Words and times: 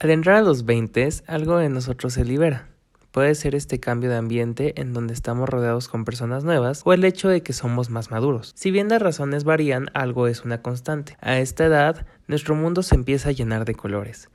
Al 0.00 0.08
entrar 0.08 0.36
a 0.36 0.40
los 0.40 0.64
20, 0.64 1.06
algo 1.26 1.58
de 1.58 1.68
nosotros 1.68 2.14
se 2.14 2.24
libera. 2.24 2.70
Puede 3.10 3.34
ser 3.34 3.54
este 3.54 3.80
cambio 3.80 4.08
de 4.08 4.16
ambiente 4.16 4.80
en 4.80 4.94
donde 4.94 5.12
estamos 5.12 5.46
rodeados 5.46 5.88
con 5.88 6.06
personas 6.06 6.42
nuevas 6.42 6.80
o 6.86 6.94
el 6.94 7.04
hecho 7.04 7.28
de 7.28 7.42
que 7.42 7.52
somos 7.52 7.90
más 7.90 8.10
maduros. 8.10 8.52
Si 8.56 8.70
bien 8.70 8.88
las 8.88 9.02
razones 9.02 9.44
varían, 9.44 9.90
algo 9.92 10.26
es 10.26 10.42
una 10.42 10.62
constante. 10.62 11.18
A 11.20 11.36
esta 11.36 11.66
edad, 11.66 12.06
nuestro 12.28 12.54
mundo 12.54 12.82
se 12.82 12.94
empieza 12.94 13.28
a 13.28 13.32
llenar 13.32 13.66
de 13.66 13.74
colores. 13.74 14.30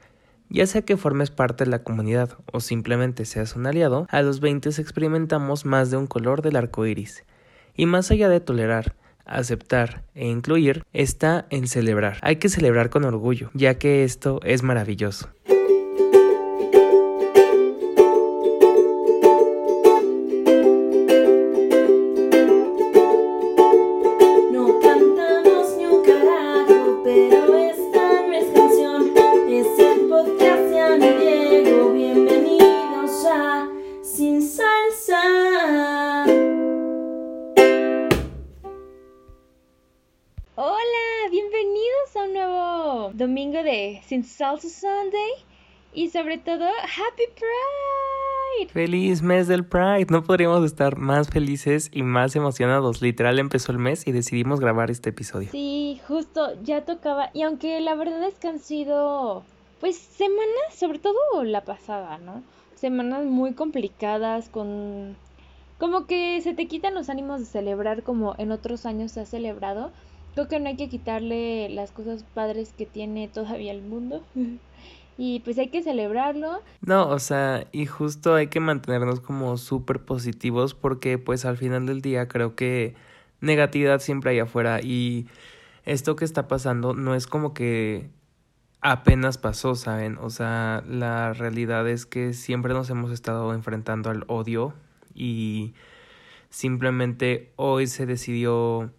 Ya 0.50 0.68
sea 0.68 0.84
que 0.84 0.98
formes 0.98 1.32
parte 1.32 1.64
de 1.64 1.72
la 1.72 1.82
comunidad 1.82 2.38
o 2.54 2.60
simplemente 2.60 3.26
seas 3.26 3.56
un 3.56 3.66
aliado, 3.66 4.06
a 4.12 4.22
los 4.22 4.42
20 4.42 4.70
experimentamos 4.70 5.66
más 5.66 5.90
de 5.90 5.98
un 5.98 6.06
color 6.06 6.44
del 6.44 6.58
arco 6.58 6.86
iris. 6.86 7.24
Y 7.74 7.88
más 7.88 8.12
allá 8.12 8.30
de 8.30 8.40
tolerar, 8.40 8.94
aceptar 9.26 10.04
e 10.14 10.28
incluir, 10.28 10.84
está 10.94 11.48
en 11.50 11.68
celebrar. 11.68 12.20
Hay 12.22 12.36
que 12.36 12.50
celebrar 12.50 12.92
con 12.92 13.04
orgullo, 13.04 13.50
ya 13.56 13.80
que 13.80 14.04
esto 14.04 14.40
es 14.44 14.62
maravilloso. 14.62 15.32
Salsa 44.58 44.70
Sunday 44.70 45.32
y 45.94 46.10
sobre 46.10 46.38
todo 46.38 46.66
Happy 46.66 47.24
Pride. 47.36 48.72
Feliz 48.72 49.22
mes 49.22 49.48
del 49.48 49.66
Pride. 49.66 50.08
No 50.10 50.24
podríamos 50.24 50.64
estar 50.66 50.98
más 50.98 51.30
felices 51.30 51.90
y 51.92 52.04
más 52.04 52.36
emocionados. 52.36 53.02
Literal 53.02 53.40
empezó 53.40 53.72
el 53.72 53.80
mes 53.80 54.08
y 54.08 54.12
decidimos 54.12 54.60
grabar 54.60 54.92
este 54.92 55.10
episodio. 55.10 55.50
Sí, 55.52 56.00
justo 56.08 56.54
ya 56.64 56.86
tocaba. 56.86 57.32
Y 57.34 57.42
aunque 57.42 57.82
la 57.82 57.96
verdad 57.96 58.24
es 58.24 58.36
que 58.36 58.48
han 58.48 58.60
sido 58.60 59.44
pues 59.80 59.98
semanas, 59.98 60.76
sobre 60.76 61.00
todo 61.00 61.44
la 61.44 61.66
pasada, 61.66 62.18
¿no? 62.20 62.42
Semanas 62.76 63.26
muy 63.26 63.54
complicadas 63.54 64.50
con 64.50 65.18
como 65.78 66.06
que 66.06 66.40
se 66.42 66.54
te 66.54 66.68
quitan 66.68 66.94
los 66.94 67.10
ánimos 67.10 67.40
de 67.40 67.46
celebrar 67.46 68.04
como 68.04 68.36
en 68.38 68.52
otros 68.52 68.86
años 68.86 69.12
se 69.12 69.20
ha 69.20 69.26
celebrado 69.26 69.92
creo 70.36 70.48
que 70.50 70.60
no 70.60 70.68
hay 70.68 70.76
que 70.76 70.90
quitarle 70.90 71.70
las 71.70 71.92
cosas 71.92 72.24
padres 72.34 72.74
que 72.78 72.86
tiene 72.86 73.28
todavía 73.30 73.72
el 73.72 73.82
mundo. 73.82 74.24
y 75.18 75.40
pues 75.40 75.58
hay 75.58 75.70
que 75.70 75.82
celebrarlo. 75.82 76.62
No, 76.82 77.08
o 77.10 77.20
sea, 77.20 77.68
y 77.72 77.86
justo 77.86 78.36
hay 78.36 78.48
que 78.48 78.60
mantenernos 78.60 79.22
como 79.22 79.58
súper 79.58 80.02
positivos 80.02 80.74
porque 80.74 81.18
pues 81.18 81.46
al 81.46 81.58
final 81.58 81.86
del 81.86 82.02
día 82.02 82.28
creo 82.28 82.56
que 82.56 82.96
negatividad 83.40 84.00
siempre 84.00 84.32
hay 84.32 84.40
afuera 84.40 84.82
y 84.82 85.28
esto 85.86 86.16
que 86.16 86.26
está 86.26 86.48
pasando 86.48 86.94
no 86.94 87.16
es 87.16 87.28
como 87.28 87.54
que 87.54 88.10
apenas 88.82 89.38
pasó, 89.38 89.76
¿saben? 89.76 90.18
O 90.18 90.30
sea, 90.30 90.84
la 90.88 91.32
realidad 91.34 91.88
es 91.88 92.06
que 92.06 92.34
siempre 92.34 92.74
nos 92.74 92.90
hemos 92.90 93.12
estado 93.12 93.54
enfrentando 93.54 94.10
al 94.10 94.26
odio 94.28 94.74
y 95.14 95.74
simplemente 96.50 97.54
hoy 97.56 97.88
se 97.88 98.06
decidió 98.06 98.92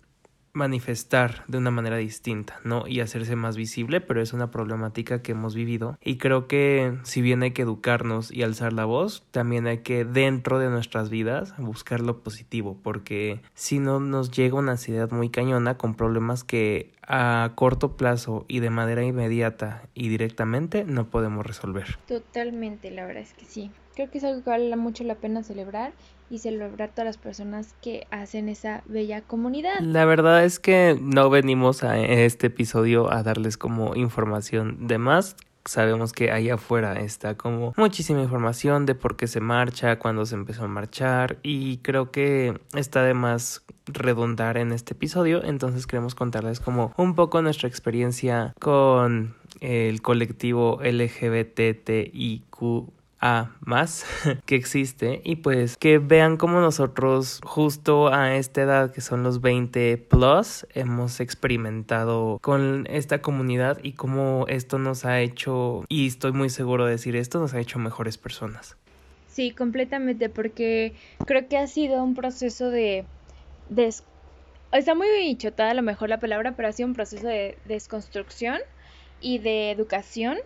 manifestar 0.56 1.44
de 1.46 1.58
una 1.58 1.70
manera 1.70 1.96
distinta, 1.96 2.58
¿no? 2.64 2.88
Y 2.88 3.00
hacerse 3.00 3.36
más 3.36 3.56
visible, 3.56 4.00
pero 4.00 4.20
es 4.20 4.32
una 4.32 4.50
problemática 4.50 5.22
que 5.22 5.32
hemos 5.32 5.54
vivido 5.54 5.98
y 6.02 6.16
creo 6.16 6.48
que 6.48 6.98
si 7.04 7.22
bien 7.22 7.42
hay 7.42 7.52
que 7.52 7.62
educarnos 7.62 8.32
y 8.32 8.42
alzar 8.42 8.72
la 8.72 8.84
voz, 8.84 9.24
también 9.30 9.66
hay 9.66 9.78
que 9.78 10.04
dentro 10.04 10.58
de 10.58 10.70
nuestras 10.70 11.10
vidas 11.10 11.54
buscar 11.58 12.00
lo 12.00 12.22
positivo, 12.22 12.76
porque 12.82 13.40
si 13.54 13.78
no 13.78 14.00
nos 14.00 14.30
llega 14.30 14.58
una 14.58 14.72
ansiedad 14.72 15.10
muy 15.10 15.30
cañona 15.30 15.76
con 15.76 15.94
problemas 15.94 16.42
que 16.42 16.92
a 17.06 17.52
corto 17.54 17.96
plazo 17.96 18.44
y 18.48 18.60
de 18.60 18.70
manera 18.70 19.04
inmediata 19.04 19.82
y 19.94 20.08
directamente 20.08 20.84
no 20.84 21.08
podemos 21.08 21.46
resolver. 21.46 21.98
Totalmente, 22.06 22.90
la 22.90 23.06
verdad 23.06 23.22
es 23.22 23.32
que 23.34 23.44
sí. 23.44 23.70
Creo 23.94 24.10
que 24.10 24.18
es 24.18 24.24
algo 24.24 24.42
que 24.42 24.50
vale 24.50 24.74
mucho 24.76 25.04
la 25.04 25.14
pena 25.14 25.42
celebrar 25.42 25.92
y 26.30 26.38
celebrar 26.38 26.90
todas 26.90 27.06
las 27.06 27.18
personas 27.18 27.74
que 27.82 28.06
hacen 28.10 28.48
esa 28.48 28.82
bella 28.86 29.22
comunidad. 29.22 29.80
La 29.80 30.04
verdad 30.04 30.44
es 30.44 30.58
que 30.58 30.98
no 31.00 31.30
venimos 31.30 31.84
a 31.84 31.98
este 31.98 32.48
episodio 32.48 33.12
a 33.12 33.22
darles 33.22 33.56
como 33.56 33.94
información 33.94 34.86
de 34.86 34.98
más. 34.98 35.36
Sabemos 35.64 36.12
que 36.12 36.30
ahí 36.30 36.48
afuera 36.48 37.00
está 37.00 37.36
como 37.36 37.74
muchísima 37.76 38.22
información 38.22 38.86
de 38.86 38.94
por 38.94 39.16
qué 39.16 39.26
se 39.26 39.40
marcha, 39.40 39.98
cuándo 39.98 40.24
se 40.24 40.36
empezó 40.36 40.64
a 40.64 40.68
marchar 40.68 41.38
y 41.42 41.78
creo 41.78 42.12
que 42.12 42.60
está 42.74 43.02
de 43.02 43.14
más 43.14 43.64
redundar 43.86 44.58
en 44.58 44.72
este 44.72 44.94
episodio, 44.94 45.42
entonces 45.44 45.86
queremos 45.86 46.14
contarles 46.14 46.60
como 46.60 46.92
un 46.96 47.14
poco 47.14 47.42
nuestra 47.42 47.68
experiencia 47.68 48.54
con 48.60 49.34
el 49.60 50.02
colectivo 50.02 50.80
LGBTIQ 50.82 52.52
más 53.60 54.04
que 54.46 54.56
existe 54.56 55.20
y 55.24 55.36
pues 55.36 55.76
que 55.76 55.98
vean 55.98 56.36
como 56.36 56.60
nosotros 56.60 57.40
justo 57.44 58.08
a 58.12 58.36
esta 58.36 58.62
edad 58.62 58.92
que 58.92 59.00
son 59.00 59.22
los 59.22 59.40
20 59.40 59.98
plus 59.98 60.66
hemos 60.74 61.20
experimentado 61.20 62.38
con 62.40 62.86
esta 62.90 63.20
comunidad 63.20 63.78
y 63.82 63.92
cómo 63.92 64.46
esto 64.48 64.78
nos 64.78 65.04
ha 65.04 65.20
hecho 65.20 65.84
y 65.88 66.06
estoy 66.06 66.32
muy 66.32 66.50
seguro 66.50 66.86
de 66.86 66.92
decir 66.92 67.16
esto 67.16 67.40
nos 67.40 67.54
ha 67.54 67.60
hecho 67.60 67.78
mejores 67.78 68.18
personas. 68.18 68.76
Sí, 69.28 69.50
completamente 69.50 70.30
porque 70.30 70.94
creo 71.26 71.46
que 71.46 71.58
ha 71.58 71.66
sido 71.66 72.02
un 72.02 72.14
proceso 72.14 72.70
de, 72.70 73.04
está 74.72 74.94
muy 74.94 75.36
chotada 75.36 75.72
a 75.72 75.74
lo 75.74 75.82
mejor 75.82 76.08
la 76.08 76.20
palabra, 76.20 76.56
pero 76.56 76.68
ha 76.68 76.72
sido 76.72 76.88
un 76.88 76.94
proceso 76.94 77.26
de 77.26 77.58
desconstrucción 77.66 78.60
y 79.20 79.38
de 79.38 79.70
educación 79.70 80.38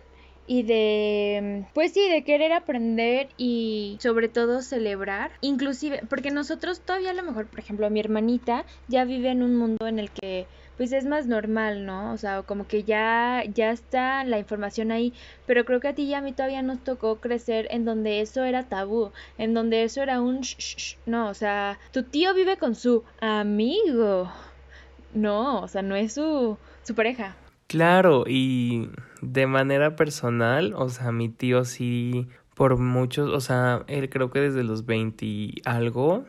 y 0.47 0.63
de, 0.63 1.65
pues 1.73 1.93
sí, 1.93 2.09
de 2.09 2.23
querer 2.23 2.53
aprender 2.53 3.29
y 3.37 3.97
sobre 4.01 4.27
todo 4.27 4.61
celebrar, 4.61 5.31
inclusive, 5.41 6.01
porque 6.09 6.31
nosotros 6.31 6.81
todavía 6.81 7.11
a 7.11 7.13
lo 7.13 7.23
mejor, 7.23 7.47
por 7.47 7.59
ejemplo, 7.59 7.89
mi 7.89 7.99
hermanita 7.99 8.65
ya 8.87 9.05
vive 9.05 9.29
en 9.29 9.43
un 9.43 9.55
mundo 9.55 9.87
en 9.87 9.99
el 9.99 10.11
que 10.11 10.47
pues 10.77 10.93
es 10.93 11.05
más 11.05 11.27
normal, 11.27 11.85
¿no? 11.85 12.11
O 12.11 12.17
sea, 12.17 12.41
como 12.41 12.67
que 12.67 12.83
ya, 12.83 13.43
ya 13.53 13.71
está 13.71 14.23
la 14.23 14.39
información 14.39 14.91
ahí, 14.91 15.13
pero 15.45 15.63
creo 15.63 15.79
que 15.79 15.89
a 15.89 15.93
ti 15.93 16.03
y 16.03 16.13
a 16.15 16.21
mí 16.21 16.33
todavía 16.33 16.63
nos 16.63 16.83
tocó 16.83 17.19
crecer 17.19 17.67
en 17.69 17.85
donde 17.85 18.21
eso 18.21 18.43
era 18.43 18.67
tabú, 18.67 19.11
en 19.37 19.53
donde 19.53 19.83
eso 19.83 20.01
era 20.01 20.21
un 20.21 20.41
shh, 20.41 20.97
no, 21.05 21.29
o 21.29 21.33
sea, 21.35 21.79
tu 21.91 22.03
tío 22.03 22.33
vive 22.33 22.57
con 22.57 22.73
su 22.73 23.03
amigo, 23.19 24.31
no, 25.13 25.61
o 25.61 25.67
sea, 25.67 25.83
no 25.83 25.95
es 25.95 26.13
su, 26.13 26.57
su 26.83 26.95
pareja. 26.95 27.35
Claro, 27.71 28.25
y 28.27 28.89
de 29.21 29.47
manera 29.47 29.95
personal, 29.95 30.73
o 30.75 30.89
sea, 30.89 31.13
mi 31.13 31.29
tío 31.29 31.63
sí, 31.63 32.27
por 32.53 32.77
muchos, 32.77 33.29
o 33.29 33.39
sea, 33.39 33.85
él 33.87 34.09
creo 34.09 34.29
que 34.29 34.41
desde 34.41 34.65
los 34.65 34.85
20 34.85 35.25
y 35.25 35.61
algo, 35.63 36.25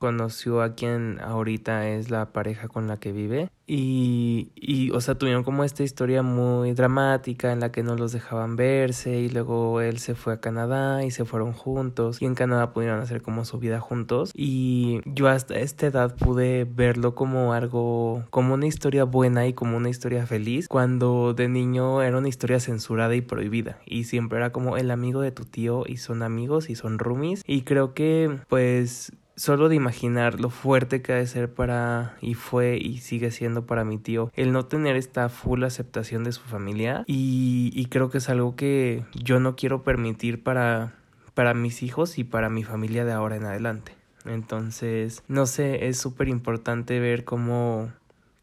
conoció 0.00 0.62
a 0.62 0.74
quien 0.74 1.20
ahorita 1.20 1.88
es 1.90 2.10
la 2.10 2.32
pareja 2.32 2.66
con 2.66 2.88
la 2.88 2.96
que 2.96 3.12
vive. 3.12 3.50
Y, 3.66 4.50
y, 4.56 4.90
o 4.90 5.00
sea, 5.00 5.14
tuvieron 5.14 5.44
como 5.44 5.62
esta 5.62 5.84
historia 5.84 6.24
muy 6.24 6.72
dramática 6.72 7.52
en 7.52 7.60
la 7.60 7.70
que 7.70 7.84
no 7.84 7.94
los 7.94 8.10
dejaban 8.10 8.56
verse 8.56 9.20
y 9.20 9.28
luego 9.28 9.80
él 9.80 9.98
se 9.98 10.16
fue 10.16 10.32
a 10.32 10.40
Canadá 10.40 11.04
y 11.04 11.12
se 11.12 11.24
fueron 11.24 11.52
juntos 11.52 12.20
y 12.20 12.24
en 12.24 12.34
Canadá 12.34 12.72
pudieron 12.72 12.98
hacer 12.98 13.22
como 13.22 13.44
su 13.44 13.60
vida 13.60 13.78
juntos. 13.78 14.32
Y 14.34 15.00
yo 15.04 15.28
hasta 15.28 15.56
esta 15.60 15.86
edad 15.86 16.16
pude 16.16 16.64
verlo 16.64 17.14
como 17.14 17.52
algo, 17.52 18.24
como 18.30 18.54
una 18.54 18.66
historia 18.66 19.04
buena 19.04 19.46
y 19.46 19.52
como 19.52 19.76
una 19.76 19.88
historia 19.88 20.26
feliz 20.26 20.66
cuando 20.66 21.34
de 21.34 21.48
niño 21.48 22.02
era 22.02 22.18
una 22.18 22.28
historia 22.28 22.58
censurada 22.58 23.14
y 23.14 23.20
prohibida. 23.20 23.78
Y 23.86 24.04
siempre 24.04 24.38
era 24.38 24.50
como 24.50 24.78
el 24.78 24.90
amigo 24.90 25.20
de 25.20 25.30
tu 25.30 25.44
tío 25.44 25.84
y 25.86 25.98
son 25.98 26.24
amigos 26.24 26.70
y 26.70 26.74
son 26.74 26.98
roomies 26.98 27.44
y 27.46 27.62
creo 27.62 27.94
que 27.94 28.40
pues 28.48 29.12
solo 29.40 29.70
de 29.70 29.74
imaginar 29.74 30.38
lo 30.38 30.50
fuerte 30.50 31.00
que 31.00 31.14
ha 31.14 31.16
de 31.16 31.26
ser 31.26 31.50
para 31.50 32.14
y 32.20 32.34
fue 32.34 32.76
y 32.76 32.98
sigue 32.98 33.30
siendo 33.30 33.64
para 33.64 33.84
mi 33.84 33.96
tío 33.96 34.30
el 34.34 34.52
no 34.52 34.66
tener 34.66 34.96
esta 34.96 35.30
full 35.30 35.64
aceptación 35.64 36.24
de 36.24 36.32
su 36.32 36.42
familia 36.42 37.04
y, 37.06 37.70
y 37.74 37.86
creo 37.86 38.10
que 38.10 38.18
es 38.18 38.28
algo 38.28 38.54
que 38.54 39.02
yo 39.14 39.40
no 39.40 39.56
quiero 39.56 39.82
permitir 39.82 40.42
para 40.42 40.92
para 41.32 41.54
mis 41.54 41.82
hijos 41.82 42.18
y 42.18 42.24
para 42.24 42.50
mi 42.50 42.64
familia 42.64 43.06
de 43.06 43.12
ahora 43.12 43.36
en 43.36 43.44
adelante. 43.44 43.94
Entonces, 44.26 45.22
no 45.26 45.46
sé, 45.46 45.86
es 45.86 45.96
súper 45.96 46.28
importante 46.28 47.00
ver 47.00 47.24
cómo 47.24 47.90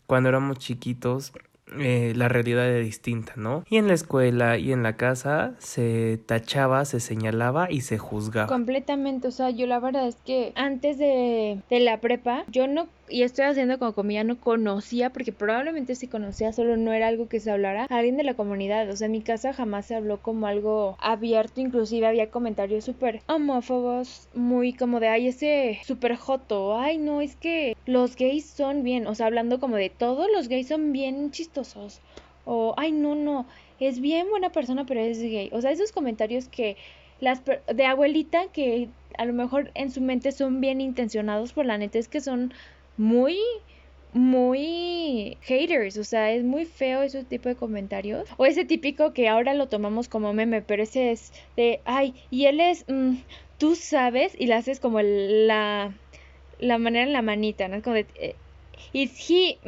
cuando 0.08 0.30
éramos 0.30 0.58
chiquitos 0.58 1.32
eh, 1.80 2.14
la 2.16 2.28
realidad 2.30 2.68
era 2.68 2.80
distinta, 2.80 3.34
¿no? 3.36 3.64
Y 3.70 3.78
en 3.78 3.88
la 3.88 3.94
escuela 3.94 4.58
y 4.58 4.72
en 4.72 4.84
la 4.84 4.96
casa 4.96 5.56
se 5.60 6.20
tachaba, 6.26 6.86
se 6.86 7.00
señalaba 7.00 7.72
y 7.72 7.82
se 7.82 7.98
juzgaba. 7.98 8.48
Completamente, 8.48 9.28
o 9.28 9.32
sea, 9.32 9.50
yo 9.50 9.68
la 9.68 9.80
verdad 9.80 10.08
es 10.08 10.16
que 10.26 10.54
antes 10.56 10.98
de, 10.98 11.60
de 11.70 11.80
la 11.80 12.00
prepa, 12.00 12.46
yo 12.50 12.68
no 12.68 12.88
y 13.10 13.24
estoy 13.24 13.46
haciendo 13.46 13.80
como 13.80 13.94
comida, 13.94 14.24
no 14.24 14.40
conocía, 14.40 15.12
porque 15.12 15.32
probablemente 15.32 15.96
si 15.96 16.08
conocía, 16.08 16.54
solo 16.54 16.78
no 16.78 16.94
era 16.94 17.08
algo 17.08 17.28
que 17.28 17.40
se 17.40 17.52
hablara, 17.52 17.88
a 17.90 17.98
alguien 17.98 18.18
de 18.18 18.24
la 18.24 18.34
comunidad. 18.34 18.90
O 18.90 18.96
sea, 18.96 19.06
en 19.06 19.14
mi 19.14 19.22
casa 19.22 19.54
jamás 19.54 19.86
se 19.86 19.96
habló 19.96 20.22
como 20.22 20.48
algo 20.48 20.98
abierto, 21.00 21.62
inclusive 21.62 22.08
había 22.08 22.30
comentarios 22.32 22.86
súper 22.86 23.22
homófobos, 23.28 24.28
muy 24.34 24.74
como 24.74 25.00
de, 25.00 25.08
ay, 25.08 25.28
ese 25.28 25.80
súper 25.84 26.16
joto, 26.16 26.78
ay, 26.78 26.98
no, 26.98 27.22
es 27.22 27.36
que 27.36 27.76
los 27.86 28.16
gays 28.16 28.46
son 28.46 28.84
bien, 28.84 29.08
o 29.08 29.16
sea, 29.16 29.28
hablando 29.28 29.60
como 29.60 29.76
de 29.76 29.90
todos 29.90 30.28
los 30.34 30.48
gays 30.48 30.68
son 30.68 30.92
bien 30.92 31.32
chistosos, 31.32 32.02
o, 32.46 32.74
ay, 32.78 32.92
no, 32.92 33.16
no, 33.16 33.46
es 33.80 34.00
bien 34.00 34.30
buena 34.30 34.52
persona, 34.52 34.86
pero 34.86 35.02
es 35.02 35.22
gay. 35.22 35.50
O 35.54 35.62
sea, 35.62 35.72
esos 35.72 35.92
comentarios 35.92 36.48
que 36.48 36.78
las 37.20 37.42
de 37.46 37.86
abuelita 37.86 38.48
que 38.54 38.90
a 39.18 39.26
lo 39.26 39.34
mejor 39.34 39.72
en 39.74 39.92
su 39.92 40.02
mente 40.02 40.32
son 40.32 40.62
bien 40.62 40.82
intencionados, 40.82 41.54
por 41.54 41.66
la 41.66 41.78
neta 41.78 41.98
es 41.98 42.08
que 42.08 42.22
son 42.22 42.54
muy 42.98 43.38
muy 44.14 45.38
haters, 45.42 45.98
o 45.98 46.04
sea, 46.04 46.32
es 46.32 46.44
muy 46.44 46.66
feo 46.66 47.04
ese 47.04 47.24
tipo 47.24 47.50
de 47.50 47.56
comentarios. 47.56 48.28
O 48.38 48.46
ese 48.46 48.66
típico 48.66 49.14
que 49.14 49.28
ahora 49.28 49.54
lo 49.54 49.68
tomamos 49.68 50.08
como 50.08 50.34
meme, 50.34 50.62
pero 50.62 50.84
ese 50.84 51.12
es 51.12 51.32
de, 51.56 51.82
ay, 51.86 52.16
y 52.32 52.46
él 52.46 52.60
es, 52.60 52.86
mm, 52.88 53.16
tú 53.58 53.76
sabes, 53.76 54.34
y 54.38 54.48
le 54.48 54.56
haces 54.56 54.80
como 54.80 55.02
la, 55.02 55.94
la 56.60 56.78
manera 56.78 57.06
en 57.06 57.14
la 57.14 57.22
manita, 57.22 57.68
¿no? 57.68 57.76
Es 57.78 57.84
como 57.84 57.96
de, 57.96 58.08
eh, 58.16 58.36
is 58.94 59.30
he, 59.30 59.60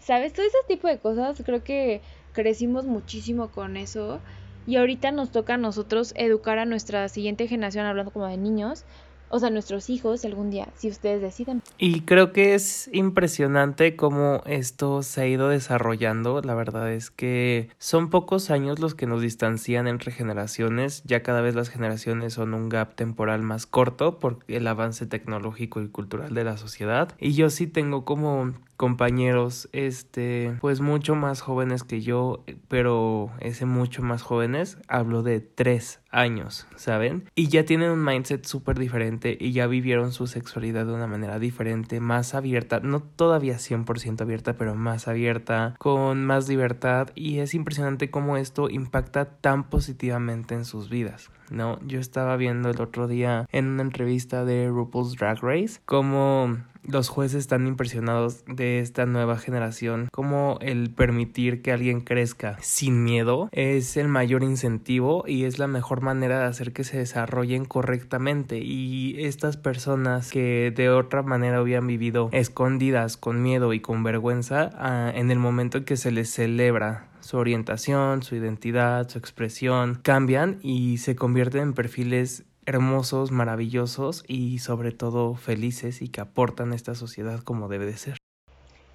¿sabes? 0.00 0.32
Todo 0.32 0.46
ese 0.46 0.58
tipo 0.68 0.88
de 0.88 0.98
cosas, 0.98 1.42
creo 1.44 1.64
que 1.64 2.00
crecimos 2.32 2.84
muchísimo 2.86 3.50
con 3.50 3.76
eso. 3.76 4.20
Y 4.66 4.76
ahorita 4.76 5.12
nos 5.12 5.30
toca 5.30 5.54
a 5.54 5.56
nosotros 5.56 6.12
educar 6.14 6.58
a 6.58 6.66
nuestra 6.66 7.08
siguiente 7.08 7.48
generación, 7.48 7.86
hablando 7.86 8.12
como 8.12 8.26
de 8.26 8.36
niños, 8.36 8.84
o 9.30 9.38
sea, 9.38 9.50
nuestros 9.50 9.90
hijos 9.90 10.24
algún 10.24 10.50
día, 10.50 10.68
si 10.76 10.88
ustedes 10.88 11.20
deciden. 11.20 11.62
Y 11.78 12.02
creo 12.02 12.32
que 12.32 12.54
es 12.54 12.88
impresionante 12.92 13.96
cómo 13.96 14.42
esto 14.46 15.02
se 15.02 15.20
ha 15.22 15.26
ido 15.26 15.48
desarrollando. 15.48 16.40
La 16.42 16.54
verdad 16.54 16.92
es 16.92 17.10
que 17.10 17.70
son 17.78 18.10
pocos 18.10 18.50
años 18.50 18.78
los 18.78 18.94
que 18.94 19.06
nos 19.06 19.22
distancian 19.22 19.86
entre 19.86 20.12
generaciones. 20.12 21.02
Ya 21.04 21.22
cada 21.22 21.40
vez 21.40 21.54
las 21.54 21.68
generaciones 21.68 22.34
son 22.34 22.54
un 22.54 22.68
gap 22.68 22.94
temporal 22.94 23.42
más 23.42 23.66
corto 23.66 24.18
por 24.18 24.38
el 24.48 24.66
avance 24.66 25.06
tecnológico 25.06 25.80
y 25.80 25.88
cultural 25.88 26.34
de 26.34 26.44
la 26.44 26.56
sociedad. 26.56 27.14
Y 27.18 27.32
yo 27.32 27.50
sí 27.50 27.66
tengo 27.66 28.04
como 28.04 28.52
compañeros, 28.78 29.68
este, 29.72 30.56
pues 30.60 30.80
mucho 30.80 31.16
más 31.16 31.40
jóvenes 31.40 31.82
que 31.82 32.00
yo, 32.00 32.44
pero 32.68 33.32
ese 33.40 33.66
mucho 33.66 34.02
más 34.02 34.22
jóvenes, 34.22 34.78
hablo 34.86 35.24
de 35.24 35.40
tres 35.40 36.00
años, 36.10 36.68
¿saben? 36.76 37.24
Y 37.34 37.48
ya 37.48 37.64
tienen 37.64 37.90
un 37.90 38.04
mindset 38.04 38.46
súper 38.46 38.78
diferente 38.78 39.36
y 39.38 39.50
ya 39.50 39.66
vivieron 39.66 40.12
su 40.12 40.28
sexualidad 40.28 40.86
de 40.86 40.92
una 40.92 41.08
manera 41.08 41.40
diferente, 41.40 41.98
más 41.98 42.36
abierta, 42.36 42.78
no 42.78 43.00
todavía 43.00 43.56
100% 43.56 44.22
abierta, 44.22 44.56
pero 44.56 44.76
más 44.76 45.08
abierta, 45.08 45.74
con 45.78 46.24
más 46.24 46.48
libertad 46.48 47.08
y 47.16 47.40
es 47.40 47.54
impresionante 47.54 48.12
cómo 48.12 48.36
esto 48.36 48.70
impacta 48.70 49.24
tan 49.24 49.68
positivamente 49.68 50.54
en 50.54 50.64
sus 50.64 50.88
vidas. 50.88 51.30
No, 51.50 51.78
yo 51.86 52.00
estaba 52.00 52.36
viendo 52.36 52.70
el 52.70 52.80
otro 52.80 53.08
día 53.08 53.46
en 53.52 53.66
una 53.66 53.82
entrevista 53.82 54.44
de 54.44 54.68
RuPaul's 54.68 55.16
Drag 55.16 55.42
Race 55.42 55.80
cómo 55.84 56.56
los 56.88 57.08
jueces 57.08 57.40
están 57.40 57.66
impresionados 57.66 58.44
de 58.46 58.78
esta 58.78 59.04
nueva 59.04 59.36
generación, 59.38 60.08
como 60.10 60.58
el 60.62 60.90
permitir 60.90 61.60
que 61.60 61.72
alguien 61.72 62.00
crezca 62.00 62.56
sin 62.62 63.04
miedo 63.04 63.48
es 63.52 63.96
el 63.96 64.08
mayor 64.08 64.42
incentivo 64.42 65.24
y 65.26 65.44
es 65.44 65.58
la 65.58 65.66
mejor 65.66 66.00
manera 66.00 66.38
de 66.38 66.46
hacer 66.46 66.72
que 66.72 66.84
se 66.84 66.98
desarrollen 66.98 67.66
correctamente. 67.66 68.58
Y 68.58 69.16
estas 69.18 69.56
personas 69.58 70.30
que 70.30 70.72
de 70.74 70.88
otra 70.88 71.22
manera 71.22 71.58
habían 71.58 71.86
vivido 71.86 72.30
escondidas 72.32 73.16
con 73.16 73.42
miedo 73.42 73.74
y 73.74 73.80
con 73.80 74.02
vergüenza 74.02 74.70
ah, 74.74 75.12
en 75.14 75.30
el 75.30 75.38
momento 75.38 75.78
en 75.78 75.84
que 75.84 75.96
se 75.96 76.10
les 76.10 76.30
celebra 76.30 77.08
su 77.28 77.36
orientación, 77.36 78.22
su 78.22 78.36
identidad, 78.36 79.06
su 79.10 79.18
expresión 79.18 79.96
cambian 80.02 80.60
y 80.62 80.96
se 80.96 81.14
convierten 81.14 81.60
en 81.60 81.74
perfiles 81.74 82.44
hermosos, 82.64 83.32
maravillosos 83.32 84.24
y 84.26 84.60
sobre 84.60 84.92
todo 84.92 85.34
felices 85.34 86.00
y 86.00 86.08
que 86.08 86.22
aportan 86.22 86.72
a 86.72 86.74
esta 86.74 86.94
sociedad 86.94 87.40
como 87.40 87.68
debe 87.68 87.84
de 87.84 87.98
ser. 87.98 88.16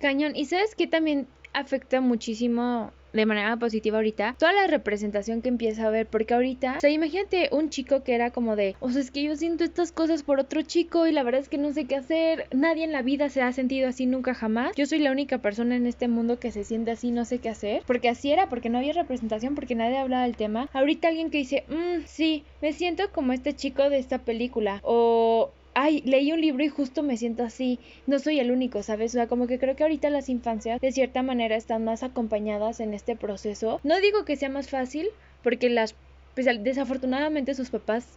Cañón, 0.01 0.35
y 0.35 0.45
sabes 0.45 0.73
que 0.73 0.87
también 0.87 1.27
afecta 1.53 2.01
muchísimo 2.01 2.91
de 3.13 3.25
manera 3.25 3.55
positiva 3.57 3.97
ahorita 3.97 4.35
toda 4.37 4.53
la 4.53 4.67
representación 4.67 5.41
que 5.41 5.49
empieza 5.49 5.87
a 5.87 5.89
ver 5.89 6.07
porque 6.07 6.33
ahorita 6.33 6.75
o 6.77 6.81
sea 6.81 6.89
imagínate 6.89 7.49
un 7.51 7.69
chico 7.69 8.03
que 8.03 8.15
era 8.15 8.31
como 8.31 8.55
de 8.55 8.75
o 8.79 8.89
sea 8.89 9.01
es 9.01 9.11
que 9.11 9.23
yo 9.23 9.35
siento 9.35 9.63
estas 9.63 9.91
cosas 9.91 10.23
por 10.23 10.39
otro 10.39 10.61
chico 10.61 11.07
y 11.07 11.11
la 11.11 11.23
verdad 11.23 11.41
es 11.41 11.49
que 11.49 11.57
no 11.57 11.71
sé 11.73 11.85
qué 11.85 11.95
hacer 11.95 12.47
nadie 12.51 12.83
en 12.83 12.91
la 12.91 13.01
vida 13.01 13.29
se 13.29 13.41
ha 13.41 13.51
sentido 13.53 13.87
así 13.87 14.05
nunca 14.05 14.33
jamás 14.33 14.75
yo 14.75 14.85
soy 14.85 14.99
la 14.99 15.11
única 15.11 15.37
persona 15.37 15.75
en 15.75 15.87
este 15.87 16.07
mundo 16.07 16.39
que 16.39 16.51
se 16.51 16.63
siente 16.63 16.91
así 16.91 17.11
no 17.11 17.25
sé 17.25 17.39
qué 17.39 17.49
hacer 17.49 17.83
porque 17.85 18.09
así 18.09 18.31
era 18.31 18.49
porque 18.49 18.69
no 18.69 18.79
había 18.79 18.93
representación 18.93 19.55
porque 19.55 19.75
nadie 19.75 19.97
hablaba 19.97 20.23
del 20.23 20.35
tema. 20.35 20.69
Ahorita 20.73 21.07
alguien 21.07 21.29
que 21.29 21.39
dice 21.39 21.65
mmm, 21.67 22.03
sí 22.05 22.43
me 22.61 22.73
siento 22.73 23.11
como 23.11 23.33
este 23.33 23.55
chico 23.55 23.89
de 23.89 23.99
esta 23.99 24.19
película 24.19 24.79
o 24.83 25.53
ay, 25.73 26.01
leí 26.05 26.31
un 26.31 26.41
libro 26.41 26.63
y 26.63 26.69
justo 26.69 27.03
me 27.03 27.17
siento 27.17 27.43
así, 27.43 27.79
no 28.07 28.19
soy 28.19 28.39
el 28.39 28.51
único, 28.51 28.83
¿sabes? 28.83 29.11
O 29.11 29.17
sea, 29.17 29.27
como 29.27 29.47
que 29.47 29.59
creo 29.59 29.75
que 29.75 29.83
ahorita 29.83 30.09
las 30.09 30.29
infancias 30.29 30.79
de 30.81 30.91
cierta 30.91 31.23
manera 31.23 31.55
están 31.55 31.83
más 31.83 32.03
acompañadas 32.03 32.79
en 32.79 32.93
este 32.93 33.15
proceso. 33.15 33.79
No 33.83 33.99
digo 33.99 34.25
que 34.25 34.35
sea 34.35 34.49
más 34.49 34.69
fácil, 34.69 35.07
porque 35.43 35.69
las, 35.69 35.95
pues, 36.35 36.47
desafortunadamente 36.63 37.53
sus 37.55 37.69
papás 37.69 38.07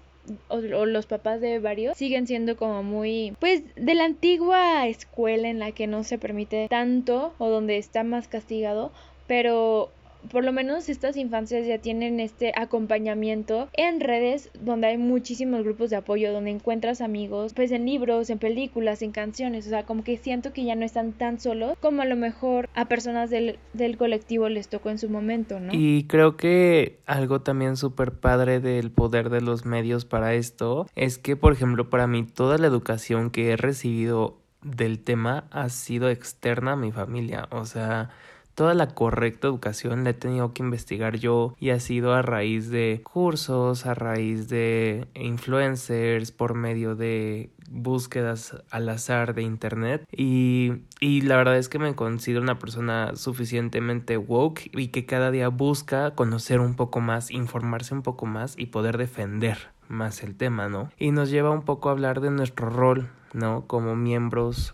o, 0.48 0.56
o, 0.56 0.86
los 0.86 1.06
papás 1.06 1.40
de 1.40 1.58
varios 1.60 1.96
siguen 1.96 2.26
siendo 2.26 2.56
como 2.56 2.82
muy 2.82 3.32
pues 3.38 3.62
de 3.76 3.94
la 3.94 4.04
antigua 4.04 4.88
escuela 4.88 5.48
en 5.48 5.60
la 5.60 5.70
que 5.70 5.86
no 5.86 6.02
se 6.02 6.18
permite 6.18 6.66
tanto 6.68 7.32
o 7.38 7.48
donde 7.48 7.78
está 7.78 8.02
más 8.02 8.26
castigado 8.26 8.90
pero 9.28 9.90
por 10.30 10.44
lo 10.44 10.52
menos 10.52 10.88
estas 10.88 11.16
infancias 11.16 11.66
ya 11.66 11.78
tienen 11.78 12.20
este 12.20 12.52
acompañamiento 12.56 13.68
en 13.72 14.00
redes 14.00 14.50
donde 14.60 14.88
hay 14.88 14.98
muchísimos 14.98 15.62
grupos 15.64 15.90
de 15.90 15.96
apoyo, 15.96 16.32
donde 16.32 16.50
encuentras 16.50 17.00
amigos, 17.00 17.54
pues 17.54 17.70
en 17.72 17.86
libros, 17.86 18.30
en 18.30 18.38
películas, 18.38 19.02
en 19.02 19.12
canciones, 19.12 19.66
o 19.66 19.70
sea, 19.70 19.84
como 19.84 20.04
que 20.04 20.16
siento 20.16 20.52
que 20.52 20.64
ya 20.64 20.74
no 20.74 20.84
están 20.84 21.12
tan 21.12 21.40
solos 21.40 21.76
como 21.80 22.02
a 22.02 22.06
lo 22.06 22.16
mejor 22.16 22.68
a 22.74 22.86
personas 22.86 23.30
del, 23.30 23.58
del 23.72 23.96
colectivo 23.96 24.48
les 24.48 24.68
tocó 24.68 24.90
en 24.90 24.98
su 24.98 25.08
momento, 25.08 25.60
¿no? 25.60 25.72
Y 25.72 26.04
creo 26.04 26.36
que 26.36 27.00
algo 27.06 27.40
también 27.40 27.76
súper 27.76 28.12
padre 28.12 28.60
del 28.60 28.90
poder 28.90 29.30
de 29.30 29.40
los 29.40 29.64
medios 29.64 30.04
para 30.04 30.34
esto 30.34 30.86
es 30.94 31.18
que, 31.18 31.36
por 31.36 31.52
ejemplo, 31.52 31.90
para 31.90 32.06
mí 32.06 32.24
toda 32.24 32.58
la 32.58 32.66
educación 32.66 33.30
que 33.30 33.50
he 33.50 33.56
recibido 33.56 34.38
del 34.62 34.98
tema 34.98 35.44
ha 35.50 35.68
sido 35.68 36.10
externa 36.10 36.72
a 36.72 36.76
mi 36.76 36.90
familia, 36.92 37.48
o 37.50 37.64
sea, 37.64 38.10
toda 38.56 38.74
la 38.74 38.88
correcta 38.88 39.46
educación 39.46 40.02
la 40.02 40.10
he 40.10 40.14
tenido 40.14 40.52
que 40.52 40.62
investigar 40.62 41.18
yo 41.18 41.54
y 41.60 41.70
ha 41.70 41.78
sido 41.78 42.14
a 42.14 42.22
raíz 42.22 42.70
de 42.70 43.02
cursos, 43.04 43.84
a 43.84 43.94
raíz 43.94 44.48
de 44.48 45.06
influencers, 45.14 46.32
por 46.32 46.54
medio 46.54 46.96
de 46.96 47.50
búsquedas 47.70 48.56
al 48.70 48.88
azar 48.88 49.34
de 49.34 49.42
internet 49.42 50.08
y, 50.10 50.72
y 51.00 51.20
la 51.20 51.36
verdad 51.36 51.58
es 51.58 51.68
que 51.68 51.78
me 51.78 51.94
considero 51.94 52.40
una 52.40 52.58
persona 52.58 53.14
suficientemente 53.14 54.16
woke 54.16 54.70
y 54.72 54.88
que 54.88 55.04
cada 55.04 55.30
día 55.30 55.48
busca 55.48 56.14
conocer 56.14 56.60
un 56.60 56.76
poco 56.76 57.00
más, 57.00 57.30
informarse 57.30 57.92
un 57.92 58.02
poco 58.02 58.24
más 58.24 58.54
y 58.56 58.66
poder 58.66 58.96
defender 58.96 59.58
más 59.88 60.22
el 60.22 60.34
tema, 60.34 60.68
¿no? 60.68 60.90
Y 60.98 61.10
nos 61.10 61.30
lleva 61.30 61.50
un 61.50 61.62
poco 61.62 61.90
a 61.90 61.92
hablar 61.92 62.20
de 62.20 62.30
nuestro 62.30 62.70
rol, 62.70 63.10
¿no? 63.34 63.66
Como 63.66 63.96
miembros 63.96 64.72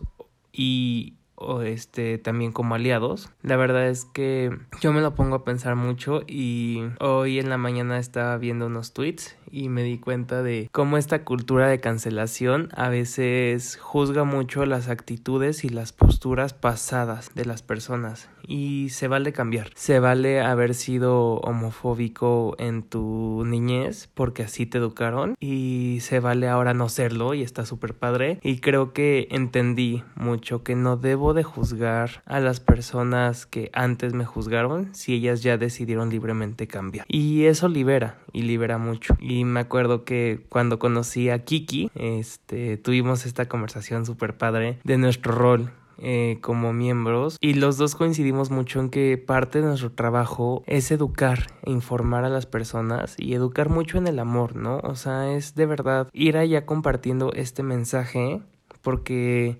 y 0.53 1.17
o 1.43 1.63
este 1.63 2.19
también 2.19 2.53
como 2.53 2.75
aliados. 2.75 3.31
La 3.43 3.57
verdad 3.57 3.89
es 3.89 4.05
que 4.05 4.57
yo 4.81 4.93
me 4.93 5.01
lo 5.01 5.15
pongo 5.15 5.37
a 5.37 5.45
pensar 5.45 5.77
mucho 5.77 6.23
y 6.27 6.83
hoy 7.01 7.39
en 7.39 7.51
la 7.51 7.59
mañana 7.59 7.99
estaba 7.99 8.37
viendo 8.39 8.67
unos 8.67 8.93
tweets 8.93 9.37
y 9.51 9.69
me 9.69 9.83
di 9.83 9.99
cuenta 9.99 10.43
de 10.43 10.69
cómo 10.73 10.97
esta 10.97 11.25
cultura 11.25 11.69
de 11.69 11.81
cancelación 11.81 12.71
a 12.75 12.89
veces 12.89 13.77
juzga 13.77 14.25
mucho 14.25 14.65
las 14.67 14.89
actitudes 14.89 15.65
y 15.65 15.69
las 15.69 15.93
posturas 15.93 16.55
pasadas 16.55 17.35
de 17.35 17.45
las 17.45 17.63
personas 17.63 18.29
y 18.47 18.89
se 18.91 19.09
vale 19.09 19.33
cambiar. 19.33 19.71
Se 19.75 20.01
vale 20.01 20.41
haber 20.41 20.75
sido 20.75 21.37
homofóbico 21.37 22.55
en 22.59 22.83
tu 22.83 23.45
niñez 23.47 24.09
porque 24.15 24.43
así 24.43 24.67
te 24.67 24.79
educaron 24.79 25.35
y 25.41 25.99
se 26.01 26.21
vale 26.21 26.49
ahora 26.49 26.75
no 26.75 26.89
serlo 26.89 27.35
y 27.35 27.43
está 27.43 27.67
súper 27.67 27.95
padre 27.95 28.39
y 28.43 28.59
creo 28.59 28.93
que 28.93 29.29
entendí 29.31 30.03
mucho 30.15 30.63
que 30.63 30.75
no 30.75 30.97
debo 30.97 31.35
de 31.35 31.43
juzgar 31.43 32.23
a 32.27 32.41
las 32.41 32.61
personas 32.61 33.47
que 33.47 33.71
antes 33.73 34.15
me 34.15 34.25
juzgaron 34.25 34.95
si 34.95 35.15
ellas 35.15 35.43
ya 35.43 35.57
decidieron 35.59 36.11
libremente 36.11 36.67
cambiar. 36.67 37.07
Y 37.09 37.45
eso 37.45 37.69
libera 37.69 38.19
y 38.33 38.43
libera 38.43 38.79
mucho. 38.79 39.17
Y 39.21 39.45
me 39.45 39.61
acuerdo 39.61 40.05
que 40.05 40.45
cuando 40.49 40.79
conocí 40.79 41.31
a 41.31 41.45
Kiki, 41.45 41.91
este, 41.95 42.77
tuvimos 42.77 43.27
esta 43.27 43.47
conversación 43.49 44.07
súper 44.07 44.37
padre 44.37 44.79
de 44.85 44.99
nuestro 44.99 45.33
rol 45.33 45.71
eh, 46.05 46.39
como 46.41 46.73
miembros 46.73 47.39
y 47.41 47.55
los 47.55 47.77
dos 47.77 47.95
coincidimos 47.95 48.51
mucho 48.51 48.81
en 48.81 48.91
que 48.91 49.17
parte 49.19 49.61
de 49.61 49.69
nuestro 49.69 49.93
trabajo 49.93 50.65
es 50.67 50.91
educar 50.91 51.47
e 51.63 51.71
informar 51.71 52.25
a 52.25 52.29
las 52.29 52.47
personas 52.47 53.15
y 53.19 53.35
educar 53.35 53.69
mucho 53.69 53.99
en 53.99 54.09
el 54.09 54.19
amor, 54.19 54.57
¿no? 54.57 54.79
O 54.79 54.97
sea, 54.97 55.33
es 55.33 55.55
de 55.55 55.67
verdad 55.67 56.09
ir 56.13 56.37
allá 56.37 56.67
compartiendo 56.67 57.33
este 57.35 57.63
mensaje 57.63 58.43
porque 58.83 59.59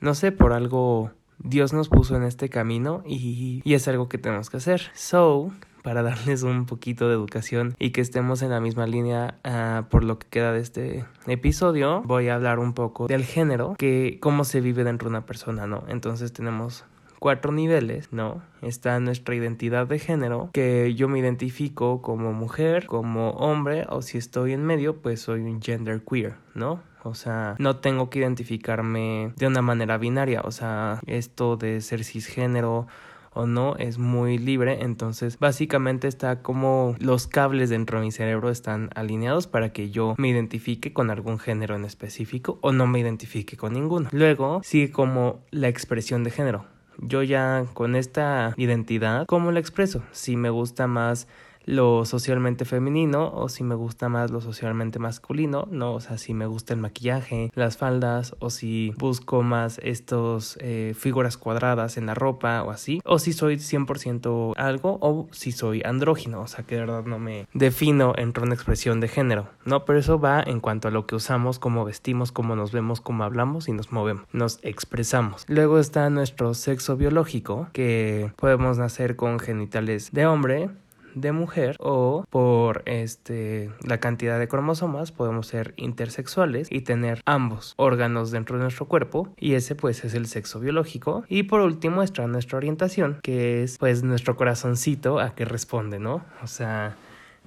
no 0.00 0.14
sé, 0.14 0.32
por 0.32 0.52
algo 0.52 1.10
Dios 1.38 1.72
nos 1.72 1.88
puso 1.88 2.16
en 2.16 2.22
este 2.22 2.48
camino 2.48 3.02
y, 3.04 3.60
y 3.64 3.74
es 3.74 3.88
algo 3.88 4.08
que 4.08 4.18
tenemos 4.18 4.50
que 4.50 4.58
hacer. 4.58 4.82
So, 4.94 5.52
para 5.82 6.02
darles 6.02 6.42
un 6.42 6.66
poquito 6.66 7.08
de 7.08 7.14
educación 7.14 7.74
y 7.78 7.90
que 7.90 8.00
estemos 8.00 8.42
en 8.42 8.50
la 8.50 8.60
misma 8.60 8.86
línea 8.86 9.38
uh, 9.44 9.84
por 9.88 10.04
lo 10.04 10.18
que 10.18 10.28
queda 10.28 10.52
de 10.52 10.60
este 10.60 11.04
episodio, 11.26 12.02
voy 12.04 12.28
a 12.28 12.36
hablar 12.36 12.58
un 12.58 12.72
poco 12.72 13.06
del 13.06 13.24
género, 13.24 13.74
que 13.78 14.18
cómo 14.20 14.44
se 14.44 14.60
vive 14.60 14.84
dentro 14.84 15.08
de 15.08 15.16
una 15.16 15.26
persona, 15.26 15.66
¿no? 15.66 15.84
Entonces 15.88 16.32
tenemos 16.32 16.84
cuatro 17.18 17.52
niveles, 17.52 18.12
¿no? 18.12 18.42
Está 18.62 18.98
nuestra 18.98 19.36
identidad 19.36 19.86
de 19.86 20.00
género, 20.00 20.50
que 20.52 20.94
yo 20.94 21.08
me 21.08 21.20
identifico 21.20 22.02
como 22.02 22.32
mujer, 22.32 22.86
como 22.86 23.30
hombre, 23.30 23.86
o 23.88 24.02
si 24.02 24.18
estoy 24.18 24.52
en 24.52 24.64
medio, 24.64 24.96
pues 24.96 25.20
soy 25.20 25.40
un 25.42 25.62
gender 25.62 26.02
queer, 26.02 26.34
¿no? 26.54 26.80
O 27.04 27.14
sea, 27.14 27.54
no 27.58 27.76
tengo 27.76 28.10
que 28.10 28.20
identificarme 28.20 29.32
de 29.36 29.46
una 29.46 29.62
manera 29.62 29.98
binaria, 29.98 30.40
o 30.42 30.50
sea, 30.50 31.00
esto 31.06 31.56
de 31.56 31.80
ser 31.80 32.02
cisgénero 32.04 32.86
o 33.34 33.46
no 33.46 33.76
es 33.76 33.98
muy 33.98 34.38
libre. 34.38 34.82
Entonces 34.82 35.38
básicamente 35.38 36.08
está 36.08 36.42
como 36.42 36.96
los 36.98 37.26
cables 37.26 37.70
dentro 37.70 37.98
de 37.98 38.06
mi 38.06 38.12
cerebro 38.12 38.50
están 38.50 38.90
alineados 38.94 39.46
para 39.46 39.72
que 39.72 39.90
yo 39.90 40.14
me 40.18 40.28
identifique 40.28 40.92
con 40.92 41.10
algún 41.10 41.38
género 41.38 41.76
en 41.76 41.84
específico 41.84 42.58
o 42.62 42.72
no 42.72 42.86
me 42.86 43.00
identifique 43.00 43.56
con 43.56 43.72
ninguno. 43.74 44.08
Luego 44.12 44.60
sigue 44.62 44.90
como 44.90 45.44
la 45.50 45.68
expresión 45.68 46.24
de 46.24 46.30
género. 46.30 46.66
Yo 46.98 47.22
ya 47.22 47.64
con 47.72 47.96
esta 47.96 48.54
identidad, 48.56 49.26
¿cómo 49.26 49.50
la 49.50 49.60
expreso? 49.60 50.02
Si 50.12 50.36
me 50.36 50.50
gusta 50.50 50.86
más 50.86 51.26
lo 51.64 52.04
socialmente 52.04 52.64
femenino 52.64 53.30
o 53.34 53.48
si 53.48 53.64
me 53.64 53.74
gusta 53.74 54.08
más 54.08 54.30
lo 54.30 54.40
socialmente 54.40 54.98
masculino, 54.98 55.68
¿no? 55.70 55.94
O 55.94 56.00
sea, 56.00 56.18
si 56.18 56.34
me 56.34 56.46
gusta 56.46 56.74
el 56.74 56.80
maquillaje, 56.80 57.50
las 57.54 57.76
faldas 57.76 58.34
o 58.38 58.50
si 58.50 58.92
busco 58.98 59.42
más 59.42 59.80
estos 59.82 60.58
eh, 60.60 60.94
figuras 60.96 61.36
cuadradas 61.36 61.96
en 61.96 62.06
la 62.06 62.14
ropa 62.14 62.62
o 62.62 62.70
así, 62.70 63.00
o 63.04 63.18
si 63.18 63.32
soy 63.32 63.56
100% 63.56 64.54
algo 64.56 64.98
o 65.00 65.28
si 65.30 65.52
soy 65.52 65.82
andrógino, 65.84 66.42
o 66.42 66.46
sea, 66.46 66.64
que 66.64 66.76
de 66.76 66.82
verdad 66.82 67.04
no 67.04 67.18
me 67.18 67.46
defino 67.52 68.12
entre 68.16 68.44
una 68.44 68.54
expresión 68.54 69.00
de 69.00 69.08
género, 69.08 69.48
¿no? 69.64 69.84
Pero 69.84 69.98
eso 69.98 70.18
va 70.18 70.42
en 70.42 70.60
cuanto 70.60 70.88
a 70.88 70.90
lo 70.90 71.06
que 71.06 71.14
usamos, 71.14 71.58
cómo 71.58 71.84
vestimos, 71.84 72.32
cómo 72.32 72.56
nos 72.56 72.72
vemos, 72.72 73.00
cómo 73.00 73.24
hablamos 73.24 73.68
y 73.68 73.72
nos 73.72 73.92
movemos, 73.92 74.26
nos 74.32 74.58
expresamos. 74.62 75.44
Luego 75.48 75.78
está 75.78 76.08
nuestro 76.10 76.54
sexo 76.54 76.96
biológico, 76.96 77.68
que 77.72 78.32
podemos 78.36 78.78
nacer 78.78 79.16
con 79.16 79.38
genitales 79.38 80.12
de 80.12 80.26
hombre, 80.26 80.70
de 81.14 81.32
mujer 81.32 81.76
o 81.80 82.24
por 82.30 82.82
este 82.86 83.70
la 83.82 83.98
cantidad 83.98 84.38
de 84.38 84.48
cromosomas 84.48 85.12
podemos 85.12 85.46
ser 85.46 85.74
intersexuales 85.76 86.68
y 86.70 86.82
tener 86.82 87.20
ambos 87.24 87.74
órganos 87.76 88.30
dentro 88.30 88.56
de 88.56 88.62
nuestro 88.62 88.86
cuerpo 88.86 89.32
y 89.38 89.54
ese 89.54 89.74
pues 89.74 90.04
es 90.04 90.14
el 90.14 90.26
sexo 90.26 90.60
biológico. 90.60 91.24
Y 91.28 91.44
por 91.44 91.60
último 91.60 92.02
está 92.02 92.26
nuestra 92.26 92.58
orientación 92.58 93.18
que 93.22 93.62
es 93.62 93.78
pues 93.78 94.02
nuestro 94.02 94.36
corazoncito 94.36 95.18
a 95.20 95.34
qué 95.34 95.44
responde 95.44 95.98
no 95.98 96.24
o 96.42 96.46
sea 96.46 96.96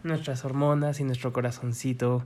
nuestras 0.04 0.46
hormonas 0.46 1.00
y 1.00 1.04
nuestro 1.04 1.34
corazoncito 1.34 2.26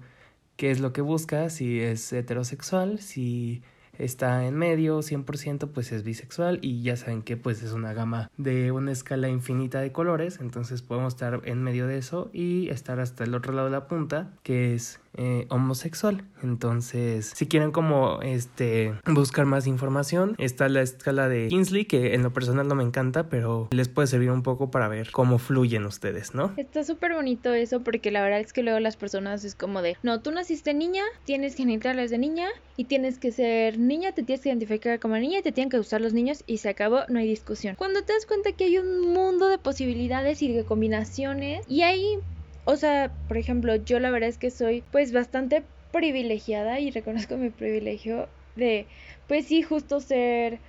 qué 0.56 0.72
es 0.72 0.80
lo 0.80 0.94
que 0.94 1.02
busca 1.02 1.50
si 1.50 1.80
es 1.80 2.12
heterosexual 2.12 3.00
si 3.00 3.62
está 4.00 4.46
en 4.46 4.56
medio 4.56 5.00
100% 5.00 5.70
pues 5.72 5.92
es 5.92 6.04
bisexual 6.04 6.60
y 6.62 6.82
ya 6.82 6.98
saben 6.98 7.22
que 7.22 7.38
pues 7.38 7.62
es 7.62 7.74
una 7.74 7.94
gama 7.94 8.32
de 8.38 8.72
una 8.72 8.92
escala 8.92 9.30
infinita 9.30 9.82
de 9.82 9.92
colores 9.92 10.40
entonces 10.42 10.82
podemos 10.82 11.14
estar 11.14 11.42
en 11.44 11.62
medio 11.62 11.86
de 11.86 11.98
eso 11.98 12.30
y 12.34 12.70
estar 12.70 13.00
hasta 13.00 13.26
el 13.26 13.36
otro 13.36 13.54
lado 13.54 13.68
de 13.68 13.74
la 13.74 13.88
punta 13.88 14.32
que 14.42 14.74
es 14.74 15.00
eh, 15.16 15.46
homosexual. 15.50 16.24
Entonces, 16.44 17.34
si 17.36 17.48
quieren 17.48 17.72
como 17.72 18.22
este 18.22 18.94
buscar 19.06 19.46
más 19.46 19.68
información, 19.68 20.36
está 20.38 20.70
la 20.70 20.82
escala 20.82 21.28
de 21.28 21.48
Kingsley, 21.48 21.86
que 21.86 22.14
en 22.14 22.24
lo 22.24 22.32
personal 22.32 22.68
no 22.68 22.76
me 22.76 22.84
encanta, 22.84 23.30
pero 23.30 23.68
les 23.72 23.90
puede 23.90 24.08
servir 24.08 24.32
un 24.32 24.44
poco 24.44 24.72
para 24.72 24.88
ver 24.88 25.12
cómo 25.12 25.38
fluyen 25.38 25.86
ustedes, 25.86 26.36
¿no? 26.36 26.54
Está 26.58 26.84
súper 26.84 27.14
bonito 27.14 27.54
eso, 27.54 27.82
porque 27.82 28.12
la 28.12 28.22
verdad 28.22 28.40
es 28.40 28.54
que 28.54 28.64
luego 28.64 28.80
las 28.80 28.98
personas 28.98 29.44
es 29.44 29.56
como 29.56 29.82
de, 29.82 29.98
no, 30.04 30.22
tú 30.22 30.32
naciste 30.32 30.74
niña, 30.74 31.04
tienes 31.26 31.56
genitales 31.56 32.12
de 32.12 32.18
niña 32.18 32.48
y 32.78 32.86
tienes 32.86 33.18
que 33.18 33.32
ser 33.32 33.78
niña, 33.78 34.14
te 34.14 34.24
tienes 34.24 34.44
que 34.44 34.50
identificar 34.50 35.00
como 35.00 35.18
niña 35.18 35.40
y 35.40 35.42
te 35.42 35.52
tienen 35.52 35.70
que 35.70 35.78
gustar 35.78 36.02
los 36.02 36.14
niños 36.14 36.44
y 36.48 36.58
se 36.58 36.70
acabó, 36.70 37.02
no 37.10 37.20
hay 37.20 37.28
discusión. 37.28 37.76
Cuando 37.76 38.04
te 38.04 38.14
das 38.14 38.26
cuenta 38.26 38.52
que 38.52 38.66
hay 38.66 38.78
un 38.78 39.02
mundo 39.14 39.48
de 39.48 39.58
posibilidades 39.58 40.42
y 40.42 40.54
de 40.54 40.64
combinaciones 40.64 41.66
y 41.68 41.82
hay 41.82 42.20
o 42.70 42.76
sea, 42.76 43.12
por 43.28 43.38
ejemplo, 43.38 43.76
yo 43.78 44.00
la 44.00 44.12
verdad 44.12 44.30
es 44.30 44.38
que 44.38 44.52
soy 44.52 44.84
pues 44.92 45.12
bastante 45.12 45.64
privilegiada 45.92 46.80
y 46.80 46.92
reconozco 46.92 47.36
mi 47.36 47.50
privilegio 47.50 48.30
de 48.56 48.88
pues 49.28 49.48
sí, 49.48 49.64
justo 49.64 50.00
ser 50.00 50.60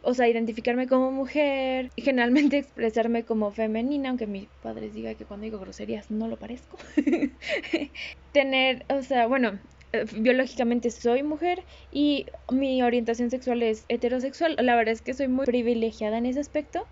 o 0.00 0.14
sea, 0.14 0.26
identificarme 0.26 0.86
como 0.86 1.12
mujer 1.12 1.90
y 1.96 2.02
generalmente 2.02 2.56
expresarme 2.58 3.24
como 3.26 3.50
femenina, 3.50 4.08
aunque 4.08 4.26
mi 4.26 4.48
padre 4.62 4.88
diga 4.88 5.14
que 5.16 5.26
cuando 5.26 5.44
digo 5.44 5.58
groserías 5.58 6.10
no 6.10 6.28
lo 6.28 6.38
parezco. 6.38 6.78
Tener, 8.32 8.86
o 8.88 9.02
sea, 9.02 9.26
bueno, 9.26 9.60
eh, 9.92 10.06
biológicamente 10.16 10.90
soy 10.90 11.22
mujer 11.22 11.62
y 11.90 12.24
mi 12.50 12.82
orientación 12.82 13.30
sexual 13.30 13.62
es 13.62 13.84
heterosexual. 13.88 14.56
La 14.60 14.76
verdad 14.76 14.94
es 14.94 15.02
que 15.02 15.12
soy 15.12 15.28
muy 15.28 15.44
privilegiada 15.44 16.16
en 16.16 16.24
ese 16.24 16.40
aspecto, 16.40 16.86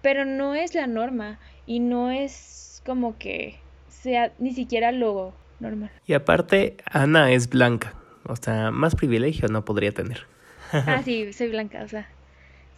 pero 0.00 0.24
no 0.24 0.56
es 0.56 0.74
la 0.74 0.88
norma 0.88 1.38
y 1.66 1.78
no 1.78 2.10
es 2.10 2.82
como 2.84 3.16
que 3.16 3.61
sea 4.02 4.32
ni 4.38 4.52
siquiera 4.52 4.92
lo 4.92 5.32
normal. 5.60 5.90
Y 6.06 6.14
aparte, 6.14 6.76
Ana 6.84 7.30
es 7.30 7.48
blanca, 7.48 7.94
o 8.24 8.36
sea, 8.36 8.70
más 8.70 8.94
privilegio 8.96 9.48
no 9.48 9.64
podría 9.64 9.92
tener. 9.92 10.26
ah, 10.72 11.02
sí, 11.04 11.32
soy 11.32 11.48
blanca, 11.48 11.82
o 11.84 11.88
sea, 11.88 12.08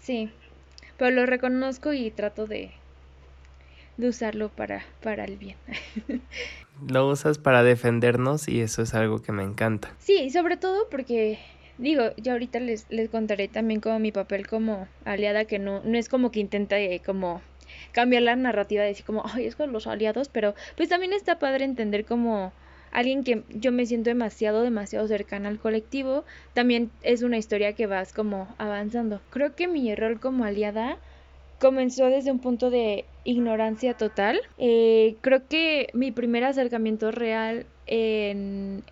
sí, 0.01 0.31
pero 0.99 1.11
lo 1.11 1.27
reconozco 1.27 1.93
y 1.93 2.11
trato 2.11 2.47
de, 2.47 2.73
de 3.97 4.09
usarlo 4.09 4.51
para, 4.51 4.85
para 5.03 5.25
el 5.25 5.37
bien. 5.37 5.57
lo 6.89 7.09
usas 7.09 7.39
para 7.39 7.63
defendernos 7.63 8.49
y 8.49 8.61
eso 8.61 8.83
es 8.83 8.95
algo 8.95 9.23
que 9.23 9.33
me 9.33 9.45
encanta. 9.45 9.95
Sí, 9.99 10.29
sobre 10.31 10.59
todo 10.59 10.89
porque 10.91 11.39
digo, 11.79 12.15
yo 12.19 12.33
ahorita 12.33 12.61
les, 12.61 12.87
les 12.91 13.09
contaré 13.09 13.49
también 13.49 13.81
como 13.81 13.99
mi 13.99 14.13
papel 14.13 14.47
como 14.47 14.89
aliada, 15.05 15.47
que 15.47 15.59
no, 15.59 15.81
no 15.85 15.97
es 15.97 16.09
como 16.09 16.31
que 16.31 16.41
intenta 16.41 16.79
eh, 16.79 17.01
como 17.05 17.41
cambiar 17.95 18.23
la 18.23 18.37
narrativa 18.37 18.83
de 18.83 18.89
decir 18.89 19.07
como, 19.07 19.23
ay, 19.33 19.47
es 19.47 19.57
con 19.57 19.73
los 19.73 19.87
aliados, 19.87 20.29
pero 20.29 20.55
pues 20.77 20.91
también 20.91 21.15
está 21.15 21.39
padre 21.39 21.65
entender 21.65 22.05
como 22.05 22.53
alguien 22.91 23.25
que 23.25 23.43
yo 23.49 23.73
me 23.73 23.87
siento 23.87 24.11
demasiado, 24.11 24.63
demasiado 24.63 25.09
cercana 25.09 25.49
al 25.49 25.59
colectivo, 25.59 26.25
también 26.53 26.91
es 27.03 27.23
una 27.23 27.39
historia 27.39 27.73
que 27.73 27.87
vas 27.87 28.13
como 28.13 28.49
avanzando. 28.59 29.21
Creo 29.31 29.55
que 29.55 29.69
mi 29.69 29.95
rol 29.95 30.21
como 30.21 30.45
aliada 30.45 30.99
comenzó 31.59 32.07
desde 32.07 32.31
un 32.31 32.41
punto 32.41 32.71
de 32.71 33.05
ignorancia 33.25 33.95
total. 33.95 34.41
Eh, 34.59 35.17
creo 35.23 35.47
que 35.49 35.89
mi 35.95 36.13
primer 36.13 36.45
acercamiento 36.45 37.11
real 37.11 37.67
en, 37.87 38.83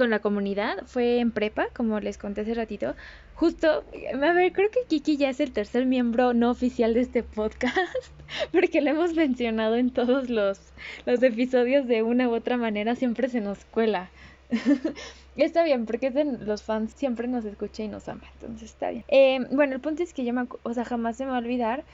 con 0.00 0.08
la 0.08 0.20
comunidad 0.20 0.78
fue 0.86 1.18
en 1.18 1.30
prepa, 1.30 1.66
como 1.76 2.00
les 2.00 2.16
conté 2.16 2.40
hace 2.40 2.54
ratito. 2.54 2.94
Justo, 3.34 3.84
a 4.14 4.32
ver, 4.32 4.50
creo 4.54 4.70
que 4.70 4.84
Kiki 4.88 5.18
ya 5.18 5.28
es 5.28 5.40
el 5.40 5.52
tercer 5.52 5.84
miembro 5.84 6.32
no 6.32 6.50
oficial 6.50 6.94
de 6.94 7.02
este 7.02 7.22
podcast, 7.22 7.76
porque 8.52 8.80
lo 8.80 8.88
hemos 8.88 9.12
mencionado 9.12 9.76
en 9.76 9.90
todos 9.90 10.30
los, 10.30 10.58
los 11.04 11.22
episodios 11.22 11.86
de 11.86 12.02
una 12.02 12.30
u 12.30 12.34
otra 12.34 12.56
manera, 12.56 12.96
siempre 12.96 13.28
se 13.28 13.42
nos 13.42 13.66
cuela. 13.66 14.08
está 15.36 15.64
bien, 15.64 15.84
porque 15.84 16.10
los 16.10 16.62
fans, 16.62 16.94
siempre 16.96 17.28
nos 17.28 17.44
escucha 17.44 17.82
y 17.82 17.88
nos 17.88 18.08
ama, 18.08 18.24
entonces 18.40 18.70
está 18.70 18.88
bien. 18.88 19.04
Eh, 19.08 19.46
bueno, 19.50 19.74
el 19.74 19.82
punto 19.82 20.02
es 20.02 20.14
que 20.14 20.24
yo 20.24 20.32
me, 20.32 20.46
o 20.62 20.72
sea, 20.72 20.86
jamás 20.86 21.18
se 21.18 21.26
me 21.26 21.32
va 21.32 21.36
a 21.36 21.40
olvidar 21.40 21.84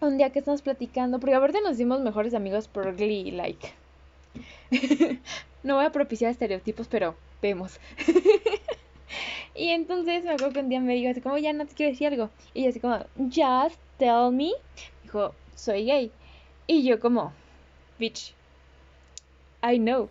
un 0.00 0.16
día 0.16 0.30
que 0.30 0.38
estamos 0.38 0.62
platicando, 0.62 1.20
porque 1.20 1.34
aparte 1.34 1.60
nos 1.60 1.76
dimos 1.76 2.00
mejores 2.00 2.32
amigos 2.32 2.68
por 2.68 2.96
Glee, 2.96 3.32
like. 3.32 3.68
no 5.62 5.76
voy 5.76 5.84
a 5.84 5.92
propiciar 5.92 6.30
estereotipos, 6.30 6.88
pero 6.88 7.14
vemos. 7.40 7.78
y 9.54 9.68
entonces 9.68 10.24
me 10.24 10.30
acuerdo 10.30 10.54
que 10.54 10.60
un 10.60 10.68
día 10.68 10.80
me 10.80 10.94
dijo 10.94 11.10
así 11.10 11.20
como, 11.20 11.38
ya 11.38 11.52
no 11.52 11.66
te 11.66 11.74
quiero 11.74 11.92
decir 11.92 12.08
algo. 12.08 12.30
Y 12.54 12.64
yo 12.64 12.70
así 12.70 12.80
como, 12.80 12.98
just 13.16 13.78
tell 13.98 14.32
me. 14.32 14.52
Dijo, 15.02 15.34
soy 15.54 15.84
gay. 15.86 16.10
Y 16.66 16.84
yo 16.84 17.00
como, 17.00 17.32
bitch, 17.98 18.34
I 19.62 19.78
know. 19.78 20.08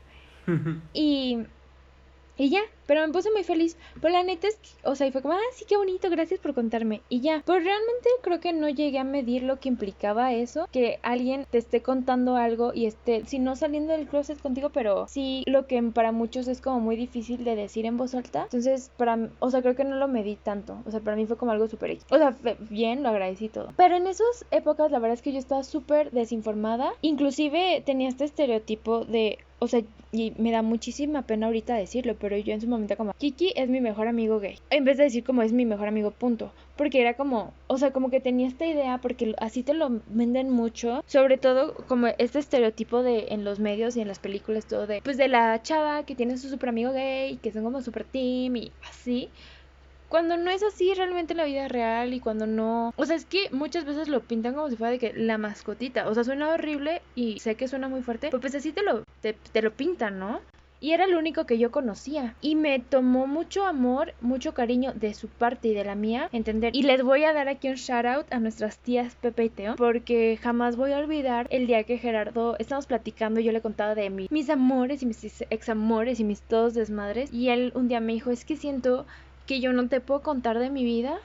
y, 0.94 1.40
y 2.42 2.50
ya, 2.50 2.62
pero 2.88 3.06
me 3.06 3.14
puse 3.14 3.30
muy 3.32 3.44
feliz. 3.44 3.78
Pero 4.02 4.16
la 4.16 4.24
neta 4.24 4.48
es 4.48 4.56
que, 4.56 4.70
o 4.84 4.96
sea, 4.96 5.06
y 5.06 5.12
fue 5.12 5.22
como, 5.22 5.36
ah, 5.36 5.54
sí, 5.54 5.64
qué 5.68 5.78
bonito, 5.78 6.10
gracias 6.10 6.40
por 6.40 6.56
contarme. 6.56 7.04
Y 7.08 7.20
ya, 7.20 7.44
pues 7.46 7.64
realmente 7.64 8.10
creo 8.24 8.40
que 8.40 8.52
no 8.52 8.68
llegué 8.68 8.98
a 8.98 9.04
medir 9.04 9.44
lo 9.44 9.60
que 9.60 9.70
implicaba 9.70 10.34
eso, 10.34 10.68
que 10.72 10.98
alguien 11.04 11.46
te 11.52 11.60
esté 11.60 11.84
contando 11.84 12.38
algo 12.38 12.72
y 12.74 12.88
esté, 12.88 13.28
si 13.28 13.38
no 13.38 13.56
saliendo 13.56 13.94
del 13.94 14.08
closet 14.08 14.42
contigo, 14.42 14.72
pero 14.72 15.08
sí 15.08 15.44
lo 15.46 15.68
que 15.68 15.84
para 15.84 16.12
muchos 16.12 16.48
es 16.48 16.62
como 16.62 16.80
muy 16.80 16.96
difícil 16.96 17.44
de 17.44 17.56
decir 17.56 17.86
en 17.86 17.98
voz 17.98 18.16
alta. 18.16 18.46
Entonces, 18.46 18.90
para, 18.98 19.30
o 19.38 19.52
sea, 19.52 19.62
creo 19.62 19.76
que 19.76 19.84
no 19.84 19.98
lo 19.98 20.08
medí 20.08 20.36
tanto. 20.36 20.82
O 20.88 20.90
sea, 20.90 21.00
para 21.00 21.16
mí 21.16 21.28
fue 21.28 21.38
como 21.38 21.52
algo 21.52 21.68
súper 21.68 21.96
O 22.10 22.18
sea, 22.18 22.36
bien, 22.72 23.04
lo 23.04 23.10
agradecí 23.10 23.50
todo. 23.50 23.72
Pero 23.78 23.98
en 23.98 24.08
esas 24.08 24.48
épocas, 24.50 24.90
la 24.90 24.98
verdad 24.98 25.14
es 25.14 25.22
que 25.22 25.32
yo 25.32 25.38
estaba 25.38 25.64
súper 25.64 26.10
desinformada. 26.10 26.92
Inclusive 27.04 27.84
tenía 27.86 28.10
este 28.10 28.24
estereotipo 28.24 29.06
de 29.06 29.38
o 29.64 29.68
sea, 29.68 29.84
y 30.12 30.34
me 30.40 30.52
da 30.52 30.64
muchísima 30.64 31.22
pena 31.22 31.46
ahorita 31.46 31.76
decirlo, 31.76 32.16
pero 32.20 32.36
yo 32.36 32.52
en 32.52 32.62
su 32.62 32.68
momento 32.68 32.98
como, 32.98 33.14
Kiki 33.14 33.54
es 33.56 33.70
mi 33.70 33.80
mejor 33.80 34.08
amigo 34.08 34.40
gay. 34.40 34.58
En 34.72 34.86
vez 34.86 34.98
de 34.98 35.04
decir 35.04 35.24
como 35.24 35.44
es 35.44 35.54
mi 35.54 35.68
mejor 35.68 35.88
amigo, 35.88 36.10
punto. 36.10 36.52
Porque 36.76 37.00
era 37.00 37.14
como, 37.14 37.54
o 37.68 37.78
sea, 37.78 37.92
como 37.92 38.10
que 38.10 38.20
tenía 38.20 38.48
esta 38.48 38.66
idea, 38.66 38.98
porque 38.98 39.36
así 39.38 39.62
te 39.62 39.76
lo 39.76 40.02
venden 40.08 40.50
mucho, 40.50 41.04
sobre 41.06 41.38
todo 41.38 41.76
como 41.88 42.08
este 42.08 42.40
estereotipo 42.40 43.04
de 43.04 43.28
en 43.30 43.44
los 43.44 43.60
medios 43.60 43.96
y 43.96 44.02
en 44.02 44.08
las 44.08 44.18
películas, 44.18 44.66
todo 44.66 44.88
de, 44.88 45.00
pues 45.04 45.18
de 45.18 45.28
la 45.28 45.62
chava 45.62 46.08
que 46.08 46.16
tiene 46.16 46.40
su 46.40 46.50
super 46.50 46.70
amigo 46.70 46.92
gay, 46.92 47.38
que 47.38 47.52
son 47.52 47.64
como 47.64 47.84
super 47.84 48.04
team 48.04 48.56
y 48.56 48.72
así 48.90 49.30
cuando 50.12 50.36
no 50.36 50.52
es 50.52 50.62
así 50.62 50.94
realmente 50.94 51.32
en 51.32 51.38
la 51.38 51.46
vida 51.46 51.70
real 51.70 52.14
y 52.14 52.20
cuando 52.20 52.46
no... 52.46 52.94
O 52.98 53.06
sea, 53.06 53.16
es 53.16 53.24
que 53.24 53.50
muchas 53.52 53.86
veces 53.86 54.10
lo 54.10 54.20
pintan 54.20 54.54
como 54.54 54.70
si 54.70 54.76
fuera 54.76 54.92
de 54.92 55.00
que 55.00 55.14
la 55.14 55.38
mascotita. 55.38 56.10
O 56.10 56.14
sea, 56.14 56.26
suena 56.26 56.50
horrible 56.50 57.02
y 57.16 57.40
sé 57.40 57.56
que 57.56 57.70
suena 57.70 57.88
muy 57.88 58.02
fuerte, 58.02 58.28
pero 58.30 58.42
pues 58.42 58.54
así 58.54 58.74
te 58.74 58.84
lo, 58.84 59.06
te, 59.22 59.62
lo 59.62 59.72
pintan, 59.72 60.20
¿no? 60.20 60.42
Y 60.82 60.92
era 60.92 61.06
el 61.06 61.16
único 61.16 61.46
que 61.46 61.58
yo 61.58 61.72
conocía. 61.72 62.36
Y 62.42 62.56
me 62.56 62.80
tomó 62.80 63.26
mucho 63.26 63.66
amor, 63.66 64.14
mucho 64.20 64.54
cariño 64.54 64.92
de 64.94 65.14
su 65.14 65.30
parte 65.30 65.70
y 65.70 65.74
de 65.74 65.86
la 65.86 65.96
mía 65.96 66.28
entender. 66.34 66.76
Y 66.76 66.84
les 66.84 67.04
voy 67.04 67.24
a 67.24 67.32
dar 67.32 67.48
aquí 67.48 67.70
un 67.70 67.76
shout 67.76 68.06
out 68.06 68.26
a 68.34 68.40
nuestras 68.40 68.80
tías 68.80 69.16
Pepe 69.16 69.46
y 69.46 69.50
Teo. 69.50 69.76
Porque 69.78 70.38
jamás 70.42 70.76
voy 70.76 70.92
a 70.92 70.98
olvidar 70.98 71.48
el 71.52 71.68
día 71.68 71.84
que 71.84 72.00
Gerardo 72.00 72.58
estábamos 72.60 72.88
platicando. 72.88 73.40
Yo 73.40 73.54
le 73.54 73.62
contaba 73.62 73.96
de 73.96 74.10
mí, 74.10 74.28
mis 74.30 74.50
amores 74.50 75.04
y 75.04 75.06
mis 75.06 75.42
examores 75.50 76.20
y 76.20 76.26
mis 76.26 76.42
todos 76.42 76.74
desmadres. 76.74 77.32
Y 77.32 77.48
él 77.48 77.72
un 77.76 77.88
día 77.88 78.02
me 78.02 78.12
dijo: 78.12 78.30
Es 78.32 78.44
que 78.44 78.58
siento 78.58 79.06
que 79.52 79.60
yo 79.60 79.74
no 79.74 79.90
te 79.90 80.00
puedo 80.00 80.22
contar 80.22 80.60
de 80.60 80.70
mi 80.70 80.86
vida 80.86 81.20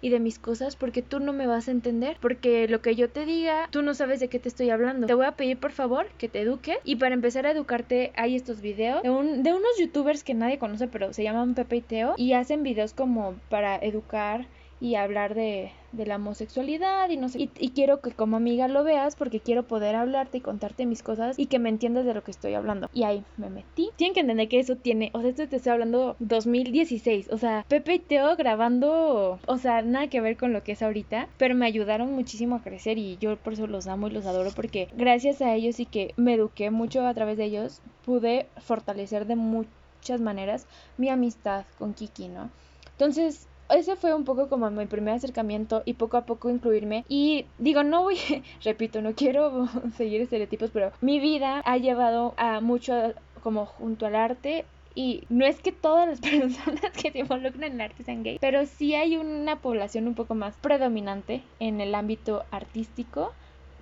y 0.00 0.08
de 0.08 0.18
mis 0.18 0.38
cosas 0.38 0.76
porque 0.76 1.02
tú 1.02 1.20
no 1.20 1.34
me 1.34 1.46
vas 1.46 1.68
a 1.68 1.72
entender, 1.72 2.16
porque 2.22 2.68
lo 2.68 2.80
que 2.80 2.94
yo 2.94 3.10
te 3.10 3.26
diga, 3.26 3.68
tú 3.70 3.82
no 3.82 3.92
sabes 3.92 4.18
de 4.18 4.28
qué 4.28 4.38
te 4.38 4.48
estoy 4.48 4.70
hablando. 4.70 5.06
Te 5.06 5.12
voy 5.12 5.26
a 5.26 5.32
pedir 5.32 5.58
por 5.58 5.72
favor 5.72 6.06
que 6.16 6.30
te 6.30 6.40
eduques 6.40 6.78
y 6.84 6.96
para 6.96 7.12
empezar 7.12 7.44
a 7.44 7.50
educarte 7.50 8.12
hay 8.16 8.34
estos 8.34 8.62
videos 8.62 9.02
de, 9.02 9.10
de 9.10 9.52
unos 9.52 9.78
youtubers 9.78 10.24
que 10.24 10.32
nadie 10.32 10.58
conoce 10.58 10.88
pero 10.88 11.12
se 11.12 11.22
llaman 11.22 11.54
Pepe 11.54 11.76
y 11.76 11.80
Teo 11.82 12.14
y 12.16 12.32
hacen 12.32 12.62
videos 12.62 12.94
como 12.94 13.34
para 13.50 13.76
educar 13.76 14.46
y 14.80 14.94
hablar 14.96 15.34
de, 15.34 15.72
de 15.92 16.06
la 16.06 16.16
homosexualidad 16.16 17.08
y 17.10 17.16
no 17.16 17.28
sé. 17.28 17.50
Y, 17.58 17.70
quiero 17.70 18.00
que 18.00 18.12
como 18.12 18.36
amiga 18.36 18.68
lo 18.68 18.84
veas 18.84 19.16
porque 19.16 19.40
quiero 19.40 19.64
poder 19.64 19.94
hablarte 19.94 20.38
y 20.38 20.40
contarte 20.40 20.86
mis 20.86 21.02
cosas 21.02 21.38
y 21.38 21.46
que 21.46 21.58
me 21.58 21.68
entiendas 21.68 22.04
de 22.04 22.14
lo 22.14 22.22
que 22.22 22.30
estoy 22.30 22.54
hablando. 22.54 22.88
Y 22.92 23.04
ahí 23.04 23.24
me 23.36 23.50
metí. 23.50 23.90
Tienen 23.96 24.14
que 24.14 24.20
entender 24.20 24.48
que 24.48 24.60
eso 24.60 24.76
tiene, 24.76 25.10
o 25.14 25.20
sea, 25.20 25.30
esto 25.30 25.48
te 25.48 25.56
estoy 25.56 25.72
hablando 25.72 26.16
2016. 26.18 27.28
O 27.32 27.38
sea, 27.38 27.64
Pepe 27.68 27.94
y 27.94 27.98
Teo 27.98 28.36
grabando, 28.36 29.38
o 29.46 29.58
sea, 29.58 29.82
nada 29.82 30.08
que 30.08 30.20
ver 30.20 30.36
con 30.36 30.52
lo 30.52 30.62
que 30.62 30.72
es 30.72 30.82
ahorita, 30.82 31.28
pero 31.38 31.54
me 31.54 31.66
ayudaron 31.66 32.12
muchísimo 32.12 32.56
a 32.56 32.62
crecer 32.62 32.98
y 32.98 33.16
yo 33.18 33.36
por 33.36 33.54
eso 33.54 33.66
los 33.66 33.86
amo 33.86 34.08
y 34.08 34.10
los 34.10 34.26
adoro 34.26 34.50
porque 34.54 34.88
gracias 34.96 35.40
a 35.40 35.54
ellos 35.54 35.80
y 35.80 35.86
que 35.86 36.12
me 36.16 36.34
eduqué 36.34 36.70
mucho 36.70 37.06
a 37.06 37.14
través 37.14 37.36
de 37.36 37.44
ellos, 37.44 37.80
pude 38.04 38.46
fortalecer 38.58 39.26
de 39.26 39.36
muchas 39.36 40.20
maneras 40.20 40.66
mi 40.96 41.08
amistad 41.08 41.64
con 41.78 41.94
Kiki, 41.94 42.28
¿no? 42.28 42.50
Entonces, 42.92 43.48
ese 43.70 43.96
fue 43.96 44.14
un 44.14 44.24
poco 44.24 44.48
como 44.48 44.70
mi 44.70 44.86
primer 44.86 45.14
acercamiento 45.14 45.82
y 45.84 45.94
poco 45.94 46.16
a 46.16 46.26
poco 46.26 46.50
incluirme. 46.50 47.04
Y 47.08 47.46
digo, 47.58 47.82
no 47.82 48.02
voy, 48.02 48.16
repito, 48.64 49.02
no 49.02 49.14
quiero 49.14 49.68
seguir 49.96 50.20
estereotipos, 50.20 50.70
pero 50.72 50.92
mi 51.00 51.20
vida 51.20 51.62
ha 51.64 51.76
llevado 51.78 52.34
a 52.36 52.60
mucho 52.60 53.14
como 53.42 53.66
junto 53.66 54.06
al 54.06 54.16
arte 54.16 54.64
y 54.94 55.24
no 55.28 55.46
es 55.46 55.60
que 55.60 55.70
todas 55.70 56.08
las 56.08 56.20
personas 56.30 56.90
que 56.92 57.12
se 57.12 57.18
involucran 57.18 57.64
en 57.64 57.74
el 57.74 57.80
arte 57.82 58.02
sean 58.02 58.22
gay, 58.24 58.38
pero 58.40 58.66
sí 58.66 58.94
hay 58.94 59.16
una 59.16 59.60
población 59.60 60.08
un 60.08 60.14
poco 60.14 60.34
más 60.34 60.56
predominante 60.56 61.42
en 61.60 61.80
el 61.80 61.94
ámbito 61.94 62.44
artístico 62.50 63.32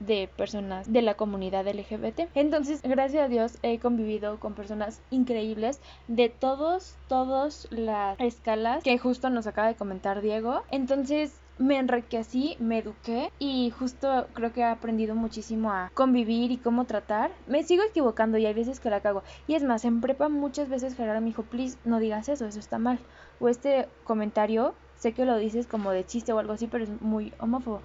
de 0.06 0.28
personas 0.36 0.92
de 0.92 1.02
la 1.02 1.14
comunidad 1.14 1.66
LGBT. 1.66 2.28
Entonces, 2.34 2.82
gracias 2.82 3.24
a 3.24 3.28
Dios 3.28 3.58
he 3.62 3.78
convivido 3.78 4.38
con 4.38 4.54
personas 4.54 5.00
increíbles 5.10 5.80
de 6.08 6.28
todos, 6.28 6.96
todas 7.08 7.68
las 7.70 8.18
escalas 8.20 8.82
que 8.82 8.98
justo 8.98 9.30
nos 9.30 9.46
acaba 9.46 9.68
de 9.68 9.74
comentar 9.74 10.20
Diego. 10.20 10.62
Entonces, 10.70 11.40
me 11.58 11.78
enriquecí, 11.78 12.56
me 12.58 12.78
eduqué 12.78 13.30
y 13.38 13.70
justo 13.70 14.26
creo 14.32 14.52
que 14.52 14.60
he 14.60 14.64
aprendido 14.64 15.14
muchísimo 15.14 15.70
a 15.70 15.90
convivir 15.94 16.50
y 16.50 16.56
cómo 16.56 16.84
tratar. 16.84 17.30
Me 17.46 17.62
sigo 17.62 17.82
equivocando 17.84 18.38
y 18.38 18.46
hay 18.46 18.54
veces 18.54 18.80
que 18.80 18.90
la 18.90 19.00
cago. 19.00 19.22
Y 19.46 19.54
es 19.54 19.62
más, 19.62 19.84
en 19.84 20.00
prepa 20.00 20.28
muchas 20.28 20.68
veces 20.68 20.96
Gerardo 20.96 21.20
me 21.20 21.28
dijo, 21.28 21.44
please, 21.44 21.78
no 21.84 22.00
digas 22.00 22.28
eso, 22.28 22.46
eso 22.46 22.58
está 22.58 22.78
mal. 22.78 22.98
O 23.40 23.48
este 23.48 23.88
comentario 24.04 24.74
sé 25.04 25.12
que 25.12 25.26
lo 25.26 25.36
dices 25.36 25.66
como 25.66 25.90
de 25.90 26.06
chiste 26.06 26.32
o 26.32 26.38
algo 26.38 26.54
así, 26.54 26.66
pero 26.66 26.84
es 26.84 27.02
muy 27.02 27.34
homófobo. 27.38 27.82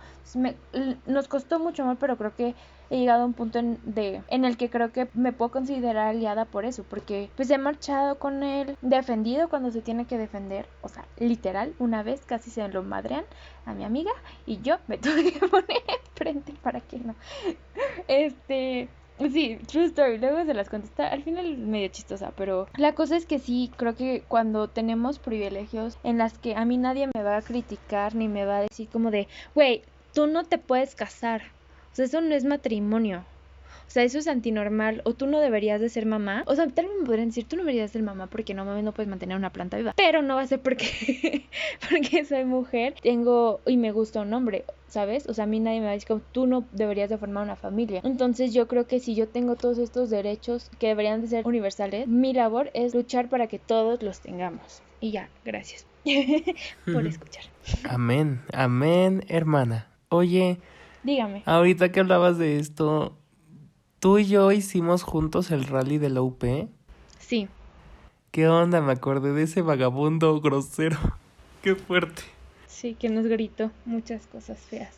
nos 1.05 1.27
costó 1.27 1.59
mucho 1.59 1.83
más, 1.83 1.97
pero 1.99 2.15
creo 2.17 2.33
que 2.33 2.55
he 2.89 2.97
llegado 2.97 3.23
a 3.23 3.25
un 3.25 3.33
punto 3.33 3.59
en, 3.59 3.77
de, 3.83 4.23
en 4.29 4.45
el 4.45 4.55
que 4.55 4.69
creo 4.69 4.93
que 4.93 5.09
me 5.13 5.33
puedo 5.33 5.51
considerar 5.51 6.07
aliada 6.07 6.45
por 6.45 6.63
eso, 6.63 6.85
porque 6.89 7.29
pues 7.35 7.49
he 7.51 7.57
marchado 7.57 8.19
con 8.19 8.41
él, 8.41 8.77
defendido 8.81 9.49
cuando 9.49 9.69
se 9.69 9.81
tiene 9.81 10.05
que 10.05 10.17
defender, 10.17 10.65
o 10.81 10.87
sea, 10.87 11.05
literal, 11.17 11.73
una 11.77 12.03
vez 12.03 12.21
casi 12.25 12.49
se 12.51 12.65
lo 12.69 12.83
madrean 12.83 13.25
a 13.65 13.73
mi 13.73 13.83
amiga 13.83 14.11
y 14.45 14.61
yo 14.61 14.77
me 14.87 14.97
tuve 15.03 15.33
que 15.33 15.45
poner 15.45 15.83
frente 16.15 16.53
para 16.63 16.79
que 16.79 16.99
no. 16.99 17.15
Este, 18.07 18.87
Sí, 19.19 19.59
true 19.67 19.85
story. 19.85 20.17
Luego 20.17 20.45
se 20.45 20.53
las 20.53 20.69
contesta. 20.69 21.07
Al 21.09 21.23
final 21.23 21.57
medio 21.57 21.89
chistosa, 21.89 22.31
pero 22.35 22.67
la 22.77 22.93
cosa 22.95 23.17
es 23.17 23.25
que 23.25 23.39
sí, 23.39 23.69
creo 23.75 23.95
que 23.95 24.23
cuando 24.27 24.69
tenemos 24.69 25.19
privilegios 25.19 25.97
en 26.03 26.17
las 26.17 26.37
que 26.37 26.55
a 26.55 26.63
mí 26.63 26.77
nadie 26.77 27.09
me 27.13 27.23
va 27.23 27.37
a 27.37 27.41
criticar 27.41 28.15
ni 28.15 28.27
me 28.29 28.45
va 28.45 28.57
a 28.57 28.61
decir 28.61 28.87
como 28.89 29.11
de, 29.11 29.27
güey, 29.53 29.83
tú 30.13 30.27
no 30.27 30.45
te 30.45 30.57
puedes 30.57 30.95
casar. 30.95 31.41
O 31.91 31.95
sea, 31.95 32.05
eso 32.05 32.21
no 32.21 32.33
es 32.33 32.45
matrimonio. 32.45 33.25
O 33.89 33.91
sea, 33.91 34.03
eso 34.03 34.19
es 34.19 34.27
antinormal. 34.27 35.01
O 35.03 35.15
tú 35.15 35.25
no 35.25 35.39
deberías 35.39 35.81
de 35.81 35.89
ser 35.89 36.05
mamá. 36.05 36.43
O 36.45 36.55
sea, 36.55 36.67
tal 36.67 36.85
vez 36.85 36.93
me 36.99 37.05
podrían 37.07 37.29
decir, 37.29 37.45
tú 37.45 37.55
no 37.55 37.63
deberías 37.63 37.89
de 37.89 37.93
ser 37.93 38.03
mamá 38.03 38.27
porque 38.27 38.53
no 38.53 38.63
mames, 38.63 38.83
no 38.83 38.91
puedes 38.91 39.09
mantener 39.09 39.35
una 39.35 39.49
planta 39.51 39.77
viva. 39.77 39.93
Pero 39.97 40.21
no 40.21 40.35
va 40.35 40.41
a 40.41 40.47
ser 40.47 40.61
porque, 40.61 41.47
porque 41.89 42.23
soy 42.23 42.45
mujer, 42.45 42.93
tengo 43.01 43.61
y 43.65 43.77
me 43.77 43.91
gusta 43.91 44.21
un 44.21 44.31
hombre. 44.31 44.63
¿sabes? 44.89 45.27
O 45.29 45.33
sea, 45.33 45.45
a 45.45 45.47
mí 45.47 45.59
nadie 45.59 45.79
me 45.79 45.85
va 45.85 45.91
a 45.91 45.93
decir 45.93 46.07
como 46.07 46.21
tú 46.31 46.47
no 46.47 46.65
deberías 46.71 47.09
de 47.09 47.17
formar 47.17 47.43
una 47.43 47.55
familia. 47.55 48.01
Entonces 48.03 48.53
yo 48.53 48.67
creo 48.67 48.87
que 48.87 48.99
si 48.99 49.15
yo 49.15 49.27
tengo 49.27 49.55
todos 49.55 49.77
estos 49.77 50.09
derechos 50.09 50.69
que 50.79 50.87
deberían 50.87 51.21
de 51.21 51.27
ser 51.27 51.47
universales, 51.47 52.07
mi 52.07 52.33
labor 52.33 52.71
es 52.73 52.93
luchar 52.93 53.29
para 53.29 53.47
que 53.47 53.59
todos 53.59 54.01
los 54.01 54.19
tengamos. 54.19 54.81
Y 54.99 55.11
ya, 55.11 55.29
gracias 55.45 55.85
por 56.91 57.05
escuchar. 57.05 57.43
Amén, 57.87 58.41
amén, 58.51 59.23
hermana. 59.27 59.87
Oye, 60.09 60.57
dígame. 61.03 61.43
Ahorita 61.45 61.91
que 61.91 61.99
hablabas 61.99 62.37
de 62.37 62.57
esto, 62.57 63.18
Tú 63.99 64.17
y 64.17 64.27
yo 64.27 64.51
hicimos 64.53 65.03
juntos 65.03 65.51
el 65.51 65.65
rally 65.65 65.97
de 65.97 66.09
la 66.09 66.21
UP. 66.21 66.43
Sí. 67.19 67.49
¿Qué 68.31 68.47
onda? 68.47 68.79
Me 68.79 68.93
acordé 68.93 69.33
de 69.33 69.43
ese 69.43 69.61
vagabundo 69.61 70.39
grosero. 70.39 70.97
Qué 71.63 71.75
fuerte. 71.75 72.21
Sí, 72.67 72.95
que 72.95 73.09
nos 73.09 73.25
gritó 73.25 73.71
muchas 73.83 74.25
cosas 74.27 74.57
feas. 74.59 74.95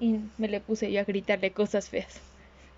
Y 0.00 0.18
me 0.36 0.48
le 0.48 0.60
puse 0.60 0.90
yo 0.90 1.00
a 1.00 1.04
gritarle 1.04 1.52
cosas 1.52 1.88
feas. 1.88 2.20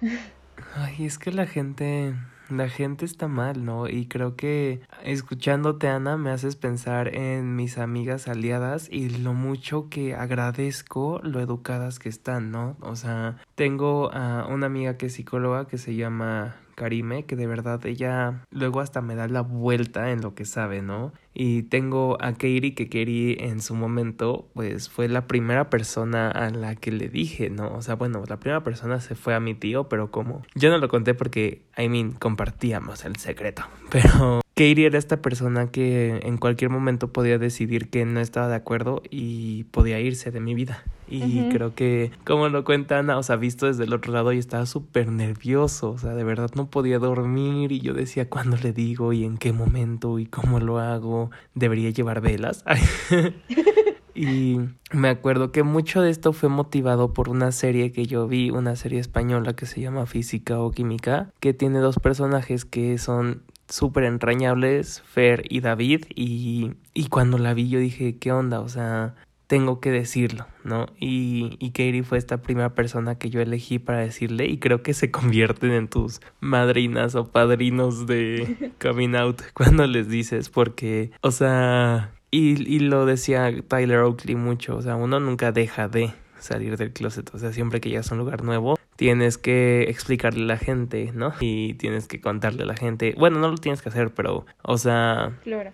Ay, 0.75 1.07
es 1.07 1.18
que 1.18 1.33
la 1.33 1.47
gente 1.47 2.14
la 2.49 2.69
gente 2.69 3.05
está 3.05 3.29
mal, 3.29 3.65
¿no? 3.65 3.89
Y 3.89 4.07
creo 4.07 4.37
que 4.37 4.81
escuchándote, 5.05 5.89
Ana, 5.89 6.17
me 6.17 6.31
haces 6.31 6.57
pensar 6.57 7.15
en 7.15 7.57
mis 7.57 7.79
amigas 7.79 8.29
aliadas 8.29 8.89
y 8.91 9.11
lo 9.11 9.35
mucho 9.35 9.89
que 9.89 10.15
agradezco 10.15 11.21
lo 11.23 11.41
educadas 11.41 11.99
que 11.99 12.09
están, 12.09 12.51
¿no? 12.51 12.77
O 12.81 12.97
sea, 12.97 13.39
tengo 13.55 14.13
a 14.13 14.47
una 14.49 14.67
amiga 14.67 14.97
que 14.97 15.07
es 15.07 15.15
psicóloga 15.15 15.67
que 15.67 15.79
se 15.79 15.95
llama 15.95 16.57
Karime, 16.79 17.25
que 17.25 17.35
de 17.35 17.49
verdad 17.49 17.85
ella 17.87 18.45
luego 18.51 18.81
hasta 18.81 19.03
me 19.03 19.17
da 19.17 19.27
la 19.27 19.41
vuelta 19.41 20.12
en 20.12 20.21
lo 20.21 20.37
que 20.37 20.45
sabe, 20.45 20.81
¿no? 20.81 21.12
Y 21.35 21.64
tengo 21.64 22.17
a 22.21 22.33
Katie, 22.33 22.75
que 22.75 22.87
Katie 22.87 23.49
en 23.49 23.61
su 23.61 23.75
momento, 23.75 24.49
pues 24.55 24.88
fue 24.88 25.09
la 25.09 25.27
primera 25.27 25.71
persona 25.71 26.31
a 26.31 26.51
la 26.51 26.77
que 26.77 26.93
le 26.93 27.09
dije, 27.09 27.51
¿no? 27.51 27.75
O 27.75 27.83
sea, 27.83 27.97
bueno, 27.97 28.23
la 28.29 28.38
primera 28.38 28.62
persona 28.62 29.01
se 29.01 29.17
fue 29.17 29.35
a 29.35 29.41
mi 29.41 29.55
tío, 29.55 29.88
pero 29.88 30.12
como 30.12 30.43
yo 30.55 30.71
no 30.71 30.79
lo 30.79 30.88
conté 30.88 31.14
porque, 31.14 31.64
I 31.77 31.88
mean, 31.88 32.12
compartíamos 32.12 33.05
el 33.05 33.17
secreto, 33.17 33.64
pero 33.91 34.41
Katie 34.59 34.87
era 34.87 34.99
esta 34.99 35.23
persona 35.23 35.71
que 35.71 36.18
en 36.25 36.37
cualquier 36.37 36.68
momento 36.68 37.12
podía 37.12 37.38
decidir 37.38 37.90
que 37.90 38.05
no 38.05 38.18
estaba 38.18 38.49
de 38.49 38.57
acuerdo 38.57 39.03
y 39.09 39.62
podía 39.71 40.01
irse 40.01 40.33
de 40.33 40.40
mi 40.40 40.55
vida. 40.55 40.83
Y 41.07 41.49
creo 41.51 41.77
que, 41.77 42.11
como 42.25 42.49
lo 42.49 42.64
cuenta 42.64 42.99
Ana, 42.99 43.18
o 43.18 43.23
sea, 43.23 43.37
visto 43.37 43.66
desde 43.66 43.85
el 43.85 43.92
otro 43.92 44.12
lado 44.12 44.33
y 44.33 44.38
estaba 44.38 44.66
súper 44.66 45.12
nervioso, 45.12 45.92
o 45.92 45.99
sea, 45.99 46.12
de 46.14 46.25
verdad 46.25 46.51
no 46.57 46.68
podía 46.68 46.99
dormir 46.99 47.71
y 47.71 47.79
yo 47.79 47.94
decía 47.94 48.29
cuándo 48.29 48.57
le 48.57 48.73
digo 48.73 49.12
y 49.12 49.25
en 49.25 49.38
qué 49.38 49.53
momento 49.53 50.18
y 50.18 50.27
cómo 50.27 50.59
lo 50.59 50.81
hago, 50.81 51.31
debería 51.55 51.90
llevar 51.90 52.21
velas. 52.21 52.64
y 54.16 54.59
me 54.90 55.09
acuerdo 55.09 55.53
que 55.53 55.62
mucho 55.62 56.03
de 56.03 56.11
esto 56.11 56.33
fue 56.33 56.49
motivado 56.49 57.12
por 57.12 57.29
una 57.29 57.53
serie 57.53 57.92
que 57.92 58.07
yo 58.07 58.27
vi, 58.27 58.51
una 58.51 58.75
serie 58.75 58.99
española 58.99 59.55
que 59.55 59.66
se 59.66 59.81
llama 59.81 60.07
Física 60.07 60.59
o 60.59 60.73
Química, 60.73 61.31
que 61.38 61.55
tiene 61.55 61.79
dos 61.79 62.01
personajes 62.01 62.64
que 62.64 62.99
son 62.99 63.44
súper 63.69 64.05
entrañables, 64.05 65.03
Fer 65.03 65.45
y 65.49 65.61
David, 65.61 66.07
y, 66.15 66.73
y 66.95 67.09
cuando 67.09 67.39
la 67.39 67.55
vi 67.55 67.69
yo 67.69 67.79
dije, 67.79 68.19
¿qué 68.19 68.33
onda? 68.33 68.61
O 68.61 68.69
sea, 68.69 69.15
tengo 69.49 69.81
que 69.81 69.91
decirlo, 69.91 70.47
¿no? 70.63 70.87
Y, 71.01 71.57
y 71.59 71.71
Katie 71.71 72.03
fue 72.03 72.19
esta 72.19 72.43
primera 72.43 72.75
persona 72.75 73.17
que 73.17 73.31
yo 73.31 73.41
elegí 73.41 73.79
para 73.79 74.01
decirle 74.01 74.47
y 74.47 74.59
creo 74.59 74.83
que 74.83 74.93
se 74.93 75.11
convierten 75.11 75.73
en 75.73 75.89
tus 75.89 76.21
madrinas 76.39 77.15
o 77.15 77.29
padrinos 77.29 78.07
de 78.07 78.73
coming 78.81 79.15
out 79.15 79.41
cuando 79.55 79.87
les 79.87 80.09
dices, 80.09 80.51
porque, 80.51 81.13
o 81.23 81.31
sea, 81.31 82.13
y, 82.31 82.63
y 82.71 82.81
lo 82.81 83.07
decía 83.07 83.51
Tyler 83.67 84.01
Oakley 84.01 84.35
mucho, 84.35 84.77
o 84.77 84.83
sea, 84.83 84.97
uno 84.97 85.19
nunca 85.19 85.51
deja 85.51 85.89
de 85.89 86.13
salir 86.39 86.77
del 86.77 86.93
closet, 86.93 87.35
o 87.35 87.39
sea, 87.39 87.53
siempre 87.53 87.81
que 87.81 87.89
llegas 87.89 88.13
a 88.13 88.15
un 88.15 88.21
lugar 88.21 88.45
nuevo, 88.45 88.79
tienes 88.99 89.39
que 89.39 89.83
explicarle 89.85 90.43
a 90.43 90.47
la 90.47 90.57
gente, 90.59 91.13
¿no? 91.15 91.33
Y 91.39 91.75
tienes 91.75 92.09
que 92.09 92.21
contarle 92.21 92.65
a 92.65 92.67
la 92.67 92.75
gente, 92.75 93.15
bueno, 93.17 93.39
no 93.39 93.47
lo 93.49 93.57
tienes 93.57 93.81
que 93.81 93.91
hacer, 93.91 94.11
pero, 94.11 94.45
o 94.63 94.77
sea, 94.77 95.39
Claro. 95.45 95.71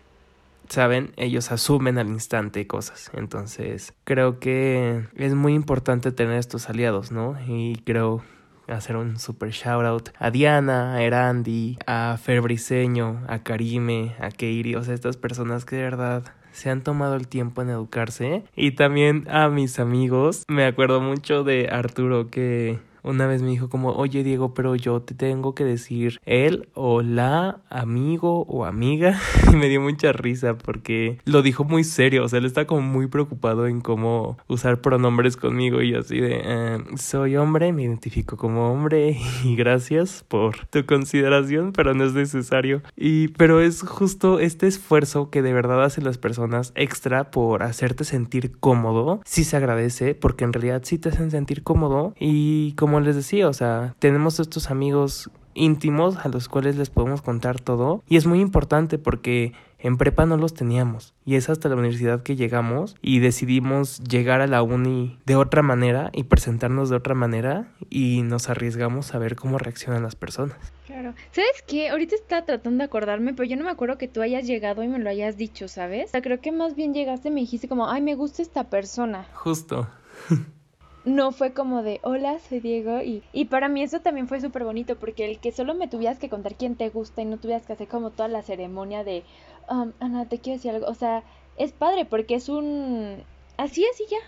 saben, 0.69 1.13
ellos 1.17 1.51
asumen 1.51 1.97
al 1.97 2.09
instante 2.09 2.67
cosas. 2.67 3.11
Entonces, 3.15 3.95
creo 4.05 4.41
que 4.41 5.05
es 5.17 5.35
muy 5.35 5.55
importante 5.55 6.13
tener 6.13 6.39
estos 6.39 6.69
aliados, 6.69 7.13
¿no? 7.13 7.35
Y 7.49 7.77
creo 7.87 8.23
hacer 8.69 8.97
un 8.97 9.19
super 9.19 9.51
shout 9.53 9.87
out 9.87 10.09
a 10.19 10.31
Diana, 10.31 10.95
a 10.95 11.03
Erandi, 11.03 11.79
a 11.87 12.19
Fer 12.23 12.43
Briseño, 12.43 13.23
a 13.27 13.39
Karime, 13.43 14.15
a 14.21 14.29
Keiri, 14.29 14.75
o 14.75 14.83
sea, 14.85 14.93
estas 14.93 15.17
personas 15.17 15.65
que 15.65 15.77
de 15.77 15.83
verdad 15.83 16.25
se 16.53 16.69
han 16.69 16.83
tomado 16.83 17.15
el 17.15 17.27
tiempo 17.27 17.63
en 17.63 17.71
educarse. 17.71 18.45
Y 18.55 18.73
también 18.73 19.27
a 19.31 19.49
mis 19.49 19.79
amigos, 19.81 20.45
me 20.47 20.67
acuerdo 20.67 21.01
mucho 21.01 21.43
de 21.43 21.69
Arturo 21.71 22.29
que 22.31 22.79
una 23.05 23.27
vez 23.27 23.43
me 23.43 23.51
dijo 23.51 23.69
como, 23.69 23.91
oye 23.91 24.25
Diego, 24.25 24.55
pero 24.55 24.75
yo 24.75 25.03
te 25.03 25.15
tengo 25.15 25.55
que 25.55 25.65
decir 25.65 26.21
él 26.25 26.69
o 26.75 27.03
la 27.03 27.61
amigo 27.71 28.43
o 28.49 28.65
amiga. 28.65 29.21
Y 29.53 29.57
me 29.57 29.69
dio 29.69 29.81
mucha 29.81 30.11
risa 30.13 30.57
porque 30.57 31.19
lo 31.27 31.43
dijo 31.43 31.65
muy 31.65 31.85
serio, 31.85 32.25
o 32.25 32.29
sea, 32.29 32.39
él 32.39 32.47
está 32.47 32.67
como 32.67 32.81
muy 32.81 33.07
preocupado 33.07 33.67
en 33.67 33.81
cómo 33.81 34.39
usar 34.49 34.81
pronombres 34.81 35.37
conmigo 35.37 35.83
y 35.83 35.93
yo 35.93 36.01
así 36.01 36.19
de, 36.19 36.41
eh, 36.43 36.79
soy 36.97 37.37
hombre, 37.37 37.73
me 37.73 37.83
identifico 37.83 38.37
como 38.37 38.73
hombre 38.73 39.19
y 39.45 39.55
gracias 39.55 40.25
por 40.27 40.67
tu 40.67 40.87
consideración, 40.87 41.73
pero 41.73 41.95
no 41.95 42.05
es 42.05 42.15
necesario. 42.15 42.83
Y, 42.97 43.29
pero 43.29 43.61
es 43.61 43.83
justo 43.83 44.41
este 44.41 44.67
esfuerzo 44.67 45.31
que 45.31 45.43
de 45.43 45.53
verdad 45.53 45.85
hacen 45.85 46.05
las 46.05 46.19
personas 46.19 46.73
extra 46.75 47.31
por 47.31 47.63
hacerte 47.63 48.05
sentir 48.05 48.59
cómodo, 48.59 49.21
sí 49.25 49.45
se 49.45 49.57
agradece 49.57 50.15
porque 50.15 50.45
en 50.45 50.53
realidad 50.53 50.83
sí 50.85 50.99
te 50.99 51.11
hacen 51.11 51.31
sentir 51.31 51.63
cómodo 51.63 52.15
y 52.19 52.73
como 52.73 52.94
les 53.01 53.17
decía, 53.17 53.49
o 53.49 53.53
sea, 53.53 53.95
tenemos 53.99 54.41
estos 54.41 54.71
amigos 54.71 55.31
íntimos 55.55 56.17
a 56.19 56.29
los 56.29 56.49
cuales 56.49 56.77
les 56.77 56.91
podemos 56.91 57.23
contar 57.23 57.61
todo 57.61 58.03
y 58.09 58.17
es 58.17 58.27
muy 58.27 58.41
importante 58.41 58.99
porque 58.99 59.53
en 59.79 59.99
prepa 59.99 60.27
no 60.27 60.37
los 60.37 60.55
teníamos 60.55 61.15
y 61.25 61.37
es 61.37 61.49
hasta 61.49 61.69
la 61.69 61.77
universidad 61.77 62.23
que 62.23 62.37
llegamos 62.37 62.97
y 63.03 63.19
decidimos 63.19 64.03
llegar 64.03 64.41
a 64.41 64.47
la 64.47 64.63
uni 64.63 65.19
de 65.27 65.37
otra 65.37 65.63
manera 65.63 66.11
y 66.13 66.25
presentarnos 66.25 66.91
de 66.91 66.97
otra 66.97 67.15
manera 67.15 67.69
y 67.91 68.23
nos 68.23 68.49
arriesgamos 68.49 69.15
a 69.15 69.19
ver 69.19 69.37
cómo 69.37 69.59
reaccionan 69.59 70.03
las 70.03 70.17
personas. 70.17 70.57
Claro. 70.87 71.15
¿Sabes 71.33 71.63
qué? 71.67 71.91
Ahorita 71.91 72.15
estaba 72.15 72.45
tratando 72.45 72.79
de 72.79 72.85
acordarme, 72.85 73.35
pero 73.35 73.49
yo 73.49 73.57
no 73.57 73.65
me 73.65 73.71
acuerdo 73.71 73.99
que 73.99 74.09
tú 74.09 74.23
hayas 74.23 74.47
llegado 74.47 74.83
y 74.83 74.89
me 74.89 74.99
lo 74.99 75.11
hayas 75.11 75.37
dicho, 75.37 75.69
¿sabes? 75.69 76.07
O 76.07 76.11
sea, 76.13 76.23
creo 76.23 76.41
que 76.41 76.53
más 76.53 76.75
bien 76.75 76.95
llegaste 76.95 77.29
y 77.29 77.33
me 77.33 77.41
dijiste 77.41 77.69
como, 77.69 77.89
ay, 77.91 78.01
me 78.01 78.15
gusta 78.15 78.43
esta 78.43 78.65
persona. 78.71 79.27
Justo. 79.35 79.89
No 81.05 81.33
fue 81.33 81.53
como 81.53 81.83
de, 81.83 82.01
hola, 82.03 82.39
soy 82.39 82.61
Diego. 82.61 83.03
Y, 83.03 83.23
y 83.33 83.47
para 83.47 83.69
mí 83.69 83.83
eso 83.83 84.01
también 84.01 84.27
fue 84.27 84.41
súper 84.41 84.65
bonito, 84.65 84.97
porque 84.97 85.31
el 85.31 85.39
que 85.39 85.53
solo 85.53 85.75
me 85.75 85.89
tuvieras 85.89 86.19
que 86.19 86.31
contar 86.31 86.55
quién 86.55 86.77
te 86.77 86.89
gusta 86.89 87.21
y 87.23 87.27
no 87.27 87.37
tuvieras 87.37 87.67
que 87.67 87.75
hacer 87.75 87.89
como 87.89 88.11
toda 88.11 88.29
la 88.29 88.43
ceremonia 88.43 89.05
de, 89.05 89.23
um, 89.69 89.93
Ana, 90.01 90.27
te 90.27 90.39
quiero 90.39 90.57
decir 90.57 90.71
algo. 90.71 90.87
O 90.87 90.95
sea, 90.95 91.23
es 91.57 91.73
padre 91.73 92.05
porque 92.05 92.35
es 92.35 92.49
un... 92.49 93.23
Así 93.57 93.85
es 93.85 94.01
y 94.01 94.11
ya. 94.11 94.19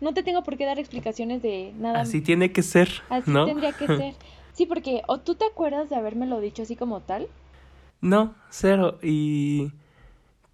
No 0.00 0.12
te 0.12 0.22
tengo 0.22 0.42
por 0.42 0.58
qué 0.58 0.66
dar 0.66 0.78
explicaciones 0.78 1.40
de 1.40 1.72
nada. 1.78 2.00
Así 2.00 2.20
tiene 2.20 2.52
que 2.52 2.62
ser, 2.62 2.90
Así 3.08 3.30
¿no? 3.30 3.46
tendría 3.46 3.72
que 3.72 3.86
ser. 3.86 4.14
Sí, 4.52 4.64
porque 4.64 5.02
o 5.06 5.18
tú 5.20 5.34
te 5.34 5.44
acuerdas 5.44 5.90
de 5.90 5.96
habérmelo 5.96 6.40
dicho 6.40 6.62
así 6.62 6.76
como 6.76 7.00
tal. 7.02 7.28
No, 8.00 8.34
cero. 8.48 8.98
Y 9.02 9.70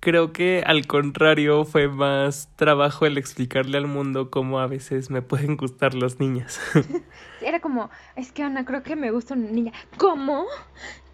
creo 0.03 0.33
que 0.33 0.65
al 0.67 0.88
contrario 0.88 1.65
fue 1.65 1.87
más 1.87 2.51
trabajo 2.57 3.07
el 3.07 3.17
explicarle 3.19 3.79
al 3.79 3.87
mundo 3.87 4.31
cómo 4.31 4.59
a 4.59 4.67
veces 4.67 5.11
me 5.11 5.23
pueden 5.23 5.57
gustar 5.57 5.95
las 5.95 6.19
niñas. 6.19 6.61
Era 7.41 7.61
como, 7.61 7.88
es 8.17 8.33
que 8.33 8.43
Ana, 8.43 8.65
creo 8.65 8.83
que 8.83 8.97
me 8.97 9.12
gusta 9.12 9.35
una 9.35 9.49
niña. 9.49 9.73
¿Cómo? 9.99 10.47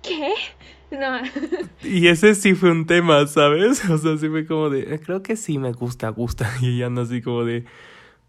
¿Qué? 0.02 0.32
No. 0.90 1.18
y 1.82 2.06
ese 2.08 2.34
sí 2.34 2.54
fue 2.54 2.70
un 2.70 2.86
tema, 2.86 3.26
¿sabes? 3.26 3.84
O 3.90 3.98
sea, 3.98 4.16
sí 4.16 4.26
fue 4.30 4.46
como 4.46 4.70
de, 4.70 4.94
"Eh, 4.94 5.00
creo 5.04 5.22
que 5.22 5.36
sí 5.36 5.58
me 5.58 5.72
gusta, 5.72 6.08
gusta. 6.08 6.50
Y 6.62 6.76
ella 6.76 6.88
no 6.88 7.02
así 7.02 7.20
como 7.20 7.44
de, 7.44 7.66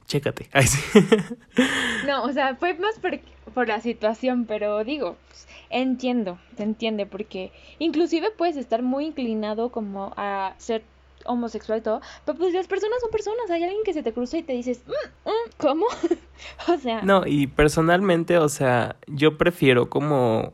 chécate. 0.09 0.49
Ay, 0.51 0.67
sí. 0.67 0.79
No, 2.07 2.23
o 2.23 2.31
sea, 2.33 2.55
fue 2.55 2.73
más 2.75 2.97
por, 2.99 3.19
por 3.53 3.67
la 3.67 3.79
situación, 3.81 4.45
pero 4.45 4.83
digo, 4.83 5.15
pues, 5.27 5.47
entiendo, 5.69 6.39
se 6.57 6.63
entiende, 6.63 7.05
porque 7.05 7.51
inclusive 7.77 8.31
puedes 8.35 8.57
estar 8.57 8.81
muy 8.81 9.05
inclinado 9.05 9.69
como 9.71 10.13
a 10.17 10.55
ser 10.57 10.81
homosexual 11.25 11.79
y 11.79 11.81
todo, 11.81 12.01
pero 12.25 12.37
pues 12.37 12.53
las 12.53 12.67
personas 12.67 12.99
son 13.01 13.11
personas, 13.11 13.51
hay 13.51 13.63
alguien 13.63 13.83
que 13.83 13.93
se 13.93 14.01
te 14.01 14.13
cruza 14.13 14.37
y 14.37 14.43
te 14.43 14.53
dices, 14.53 14.81
"Mm, 14.87 15.29
mm, 15.29 15.51
¿cómo? 15.57 15.85
o 16.67 16.77
sea, 16.77 17.01
No, 17.03 17.27
y 17.27 17.45
personalmente, 17.47 18.37
o 18.37 18.49
sea, 18.49 18.95
yo 19.05 19.37
prefiero 19.37 19.89
como 19.89 20.53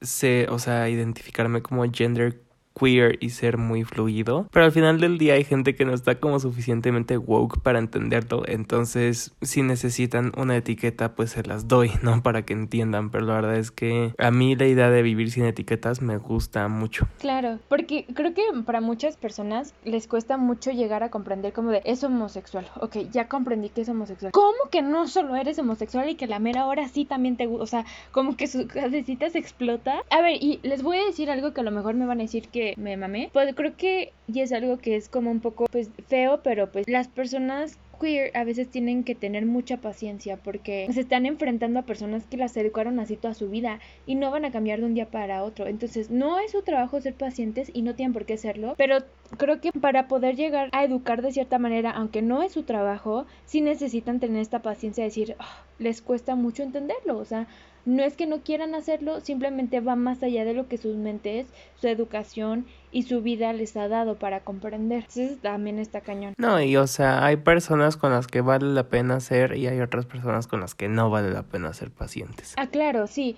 se, 0.00 0.48
o 0.50 0.58
sea, 0.58 0.88
identificarme 0.88 1.62
como 1.62 1.84
gender 1.92 2.40
queer 2.78 3.18
y 3.20 3.30
ser 3.30 3.58
muy 3.58 3.84
fluido, 3.84 4.48
pero 4.52 4.64
al 4.64 4.72
final 4.72 5.00
del 5.00 5.18
día 5.18 5.34
hay 5.34 5.44
gente 5.44 5.74
que 5.74 5.84
no 5.84 5.94
está 5.94 6.16
como 6.16 6.40
suficientemente 6.40 7.16
woke 7.16 7.60
para 7.60 7.78
entenderlo, 7.78 8.42
entonces 8.46 9.32
si 9.42 9.62
necesitan 9.62 10.32
una 10.36 10.56
etiqueta 10.56 11.14
pues 11.14 11.30
se 11.30 11.42
las 11.42 11.68
doy, 11.68 11.92
¿no? 12.02 12.22
Para 12.24 12.42
que 12.42 12.52
entiendan, 12.52 13.10
pero 13.10 13.26
la 13.26 13.34
verdad 13.34 13.56
es 13.56 13.70
que 13.70 14.14
a 14.18 14.30
mí 14.30 14.56
la 14.56 14.66
idea 14.66 14.90
de 14.90 15.02
vivir 15.02 15.30
sin 15.30 15.44
etiquetas 15.44 16.00
me 16.00 16.16
gusta 16.16 16.68
mucho. 16.68 17.06
Claro, 17.18 17.58
porque 17.68 18.06
creo 18.14 18.34
que 18.34 18.42
para 18.64 18.80
muchas 18.80 19.16
personas 19.16 19.74
les 19.84 20.06
cuesta 20.06 20.36
mucho 20.36 20.70
llegar 20.70 21.02
a 21.02 21.10
comprender 21.10 21.52
como 21.52 21.70
de 21.70 21.82
es 21.84 22.02
homosexual. 22.04 22.66
Ok, 22.80 22.96
ya 23.12 23.28
comprendí 23.28 23.68
que 23.68 23.82
es 23.82 23.88
homosexual. 23.88 24.32
¿Cómo 24.32 24.70
que 24.70 24.82
no 24.82 25.06
solo 25.06 25.36
eres 25.36 25.58
homosexual 25.58 26.08
y 26.08 26.14
que 26.14 26.26
la 26.26 26.38
mera 26.38 26.66
hora 26.66 26.88
sí 26.88 27.04
también 27.04 27.36
te 27.36 27.46
gusta? 27.46 27.62
O 27.62 27.66
sea, 27.66 27.84
como 28.12 28.36
que 28.36 28.46
su 28.46 28.66
cabecita 28.68 29.28
se 29.30 29.38
explota. 29.38 30.02
A 30.10 30.20
ver, 30.20 30.42
y 30.42 30.60
les 30.62 30.82
voy 30.82 30.98
a 30.98 31.04
decir 31.04 31.30
algo 31.30 31.52
que 31.52 31.60
a 31.60 31.64
lo 31.64 31.70
mejor 31.70 31.94
me 31.94 32.06
van 32.06 32.20
a 32.20 32.22
decir 32.22 32.48
que 32.48 32.63
me 32.76 32.96
mamé. 32.96 33.28
Pues 33.32 33.54
creo 33.54 33.76
que 33.76 34.12
y 34.26 34.40
es 34.40 34.52
algo 34.52 34.78
que 34.78 34.96
es 34.96 35.08
como 35.08 35.30
un 35.30 35.40
poco 35.40 35.66
pues 35.70 35.90
feo, 36.08 36.40
pero 36.42 36.72
pues 36.72 36.88
las 36.88 37.08
personas 37.08 37.78
queer 38.00 38.36
a 38.36 38.44
veces 38.44 38.70
tienen 38.70 39.04
que 39.04 39.14
tener 39.14 39.46
mucha 39.46 39.76
paciencia 39.78 40.36
porque 40.38 40.88
se 40.92 41.00
están 41.00 41.26
enfrentando 41.26 41.78
a 41.80 41.82
personas 41.82 42.26
que 42.26 42.36
las 42.36 42.56
educaron 42.56 42.98
así 42.98 43.16
toda 43.16 43.34
su 43.34 43.48
vida 43.50 43.80
y 44.06 44.14
no 44.14 44.30
van 44.30 44.44
a 44.44 44.50
cambiar 44.50 44.80
de 44.80 44.86
un 44.86 44.94
día 44.94 45.10
para 45.10 45.44
otro. 45.44 45.66
Entonces, 45.66 46.10
no 46.10 46.40
es 46.40 46.52
su 46.52 46.62
trabajo 46.62 47.00
ser 47.00 47.14
pacientes 47.14 47.70
y 47.72 47.82
no 47.82 47.94
tienen 47.94 48.12
por 48.12 48.24
qué 48.24 48.36
serlo, 48.36 48.74
pero 48.76 48.98
creo 49.38 49.60
que 49.60 49.70
para 49.80 50.08
poder 50.08 50.36
llegar 50.36 50.68
a 50.72 50.84
educar 50.84 51.22
de 51.22 51.32
cierta 51.32 51.58
manera, 51.58 51.90
aunque 51.90 52.22
no 52.22 52.42
es 52.42 52.52
su 52.52 52.64
trabajo, 52.64 53.26
sí 53.44 53.60
necesitan 53.60 54.20
tener 54.20 54.40
esta 54.40 54.62
paciencia 54.62 55.02
de 55.04 55.08
decir, 55.10 55.36
"Ah, 55.38 55.66
les 55.78 56.02
cuesta 56.02 56.34
mucho 56.34 56.62
entenderlo, 56.62 57.18
o 57.18 57.24
sea, 57.24 57.46
no 57.84 58.02
es 58.02 58.16
que 58.16 58.26
no 58.26 58.40
quieran 58.40 58.74
hacerlo, 58.74 59.20
simplemente 59.20 59.80
va 59.80 59.96
más 59.96 60.22
allá 60.22 60.44
de 60.44 60.54
lo 60.54 60.68
que 60.68 60.78
sus 60.78 60.96
mentes, 60.96 61.46
su 61.80 61.88
educación 61.88 62.66
y 62.92 63.02
su 63.02 63.22
vida 63.22 63.52
les 63.52 63.76
ha 63.76 63.88
dado 63.88 64.16
para 64.16 64.40
comprender. 64.40 65.00
Entonces 65.00 65.38
también 65.40 65.78
está 65.78 66.00
cañón. 66.00 66.34
No, 66.38 66.60
y 66.62 66.76
o 66.76 66.86
sea, 66.86 67.24
hay 67.24 67.36
personas 67.36 67.96
con 67.96 68.12
las 68.12 68.26
que 68.26 68.40
vale 68.40 68.66
la 68.66 68.88
pena 68.88 69.20
ser 69.20 69.56
y 69.56 69.66
hay 69.66 69.80
otras 69.80 70.06
personas 70.06 70.46
con 70.46 70.60
las 70.60 70.74
que 70.74 70.88
no 70.88 71.10
vale 71.10 71.30
la 71.30 71.42
pena 71.42 71.72
ser 71.72 71.90
pacientes. 71.90 72.54
Ah, 72.56 72.68
claro, 72.68 73.06
sí. 73.06 73.36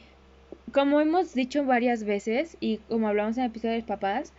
Como 0.72 1.00
hemos 1.00 1.34
dicho 1.34 1.64
varias 1.64 2.04
veces 2.04 2.56
y 2.60 2.78
como 2.88 3.08
hablamos 3.08 3.36
en 3.36 3.44
el 3.44 3.50
episodio 3.50 3.74
de 3.74 3.82
papás, 3.82 4.32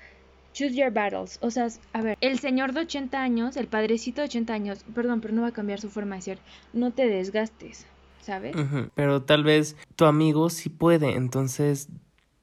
choose 0.53 0.75
your 0.75 0.91
battles. 0.91 1.37
O 1.41 1.51
sea, 1.51 1.67
a 1.93 2.01
ver, 2.01 2.17
el 2.21 2.39
señor 2.39 2.73
de 2.73 2.81
80 2.81 3.21
años, 3.21 3.57
el 3.57 3.67
padrecito 3.67 4.21
de 4.21 4.27
80 4.27 4.53
años, 4.53 4.85
perdón, 4.93 5.21
pero 5.21 5.33
no 5.33 5.43
va 5.43 5.49
a 5.49 5.53
cambiar 5.53 5.79
su 5.79 5.89
forma 5.89 6.15
de 6.15 6.21
ser. 6.21 6.39
No 6.73 6.91
te 6.91 7.07
desgastes, 7.07 7.85
¿sabes? 8.27 8.55
Pero 8.93 9.21
tal 9.23 9.45
vez 9.45 9.77
tu 9.95 10.03
amigo 10.03 10.49
sí 10.49 10.67
puede, 10.67 11.15
entonces 11.15 11.87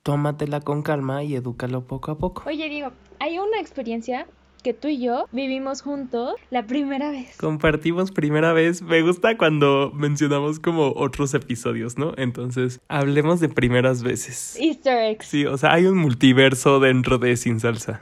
tómatela 0.03 0.61
con 0.61 0.83
calma 0.83 1.23
y 1.23 1.35
edúcalo 1.35 1.83
poco 1.87 2.11
a 2.11 2.17
poco. 2.17 2.43
Oye, 2.47 2.71
digo, 2.71 2.91
hay 3.19 3.39
una 3.39 3.61
experiencia 3.61 4.27
que 4.63 4.73
tú 4.73 4.89
y 4.89 4.99
yo 4.99 5.27
vivimos 5.31 5.83
juntos 5.83 6.37
la 6.51 6.67
primera 6.67 7.11
vez. 7.11 7.37
Compartimos 7.37 8.13
primera 8.13 8.55
vez. 8.55 8.81
Me 8.81 9.03
gusta 9.03 9.37
cuando 9.37 9.93
mencionamos 9.95 10.59
como 10.59 10.95
otros 10.97 11.35
episodios, 11.35 11.99
¿no? 11.99 12.15
Entonces, 12.17 12.81
hablemos 12.89 13.41
de 13.41 13.51
primeras 13.51 14.03
veces. 14.03 14.57
Easter 14.59 15.11
eggs. 15.11 15.27
Sí, 15.27 15.45
o 15.45 15.59
sea, 15.59 15.75
hay 15.75 15.85
un 15.85 15.99
multiverso 15.99 16.81
dentro 16.81 17.19
de 17.19 17.37
Sin 17.37 17.61
Salsa. 17.61 18.01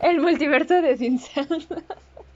El 0.00 0.22
multiverso 0.22 0.80
de 0.80 0.96
Sin 0.96 1.18
Salsa. 1.18 1.82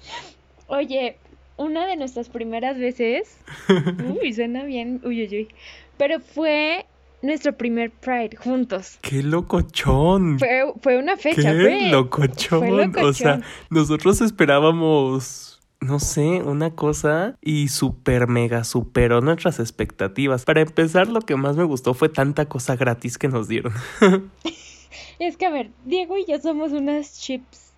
Oye, 0.67 1.17
una 1.57 1.87
de 1.87 1.97
nuestras 1.97 2.29
primeras 2.29 2.79
veces. 2.79 3.39
Uy, 4.21 4.33
suena 4.33 4.65
bien. 4.65 5.01
Uy, 5.05 5.23
uy, 5.23 5.37
uy. 5.37 5.49
Pero 5.97 6.21
fue 6.21 6.87
nuestro 7.23 7.57
primer 7.57 7.91
Pride 7.91 8.37
juntos. 8.37 8.99
¡Qué 9.01 9.23
locochón! 9.23 10.39
Fue, 10.39 10.73
fue 10.83 10.99
una 10.99 11.17
fecha, 11.17 11.53
¡Qué 11.53 11.61
fue. 11.61 11.91
locochón! 11.91 12.59
fue 12.59 12.71
locochón. 12.71 13.05
O 13.05 13.13
sea, 13.13 13.41
nosotros 13.71 14.21
esperábamos 14.21 15.55
no 15.85 16.01
sé, 16.01 16.43
una 16.43 16.75
cosa 16.75 17.37
y 17.43 17.69
super 17.69 18.27
mega 18.27 18.65
superó 18.65 19.21
nuestras 19.21 19.61
expectativas. 19.61 20.45
Para 20.45 20.63
empezar, 20.63 21.09
lo 21.09 21.21
que 21.21 21.37
más 21.37 21.57
me 21.57 21.65
gustó 21.65 21.93
fue 21.95 22.09
tanta 22.09 22.47
cosa 22.47 22.75
gratis 22.75 23.19
que 23.19 23.29
nos 23.29 23.49
dieron. 23.49 23.75
es 25.19 25.37
que 25.37 25.47
a 25.47 25.51
ver, 25.51 25.71
Diego 25.85 26.17
y 26.17 26.25
yo 26.27 26.39
somos 26.41 26.73
unas 26.73 27.21
chips. 27.21 27.73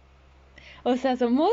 O 0.84 0.96
sea, 0.96 1.16
somos 1.16 1.50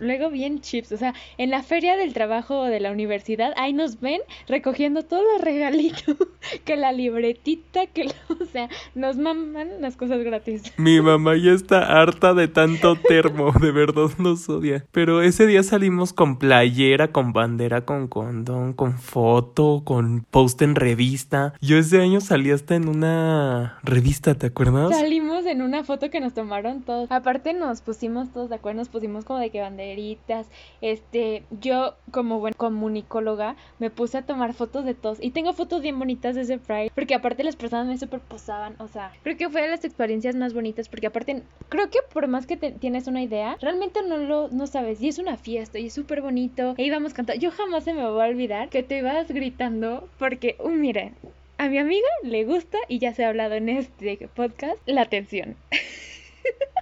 luego 0.00 0.30
bien 0.30 0.60
chips, 0.60 0.92
o 0.92 0.96
sea, 0.96 1.14
en 1.38 1.50
la 1.50 1.62
feria 1.62 1.96
del 1.96 2.12
trabajo 2.12 2.64
de 2.64 2.80
la 2.80 2.90
universidad, 2.90 3.52
ahí 3.56 3.72
nos 3.72 4.00
ven 4.00 4.20
recogiendo 4.48 5.02
todos 5.02 5.22
los 5.34 5.42
regalitos, 5.42 6.16
que 6.64 6.76
la 6.76 6.92
libretita, 6.92 7.86
que, 7.86 8.10
o 8.28 8.44
sea, 8.46 8.68
nos 8.94 9.16
maman 9.16 9.80
las 9.80 9.96
cosas 9.96 10.22
gratis. 10.24 10.72
Mi 10.76 11.00
mamá 11.00 11.36
ya 11.36 11.52
está 11.52 12.00
harta 12.00 12.34
de 12.34 12.48
tanto 12.48 12.96
termo, 12.96 13.52
de 13.52 13.70
verdad 13.70 14.10
nos 14.18 14.48
odia. 14.48 14.84
Pero 14.90 15.22
ese 15.22 15.46
día 15.46 15.62
salimos 15.62 16.12
con 16.12 16.38
playera, 16.38 17.12
con 17.12 17.32
bandera, 17.32 17.84
con 17.84 18.08
condón, 18.08 18.72
con 18.72 18.98
foto, 18.98 19.82
con 19.84 20.26
post 20.30 20.62
en 20.62 20.74
revista. 20.74 21.54
Yo 21.60 21.78
ese 21.78 22.00
año 22.00 22.20
salí 22.20 22.50
hasta 22.50 22.74
en 22.74 22.88
una 22.88 23.78
revista, 23.84 24.34
¿te 24.34 24.48
acuerdas? 24.48 24.90
Salimos 24.90 25.46
en 25.46 25.62
una 25.62 25.84
foto 25.84 26.10
que 26.10 26.20
nos 26.20 26.34
tomaron 26.34 26.82
todos. 26.82 27.10
Aparte 27.10 27.52
nos 27.52 27.80
pusimos 27.80 28.32
todos 28.32 28.48
de 28.48 28.56
acuerdo, 28.56 28.78
nos 28.78 28.88
pusimos 28.88 29.24
como 29.24 29.38
de 29.38 29.51
que 29.52 29.60
banderitas. 29.60 30.48
Este, 30.80 31.44
yo 31.60 31.94
como 32.10 32.40
buen 32.40 32.54
comunicóloga 32.54 33.54
me 33.78 33.90
puse 33.90 34.18
a 34.18 34.22
tomar 34.22 34.54
fotos 34.54 34.84
de 34.84 34.94
todos 34.94 35.18
y 35.20 35.30
tengo 35.30 35.52
fotos 35.52 35.82
bien 35.82 35.98
bonitas 35.98 36.34
de 36.34 36.40
ese 36.40 36.58
Pride, 36.58 36.90
porque 36.94 37.14
aparte 37.14 37.44
las 37.44 37.56
personas 37.56 37.86
me 37.86 37.98
superposaban, 37.98 38.74
o 38.78 38.88
sea, 38.88 39.12
creo 39.22 39.36
que 39.36 39.48
fue 39.48 39.62
de 39.62 39.68
las 39.68 39.84
experiencias 39.84 40.34
más 40.34 40.54
bonitas 40.54 40.88
porque 40.88 41.06
aparte 41.06 41.42
creo 41.68 41.90
que 41.90 42.00
por 42.12 42.26
más 42.26 42.46
que 42.46 42.56
tienes 42.56 43.06
una 43.06 43.22
idea, 43.22 43.56
realmente 43.60 44.02
no 44.02 44.16
lo 44.16 44.48
no 44.48 44.66
sabes 44.66 45.00
y 45.00 45.08
es 45.08 45.18
una 45.18 45.36
fiesta 45.36 45.78
y 45.78 45.86
es 45.86 45.92
súper 45.92 46.22
bonito. 46.22 46.74
E 46.78 46.84
íbamos 46.84 47.14
cantando. 47.14 47.40
Yo 47.40 47.50
jamás 47.50 47.84
se 47.84 47.94
me 47.94 48.02
va 48.02 48.24
a 48.24 48.28
olvidar 48.28 48.70
que 48.70 48.82
te 48.82 48.98
ibas 48.98 49.28
gritando 49.28 50.08
porque, 50.18 50.56
uh, 50.58 50.68
miren, 50.68 51.14
a 51.62 51.68
mi 51.68 51.78
amiga 51.78 52.08
le 52.24 52.44
gusta, 52.44 52.78
y 52.88 52.98
ya 52.98 53.14
se 53.14 53.24
ha 53.24 53.28
hablado 53.28 53.54
en 53.54 53.68
este 53.68 54.28
podcast, 54.34 54.80
la 54.86 55.02
atención. 55.02 55.56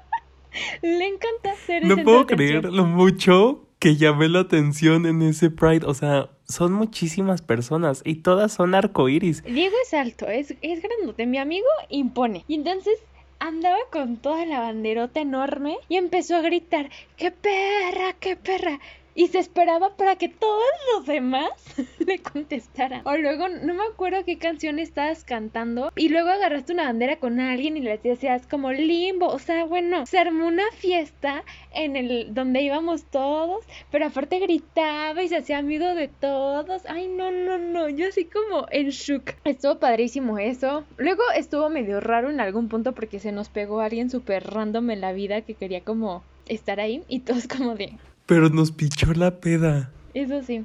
Le 0.82 1.06
encanta 1.06 1.52
hacer 1.52 1.84
No 1.84 1.96
puedo 1.98 2.26
creer 2.26 2.64
lo 2.64 2.84
mucho 2.84 3.66
que 3.78 3.96
llamé 3.96 4.28
la 4.28 4.40
atención 4.40 5.06
en 5.06 5.22
ese 5.22 5.50
Pride. 5.50 5.86
O 5.86 5.94
sea, 5.94 6.30
son 6.46 6.72
muchísimas 6.72 7.42
personas 7.42 8.02
y 8.04 8.16
todas 8.16 8.52
son 8.52 8.74
arcoíris. 8.74 9.42
Diego 9.42 9.74
es 9.84 9.94
alto, 9.94 10.26
es, 10.26 10.54
es 10.60 10.82
grandote. 10.82 11.26
Mi 11.26 11.38
amigo 11.38 11.68
impone. 11.88 12.44
Y 12.46 12.54
entonces 12.54 12.94
andaba 13.38 13.78
con 13.90 14.18
toda 14.18 14.44
la 14.44 14.60
banderota 14.60 15.20
enorme 15.20 15.78
y 15.88 15.96
empezó 15.96 16.36
a 16.36 16.42
gritar: 16.42 16.90
¡Qué 17.16 17.30
perra, 17.30 18.14
qué 18.20 18.36
perra! 18.36 18.78
Y 19.20 19.26
se 19.26 19.38
esperaba 19.38 19.96
para 19.98 20.16
que 20.16 20.30
todos 20.30 20.64
los 20.94 21.04
demás 21.04 21.50
le 21.98 22.20
contestaran. 22.20 23.02
O 23.04 23.18
luego, 23.18 23.50
no 23.50 23.74
me 23.74 23.82
acuerdo 23.82 24.24
qué 24.24 24.38
canción 24.38 24.78
estabas 24.78 25.24
cantando 25.24 25.92
y 25.94 26.08
luego 26.08 26.30
agarraste 26.30 26.72
una 26.72 26.84
bandera 26.84 27.16
con 27.16 27.38
alguien 27.38 27.76
y 27.76 27.80
le 27.80 27.98
decías 27.98 28.46
como 28.46 28.72
limbo. 28.72 29.26
O 29.26 29.38
sea, 29.38 29.66
bueno, 29.66 30.06
se 30.06 30.18
armó 30.18 30.46
una 30.46 30.64
fiesta 30.72 31.44
en 31.74 31.96
el 31.96 32.32
donde 32.32 32.62
íbamos 32.62 33.04
todos, 33.04 33.62
pero 33.90 34.06
aparte 34.06 34.38
gritaba 34.38 35.22
y 35.22 35.28
se 35.28 35.36
hacía 35.36 35.58
amigo 35.58 35.94
de 35.94 36.08
todos. 36.08 36.80
Ay, 36.88 37.08
no, 37.08 37.30
no, 37.30 37.58
no, 37.58 37.90
yo 37.90 38.08
así 38.08 38.24
como 38.24 38.68
en 38.70 38.88
shook. 38.88 39.34
Estuvo 39.44 39.78
padrísimo 39.78 40.38
eso. 40.38 40.84
Luego 40.96 41.24
estuvo 41.36 41.68
medio 41.68 42.00
raro 42.00 42.30
en 42.30 42.40
algún 42.40 42.70
punto 42.70 42.94
porque 42.94 43.18
se 43.18 43.32
nos 43.32 43.50
pegó 43.50 43.80
alguien 43.80 44.08
súper 44.08 44.44
random 44.44 44.88
en 44.92 45.02
la 45.02 45.12
vida 45.12 45.42
que 45.42 45.52
quería 45.52 45.82
como 45.82 46.22
estar 46.48 46.80
ahí 46.80 47.04
y 47.06 47.20
todos 47.20 47.46
como 47.46 47.74
de 47.74 47.98
pero 48.30 48.48
nos 48.48 48.70
pichó 48.70 49.12
la 49.12 49.40
peda. 49.40 49.90
Eso 50.14 50.40
sí. 50.40 50.64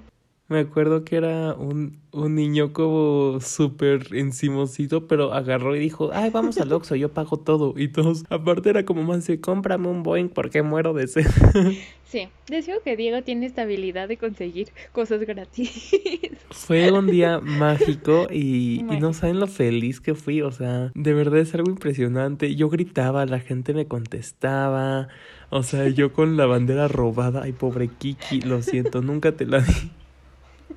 Me 0.49 0.59
acuerdo 0.59 1.03
que 1.03 1.15
era 1.15 1.55
un, 1.55 1.97
un 2.11 2.35
niño 2.35 2.73
como 2.73 3.39
súper 3.41 4.13
encimosito, 4.13 5.07
pero 5.07 5.33
agarró 5.33 5.75
y 5.75 5.79
dijo, 5.79 6.11
ay, 6.13 6.29
vamos 6.29 6.59
al 6.59 6.71
Oxxo, 6.71 6.95
yo 6.95 7.09
pago 7.09 7.37
todo. 7.37 7.73
Y 7.75 7.87
todos, 7.87 8.23
aparte 8.29 8.69
era 8.69 8.85
como 8.85 9.01
más 9.01 9.25
de, 9.25 9.41
cómprame 9.41 9.87
un 9.87 10.03
Boeing 10.03 10.29
porque 10.29 10.61
muero 10.61 10.93
de 10.93 11.07
sed. 11.07 11.25
Sí, 12.05 12.29
deseo 12.47 12.81
que 12.83 12.95
Diego 12.95 13.23
tiene 13.23 13.47
esta 13.47 13.63
habilidad 13.63 14.07
de 14.07 14.17
conseguir 14.17 14.69
cosas 14.91 15.21
gratis. 15.21 15.91
Fue 16.51 16.91
un 16.91 17.07
día 17.07 17.39
mágico 17.41 18.27
y, 18.31 18.85
y 18.89 18.99
no 18.99 19.11
saben 19.11 19.39
lo 19.39 19.47
feliz 19.47 19.99
que 19.99 20.13
fui, 20.13 20.41
o 20.41 20.51
sea, 20.51 20.91
de 20.93 21.13
verdad 21.13 21.39
es 21.39 21.53
algo 21.55 21.69
impresionante. 21.69 22.55
Yo 22.55 22.69
gritaba, 22.69 23.25
la 23.25 23.39
gente 23.39 23.73
me 23.73 23.87
contestaba, 23.87 25.09
o 25.55 25.63
sea, 25.63 25.87
yo 25.87 26.11
con 26.11 26.35
la 26.35 26.45
bandera 26.45 26.89
robada, 26.89 27.43
ay, 27.43 27.53
pobre 27.53 27.87
Kiki, 27.87 28.41
lo 28.41 28.61
siento, 28.61 29.01
nunca 29.01 29.31
te 29.31 29.45
la 29.45 29.59
di. 29.61 29.89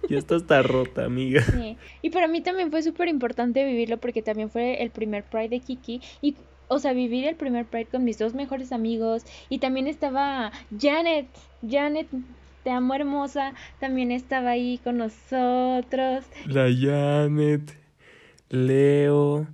Y 0.09 0.15
esto 0.15 0.37
está 0.37 0.63
rota, 0.63 1.05
amiga. 1.05 1.43
Sí. 1.43 1.77
Y 2.01 2.11
para 2.11 2.29
mí 2.29 2.43
también 2.43 2.71
fue 2.71 2.85
súper 2.85 3.09
importante 3.09 3.65
vivirlo 3.65 3.97
porque 3.97 4.23
también 4.23 4.51
fue 4.51 4.81
el 4.81 4.91
primer 4.91 5.25
Pride 5.25 5.49
de 5.49 5.59
Kiki. 5.59 6.01
Y, 6.23 6.37
o 6.69 6.79
sea, 6.79 6.93
vivir 6.93 7.25
el 7.25 7.35
primer 7.35 7.67
Pride 7.67 7.87
con 7.87 8.05
mis 8.05 8.19
dos 8.19 8.35
mejores 8.35 8.71
amigos. 8.71 9.25
Y 9.49 9.59
también 9.59 9.89
estaba 9.89 10.53
Janet. 10.79 11.27
Janet, 11.69 12.07
te 12.63 12.71
amo 12.71 12.95
hermosa. 12.95 13.55
También 13.81 14.13
estaba 14.13 14.51
ahí 14.51 14.79
con 14.85 14.99
nosotros. 14.99 16.25
La 16.47 16.69
Janet. 16.73 17.77
Leo 18.49 19.49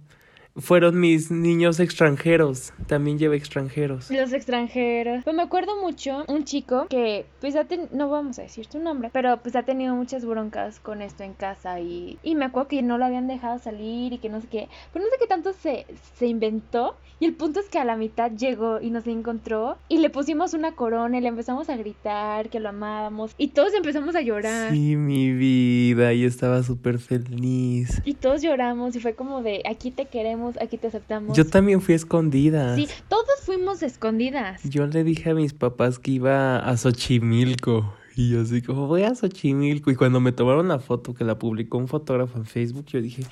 fueron 0.57 1.01
mis 1.01 1.31
niños 1.31 1.81
extranjeros. 1.81 2.73
También 2.87 3.19
llevé 3.19 3.37
extranjeros. 3.37 4.11
Los 4.11 4.33
extranjeros. 4.33 5.25
Pues 5.25 5.35
me 5.35 5.43
acuerdo 5.43 5.81
mucho 5.81 6.25
un 6.29 6.45
chico 6.45 6.87
que, 6.89 7.27
pues 7.41 7.55
no 7.93 8.09
vamos 8.09 8.39
a 8.39 8.43
decir 8.43 8.67
su 8.67 8.79
nombre, 8.79 9.11
pero 9.13 9.39
pues 9.43 9.57
ha 9.57 9.65
tenido 9.65 9.95
muchas 9.95 10.25
broncas 10.25 10.81
con 10.81 11.03
esto 11.03 11.23
en 11.23 11.35
casa 11.35 11.81
y, 11.81 12.19
y 12.23 12.35
me 12.35 12.45
acuerdo 12.45 12.69
que 12.69 12.83
no 12.83 12.99
lo 12.99 13.05
habían 13.05 13.27
dejado 13.27 13.59
salir 13.59 14.13
y 14.13 14.19
que 14.19 14.29
no 14.29 14.41
sé 14.41 14.49
qué. 14.49 14.69
Pero 14.93 15.05
no 15.05 15.11
sé 15.11 15.17
qué 15.19 15.27
tanto 15.27 15.53
se, 15.53 15.87
se 16.17 16.27
inventó. 16.27 16.97
Y 17.21 17.27
el 17.27 17.35
punto 17.35 17.61
es 17.61 17.69
que 17.69 17.79
a 17.79 17.85
la 17.85 17.97
mitad 17.97 18.33
llegó 18.33 18.81
y 18.81 18.91
nos 18.91 19.07
encontró 19.07 19.79
y 19.89 19.99
le 19.99 20.11
pusimos 20.11 20.53
una 20.53 20.73
corona 20.73 21.17
y 21.17 21.21
le 21.21 21.29
empezamos 21.29 21.71
a 21.71 21.77
gritar 21.77 22.51
que 22.51 22.59
lo 22.59 22.71
amábamos 22.71 23.35
y 23.39 23.49
todos 23.49 23.73
empezamos 23.73 24.17
a 24.17 24.21
llorar. 24.21 24.73
Sí, 24.73 24.97
mi 24.97 25.33
vida, 25.33 26.13
y 26.13 26.25
estaba 26.25 26.63
súper 26.63 26.99
feliz. 26.99 28.03
Y 28.05 28.15
todos 28.15 28.43
lloramos 28.43 28.97
y 28.97 29.01
fue 29.01 29.15
como 29.15 29.43
de 29.43 29.63
aquí 29.65 29.93
te 29.93 30.07
queremos 30.07 30.44
aquí 30.61 30.79
te 30.79 30.89
aceptamos. 30.89 31.37
Yo 31.37 31.47
también 31.47 31.81
fui 31.81 31.95
escondida. 31.95 32.75
Sí, 32.77 32.89
todos 33.09 33.41
fuimos 33.43 33.83
escondidas. 33.83 34.63
Yo 34.65 34.87
le 34.87 35.05
dije 35.05 35.31
a 35.31 35.35
mis 35.35 35.55
papás 35.55 35.99
que 35.99 36.13
iba 36.13 36.59
a 36.59 36.77
Xochimilco. 36.77 37.95
Y 38.17 38.31
yo 38.31 38.43
así 38.43 38.63
como 38.63 38.87
voy 38.87 39.03
a 39.03 39.15
Xochimilco. 39.15 39.91
Y 39.91 39.97
cuando 39.97 40.21
me 40.21 40.33
tomaron 40.33 40.69
la 40.69 40.79
foto 40.79 41.15
que 41.15 41.25
la 41.25 41.39
publicó 41.39 41.79
un 41.79 41.89
fotógrafo 41.89 42.39
en 42.39 42.47
Facebook, 42.47 42.87
yo 42.87 43.03
dije, 43.03 43.25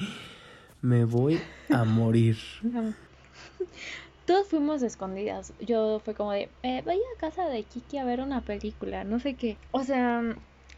me 0.81 1.05
voy 1.05 1.41
a 1.71 1.85
morir. 1.85 2.37
Todos 4.27 4.47
fuimos 4.49 4.83
escondidas. 4.83 5.53
Yo 5.61 6.01
fue 6.05 6.15
como 6.15 6.33
de, 6.33 6.49
eh, 6.63 6.83
voy 6.85 6.95
a 6.95 7.21
casa 7.21 7.49
de 7.49 7.63
Kiki 7.65 7.99
a 7.99 8.05
ver 8.05 8.21
una 8.21 8.41
película, 8.41 9.05
no 9.05 9.19
sé 9.19 9.35
qué. 9.35 9.57
O 9.73 9.83
sea, 9.83 10.23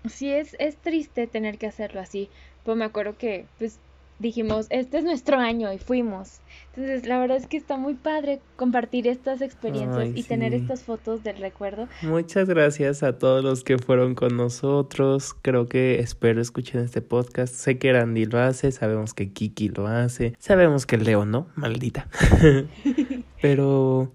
sí 0.09 0.31
es, 0.31 0.57
es 0.59 0.77
triste 0.77 1.27
tener 1.27 1.59
que 1.59 1.67
hacerlo 1.67 2.01
así. 2.01 2.29
Pues 2.65 2.77
me 2.77 2.85
acuerdo 2.85 3.19
que, 3.19 3.47
pues, 3.59 3.79
dijimos, 4.25 4.67
este 4.71 4.99
es 4.99 5.05
nuestro 5.05 5.39
año 5.39 5.73
y 5.73 5.79
fuimos. 5.79 6.41
Entonces, 6.71 7.07
la 7.07 7.21
verdad 7.21 7.37
es 7.37 7.47
que 7.47 7.57
está 7.57 7.77
muy 7.77 7.95
padre 7.95 8.41
compartir 8.57 9.07
estas 9.07 9.43
experiencias 9.43 10.11
y 10.15 10.23
tener 10.25 10.55
estas 10.55 10.83
fotos 10.83 11.23
del 11.23 11.37
recuerdo. 11.37 11.89
Muchas 12.03 12.49
gracias 12.49 13.03
a 13.03 13.19
todos 13.19 13.45
los 13.45 13.63
que 13.63 13.79
fueron 13.79 14.15
con 14.15 14.37
nosotros. 14.37 15.35
Creo 15.43 15.69
que 15.69 16.01
espero 16.01 16.41
escuchen 16.41 16.81
este 16.81 17.03
podcast. 17.03 17.55
Sé 17.55 17.79
que 17.79 17.93
Randy 17.93 18.25
lo 18.25 18.41
hace, 18.41 18.73
sabemos 18.73 19.15
que 19.15 19.31
Kiki 19.31 19.69
lo 19.69 19.87
hace, 19.87 20.35
sabemos 20.39 20.87
que 20.87 20.97
Leo 20.97 21.25
no, 21.27 21.47
maldita. 21.55 22.09
Pero 23.43 24.11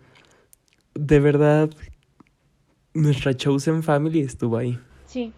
de 0.95 1.19
verdad, 1.19 1.69
nuestra 2.93 3.38
Chosen 3.38 3.84
Family 3.84 4.22
estuvo 4.22 4.58
ahí. 4.58 4.80
Sí. 5.06 5.34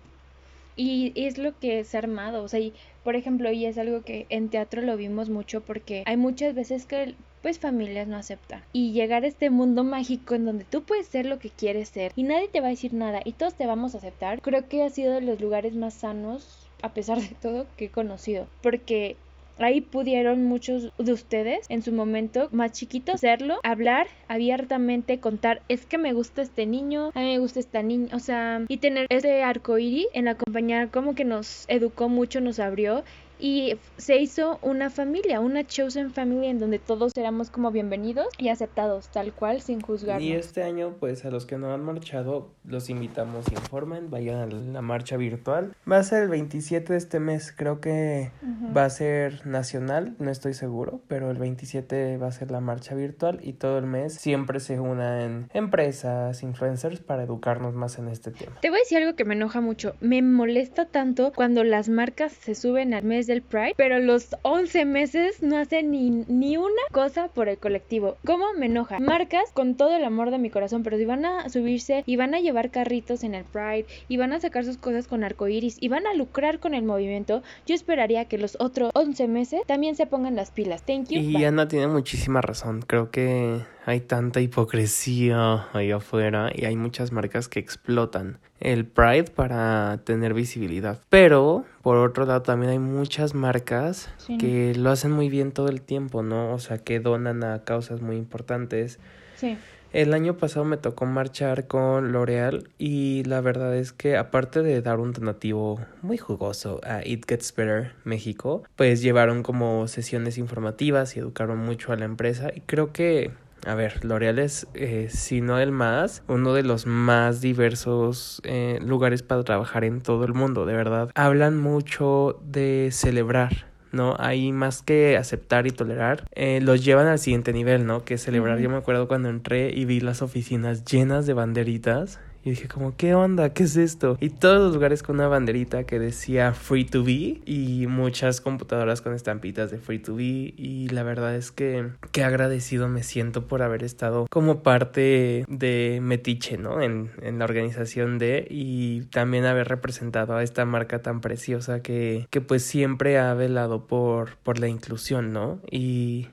Y 0.78 1.12
es 1.16 1.38
lo 1.38 1.60
que 1.60 1.84
se 1.84 1.98
ha 1.98 2.00
armado, 2.00 2.42
o 2.42 2.48
sea, 2.48 2.60
y 2.60 2.74
por 3.04 3.16
ejemplo, 3.16 3.52
y 3.52 3.66
es 3.66 3.78
algo 3.78 4.02
que 4.02 4.26
en 4.30 4.50
teatro 4.50 4.82
lo 4.82 4.98
vimos 4.98 5.30
mucho 5.30 5.62
porque 5.62 6.04
hay 6.06 6.18
muchas 6.18 6.54
veces 6.54 6.86
que 6.86 7.16
pues 7.42 7.60
familias 7.60 8.08
no 8.08 8.18
aceptan. 8.18 8.64
Y 8.72 8.92
llegar 8.92 9.24
a 9.24 9.28
este 9.28 9.50
mundo 9.50 9.84
mágico 9.84 10.36
en 10.36 10.46
donde 10.46 10.64
tú 10.64 10.84
puedes 10.84 11.08
ser 11.08 11.26
lo 11.26 11.40
que 11.40 11.50
quieres 11.50 11.90
ser 11.90 12.12
y 12.16 12.24
nadie 12.24 12.48
te 12.48 12.62
va 12.62 12.68
a 12.68 12.72
decir 12.72 12.94
nada 12.94 13.22
y 13.26 13.34
todos 13.34 13.56
te 13.56 13.66
vamos 13.66 13.96
a 13.96 13.98
aceptar, 13.98 14.42
creo 14.42 14.68
que 14.68 14.84
ha 14.84 14.90
sido 14.90 15.14
de 15.14 15.22
los 15.22 15.42
lugares 15.42 15.74
más 15.74 15.96
sanos 15.96 16.68
a 16.82 16.94
pesar 16.94 17.20
de 17.20 17.36
todo 17.42 17.66
que 17.78 17.86
he 17.86 17.90
conocido. 17.90 18.48
Porque 18.62 19.16
Ahí 19.64 19.82
pudieron 19.82 20.44
muchos 20.46 20.92
de 20.98 21.14
ustedes 21.14 21.66
en 21.70 21.82
su 21.82 21.92
momento 21.92 22.50
más 22.52 22.72
chiquitos 22.72 23.16
hacerlo, 23.16 23.60
hablar 23.64 24.08
abiertamente, 24.28 25.20
contar, 25.20 25.62
es 25.68 25.86
que 25.86 25.98
me 25.98 26.14
gusta 26.14 26.42
este 26.42 26.66
niño, 26.66 27.12
a 27.14 27.20
mí 27.20 27.26
me 27.28 27.40
gusta 27.40 27.60
esta 27.60 27.84
niña, 27.84 28.16
o 28.16 28.20
sea, 28.20 28.66
y 28.68 28.78
tener 28.78 29.06
ese 29.10 29.44
arco 29.44 29.78
iris 29.78 30.08
en 30.14 30.26
la 30.26 30.36
compañía 30.36 30.88
como 30.88 31.16
que 31.16 31.26
nos 31.26 31.66
educó 31.68 32.10
mucho, 32.10 32.42
nos 32.42 32.60
abrió 32.60 33.04
y 33.42 33.78
se 33.98 34.18
hizo 34.18 34.60
una 34.62 34.90
familia, 34.92 35.40
una 35.40 35.66
chosen 35.66 36.12
family 36.12 36.48
en 36.48 36.60
donde 36.60 36.78
todos 36.78 37.12
éramos 37.18 37.50
como 37.50 37.72
bienvenidos 37.72 38.28
y 38.38 38.50
aceptados 38.50 39.10
tal 39.10 39.34
cual 39.34 39.62
sin 39.62 39.82
juzgarnos. 39.82 40.24
Y 40.24 40.34
este 40.34 40.64
año 40.64 40.96
pues 41.00 41.26
a 41.26 41.32
los 41.32 41.46
que 41.48 41.58
no 41.58 41.74
han 41.74 41.84
marchado 41.84 42.52
los 42.64 42.90
invitamos, 42.90 43.52
informen, 43.52 44.12
vayan 44.12 44.38
a 44.38 44.46
la 44.46 44.82
marcha 44.82 45.18
virtual. 45.18 45.76
Va 45.92 45.98
a 45.98 46.04
ser 46.04 46.24
el 46.24 46.30
27 46.30 46.94
de 46.94 47.00
este 47.00 47.20
mes, 47.20 47.52
creo 47.56 47.82
que 47.82 48.32
va 48.76 48.86
a 48.86 48.90
ser 48.90 49.46
nacional, 49.48 50.16
no 50.20 50.30
estoy 50.30 50.54
seguro, 50.54 51.02
pero 51.08 51.32
el 51.32 51.38
27 51.38 52.18
va 52.18 52.28
a 52.28 52.32
ser 52.32 52.52
la 52.52 52.60
marcha 52.60 52.94
virtual 52.94 53.40
y 53.42 53.54
todo 53.54 53.80
el 53.80 53.88
mes 53.88 54.14
siempre 54.14 54.60
se 54.60 54.80
unan 54.80 55.50
empresas, 55.54 56.44
influencers 56.44 57.00
para 57.00 57.24
educarnos 57.24 57.74
más 57.74 57.98
en 57.98 58.08
este 58.08 58.30
tema. 58.30 58.60
Te 58.62 58.70
voy 58.70 58.78
a 58.78 58.82
decir 58.82 59.00
algo 59.00 59.16
que 59.16 59.26
me 59.26 59.34
enoja 59.34 59.62
mucho, 59.62 59.96
me 60.00 60.22
molesta 60.22 60.86
tanto 60.86 61.32
cuando 61.34 61.64
las 61.64 61.90
marcas 61.90 62.34
se 62.34 62.54
suben 62.54 62.94
al 62.94 63.04
mes 63.04 63.31
del 63.32 63.42
Pride, 63.42 63.74
pero 63.78 64.00
los 64.00 64.36
11 64.42 64.84
meses 64.84 65.42
no 65.42 65.58
hacen 65.58 65.92
ni, 65.92 66.10
ni 66.10 66.58
una 66.58 66.82
cosa 66.92 67.30
por 67.30 67.48
el 67.48 67.58
colectivo. 67.58 68.18
¿Cómo 68.26 68.46
me 68.58 68.66
enoja? 68.66 69.00
Marcas 69.00 69.52
con 69.54 69.76
todo 69.76 69.96
el 69.96 70.04
amor 70.04 70.32
de 70.32 70.38
mi 70.38 70.50
corazón, 70.50 70.84
pero 70.84 70.98
si 70.98 71.06
van 71.06 71.24
a 71.24 71.48
subirse 71.48 72.04
y 72.06 72.18
van 72.18 72.34
a 72.36 72.42
llevar 72.42 72.72
carritos 72.72 73.24
en 73.24 73.34
el 73.34 73.46
Pride 73.46 73.86
y 74.10 74.18
van 74.18 74.34
a 74.34 74.42
sacar 74.42 74.66
sus 74.66 74.78
cosas 74.78 75.08
con 75.08 75.24
arcoiris 75.24 75.78
y 75.80 75.88
van 75.88 76.08
a 76.08 76.14
lucrar 76.14 76.60
con 76.60 76.74
el 76.74 76.84
movimiento, 76.84 77.42
yo 77.66 77.74
esperaría 77.74 78.26
que 78.26 78.38
los 78.38 78.58
otros 78.60 78.92
11 78.94 79.28
meses 79.30 79.62
también 79.66 79.96
se 79.96 80.06
pongan 80.06 80.36
las 80.36 80.52
pilas. 80.52 80.84
Thank 80.84 81.08
you. 81.10 81.22
Y 81.22 81.46
Ana 81.46 81.70
tiene 81.70 81.88
muchísima 81.88 82.42
razón. 82.42 82.82
Creo 82.86 83.12
que 83.12 83.62
hay 83.86 84.00
tanta 84.02 84.42
hipocresía 84.42 85.68
ahí 85.74 85.92
afuera 85.92 86.52
y 86.54 86.66
hay 86.66 86.76
muchas 86.76 87.12
marcas 87.12 87.48
que 87.48 87.60
explotan 87.60 88.40
el 88.60 88.86
Pride 88.86 89.32
para 89.36 90.02
tener 90.04 90.34
visibilidad. 90.34 91.02
Pero, 91.10 91.66
por 91.82 91.98
otro 91.98 92.26
lado, 92.26 92.44
también 92.44 92.72
hay 92.72 92.80
muchas 92.80 93.34
marcas 93.34 94.10
que 94.40 94.76
lo 94.76 94.92
hacen 94.92 95.12
muy 95.12 95.30
bien 95.30 95.52
todo 95.52 95.68
el 95.68 95.82
tiempo, 95.82 96.22
¿no? 96.22 96.54
O 96.54 96.60
sea, 96.60 96.78
que 96.78 97.00
donan 97.00 97.44
a 97.44 97.64
causas 97.64 98.02
muy 98.02 98.18
importantes. 98.18 99.00
Sí. 99.36 99.58
El 99.94 100.14
año 100.14 100.38
pasado 100.38 100.64
me 100.64 100.78
tocó 100.78 101.06
marchar 101.06 101.68
con 101.68 102.14
L'Oreal 102.14 102.70
y 102.78 103.24
la 103.26 103.42
verdad 103.42 103.76
es 103.76 103.92
que 103.92 104.16
aparte 104.16 104.62
de 104.62 104.82
dar 104.82 105.02
un 105.02 105.12
donativo 105.12 105.82
muy 106.02 106.18
jugoso 106.18 106.80
a 106.84 107.06
It 107.06 107.26
Gets 107.28 107.54
Better 107.54 107.92
México, 108.06 108.64
pues 108.78 109.02
llevaron 109.02 109.44
como 109.44 109.90
sesiones 109.90 110.38
informativas 110.38 111.18
y 111.18 111.20
educaron 111.20 111.58
mucho 111.58 111.92
a 111.92 111.98
la 111.98 112.06
empresa 112.06 112.52
y 112.56 112.62
creo 112.62 112.94
que 112.94 113.32
a 113.66 113.76
ver, 113.76 114.04
L'Oreal 114.04 114.40
es, 114.40 114.68
eh, 114.74 115.08
si 115.10 115.42
no 115.42 115.60
el 115.60 115.72
más, 115.72 116.24
uno 116.28 116.54
de 116.54 116.64
los 116.64 116.86
más 116.86 117.42
diversos 117.42 118.42
eh, 118.44 118.80
lugares 118.82 119.24
para 119.24 119.44
trabajar 119.44 119.84
en 119.84 120.02
todo 120.02 120.26
el 120.26 120.34
mundo, 120.34 120.66
de 120.66 120.74
verdad. 120.74 121.10
Hablan 121.16 121.60
mucho 121.60 122.40
de 122.44 122.90
celebrar, 122.92 123.68
¿no? 123.92 124.16
Hay 124.18 124.52
más 124.52 124.82
que 124.82 125.18
aceptar 125.18 125.68
y 125.68 125.72
tolerar, 125.72 126.28
eh, 126.34 126.60
los 126.62 126.84
llevan 126.84 127.08
al 127.08 127.20
siguiente 127.20 127.54
nivel, 127.54 127.86
¿no? 127.86 128.04
Que 128.04 128.18
celebrar. 128.18 128.60
Yo 128.60 128.70
me 128.70 128.78
acuerdo 128.78 129.08
cuando 129.08 129.30
entré 129.30 129.72
y 129.74 129.86
vi 129.86 130.00
las 130.00 130.22
oficinas 130.22 130.84
llenas 130.86 131.26
de 131.28 131.34
banderitas 131.34 132.20
y 132.44 132.52
dije 132.52 132.68
como, 132.68 132.96
¿qué 132.96 133.14
onda? 133.14 133.54
¿Qué 133.54 133.64
es 133.64 133.76
esto? 133.76 134.18
Y 134.20 134.30
todos 134.30 134.60
los 134.60 134.74
lugares 134.74 135.04
con 135.04 135.18
una 135.18 135.28
banderita 135.28 135.84
que 135.84 136.00
decía 136.00 136.54
Free 136.54 136.86
to 136.86 137.04
Be 137.04 137.42
y 137.46 137.86
muchas 137.88 138.42
computadoras 138.42 139.02
con 139.02 139.14
estampitas 139.14 139.72
de 139.72 139.78
Free 139.78 140.00
to 140.00 140.16
Be 140.16 140.54
y 140.58 140.90
la 140.90 141.04
verdad 141.04 141.36
es 141.36 141.52
que 141.52 141.90
qué 142.12 142.24
agradecido 142.24 142.88
me 142.88 143.04
siento 143.04 143.48
por 143.48 143.62
haber 143.62 143.84
estado 143.84 144.28
como 144.30 144.64
parte 144.64 145.46
de 145.48 146.00
Metiche, 146.02 146.58
¿no? 146.58 146.82
En, 146.82 147.12
en 147.22 147.40
la 147.40 147.46
organización 147.46 148.18
de 148.18 148.48
y 148.50 149.02
también 149.12 149.46
haber 149.46 149.68
representado 149.68 150.36
a 150.36 150.44
esta 150.44 150.66
marca 150.66 151.02
tan 151.02 151.22
preciosa 151.22 151.82
que, 151.82 152.28
que 152.30 152.42
pues 152.42 152.64
siempre 152.64 153.20
ha 153.20 153.34
velado 153.34 153.86
por, 153.86 154.38
por 154.38 154.60
la 154.60 154.68
inclusión, 154.68 155.32
¿no? 155.34 155.60
Y 155.70 156.30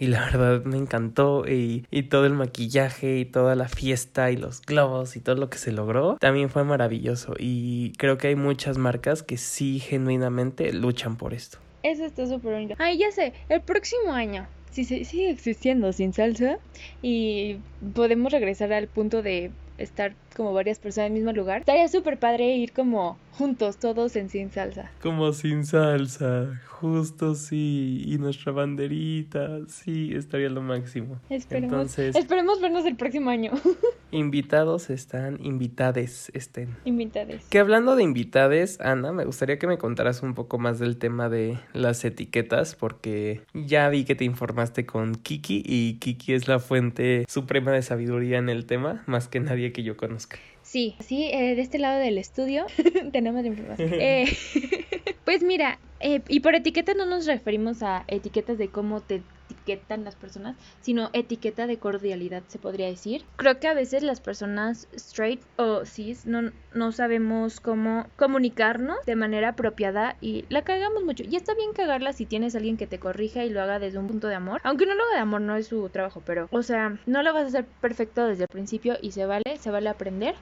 y 0.00 0.08
la 0.08 0.24
verdad 0.24 0.64
me 0.64 0.78
encantó 0.78 1.44
y, 1.46 1.86
y, 1.90 2.04
todo 2.04 2.26
el 2.26 2.32
maquillaje 2.32 3.18
y 3.18 3.24
toda 3.26 3.54
la 3.54 3.68
fiesta 3.68 4.32
y 4.32 4.36
los 4.36 4.62
globos 4.62 5.14
y 5.14 5.20
todo 5.20 5.36
lo 5.36 5.50
que 5.50 5.58
se 5.58 5.70
logró 5.70 6.16
también 6.18 6.48
fue 6.48 6.64
maravilloso 6.64 7.34
y 7.38 7.92
creo 7.98 8.18
que 8.18 8.28
hay 8.28 8.34
muchas 8.34 8.78
marcas 8.78 9.22
que 9.22 9.36
sí 9.36 9.78
genuinamente 9.78 10.72
luchan 10.72 11.16
por 11.16 11.34
esto. 11.34 11.58
Eso 11.82 12.04
está 12.04 12.26
súper 12.26 12.54
bonito. 12.54 12.74
Ay, 12.78 12.98
ya 12.98 13.12
sé, 13.12 13.34
el 13.48 13.60
próximo 13.60 14.12
año 14.12 14.48
si 14.70 14.84
se 14.84 15.04
sigue 15.04 15.30
existiendo 15.30 15.92
sin 15.92 16.12
salsa 16.12 16.58
y 17.02 17.58
podemos 17.94 18.32
regresar 18.32 18.72
al 18.72 18.88
punto 18.88 19.22
de 19.22 19.50
estar 19.78 20.14
como 20.36 20.52
varias 20.52 20.78
personas 20.78 21.08
en 21.08 21.12
el 21.16 21.18
mismo 21.20 21.32
lugar, 21.32 21.60
estaría 21.60 21.88
súper 21.88 22.18
padre 22.18 22.56
ir 22.56 22.72
como 22.72 23.18
juntos, 23.32 23.78
todos 23.78 24.16
en 24.16 24.28
sin 24.28 24.50
salsa. 24.50 24.90
Como 25.00 25.32
sin 25.32 25.64
salsa, 25.64 26.60
justo 26.66 27.34
sí, 27.34 28.02
y 28.06 28.18
nuestra 28.18 28.52
banderita, 28.52 29.60
sí, 29.68 30.12
estaría 30.14 30.48
lo 30.48 30.60
máximo. 30.62 31.20
Esperemos, 31.30 31.72
Entonces, 31.72 32.16
esperemos 32.16 32.60
vernos 32.60 32.84
el 32.86 32.96
próximo 32.96 33.30
año. 33.30 33.52
invitados 34.10 34.90
están, 34.90 35.38
invitades 35.42 36.30
estén. 36.34 36.76
Invitades. 36.84 37.44
Que 37.46 37.58
hablando 37.58 37.96
de 37.96 38.02
invitades, 38.02 38.80
Ana, 38.80 39.12
me 39.12 39.24
gustaría 39.24 39.58
que 39.58 39.66
me 39.66 39.78
contaras 39.78 40.22
un 40.22 40.34
poco 40.34 40.58
más 40.58 40.78
del 40.78 40.98
tema 40.98 41.28
de 41.28 41.58
las 41.72 42.04
etiquetas, 42.04 42.74
porque 42.74 43.42
ya 43.54 43.88
vi 43.88 44.04
que 44.04 44.14
te 44.14 44.24
informaste 44.24 44.86
con 44.86 45.14
Kiki 45.14 45.62
y 45.64 45.94
Kiki 45.94 46.34
es 46.34 46.48
la 46.48 46.58
fuente 46.58 47.24
suprema 47.28 47.72
de 47.72 47.82
sabiduría 47.82 48.38
en 48.38 48.48
el 48.48 48.66
tema, 48.66 49.02
más 49.06 49.28
que 49.28 49.40
nadie 49.40 49.72
que 49.72 49.82
yo 49.82 49.96
conozca. 49.96 50.29
Sí, 50.62 50.94
sí, 51.00 51.30
eh, 51.32 51.56
de 51.56 51.62
este 51.62 51.78
lado 51.78 51.98
del 51.98 52.16
estudio 52.18 52.66
tenemos 53.12 53.44
información. 53.44 53.90
Eh, 54.00 54.26
pues 55.30 55.44
mira, 55.44 55.78
eh, 56.00 56.22
y 56.26 56.40
por 56.40 56.56
etiqueta 56.56 56.92
no 56.92 57.06
nos 57.06 57.24
referimos 57.24 57.84
a 57.84 58.02
etiquetas 58.08 58.58
de 58.58 58.68
cómo 58.68 59.00
te 59.00 59.22
etiquetan 59.48 60.02
las 60.02 60.16
personas, 60.16 60.56
sino 60.80 61.08
etiqueta 61.12 61.68
de 61.68 61.78
cordialidad, 61.78 62.42
se 62.48 62.58
podría 62.58 62.88
decir. 62.88 63.24
Creo 63.36 63.60
que 63.60 63.68
a 63.68 63.74
veces 63.74 64.02
las 64.02 64.20
personas 64.20 64.88
straight 64.92 65.40
o 65.56 65.84
cis 65.84 66.26
no, 66.26 66.50
no 66.74 66.90
sabemos 66.90 67.60
cómo 67.60 68.06
comunicarnos 68.16 68.98
de 69.06 69.14
manera 69.14 69.50
apropiada 69.50 70.16
y 70.20 70.46
la 70.48 70.62
cagamos 70.62 71.04
mucho. 71.04 71.22
Y 71.22 71.36
está 71.36 71.54
bien 71.54 71.74
cagarla 71.74 72.12
si 72.12 72.26
tienes 72.26 72.56
a 72.56 72.58
alguien 72.58 72.76
que 72.76 72.88
te 72.88 72.98
corrija 72.98 73.44
y 73.44 73.50
lo 73.50 73.62
haga 73.62 73.78
desde 73.78 74.00
un 74.00 74.08
punto 74.08 74.26
de 74.26 74.34
amor. 74.34 74.60
Aunque 74.64 74.84
no 74.84 74.96
lo 74.96 75.04
haga 75.04 75.14
de 75.14 75.20
amor, 75.20 75.42
no 75.42 75.54
es 75.54 75.68
su 75.68 75.88
trabajo, 75.90 76.24
pero, 76.26 76.48
o 76.50 76.64
sea, 76.64 76.98
no 77.06 77.22
lo 77.22 77.32
vas 77.32 77.44
a 77.44 77.46
hacer 77.46 77.66
perfecto 77.80 78.26
desde 78.26 78.44
el 78.44 78.48
principio 78.48 78.96
y 79.00 79.12
se 79.12 79.26
vale, 79.26 79.58
se 79.60 79.70
vale 79.70 79.90
aprender. 79.90 80.34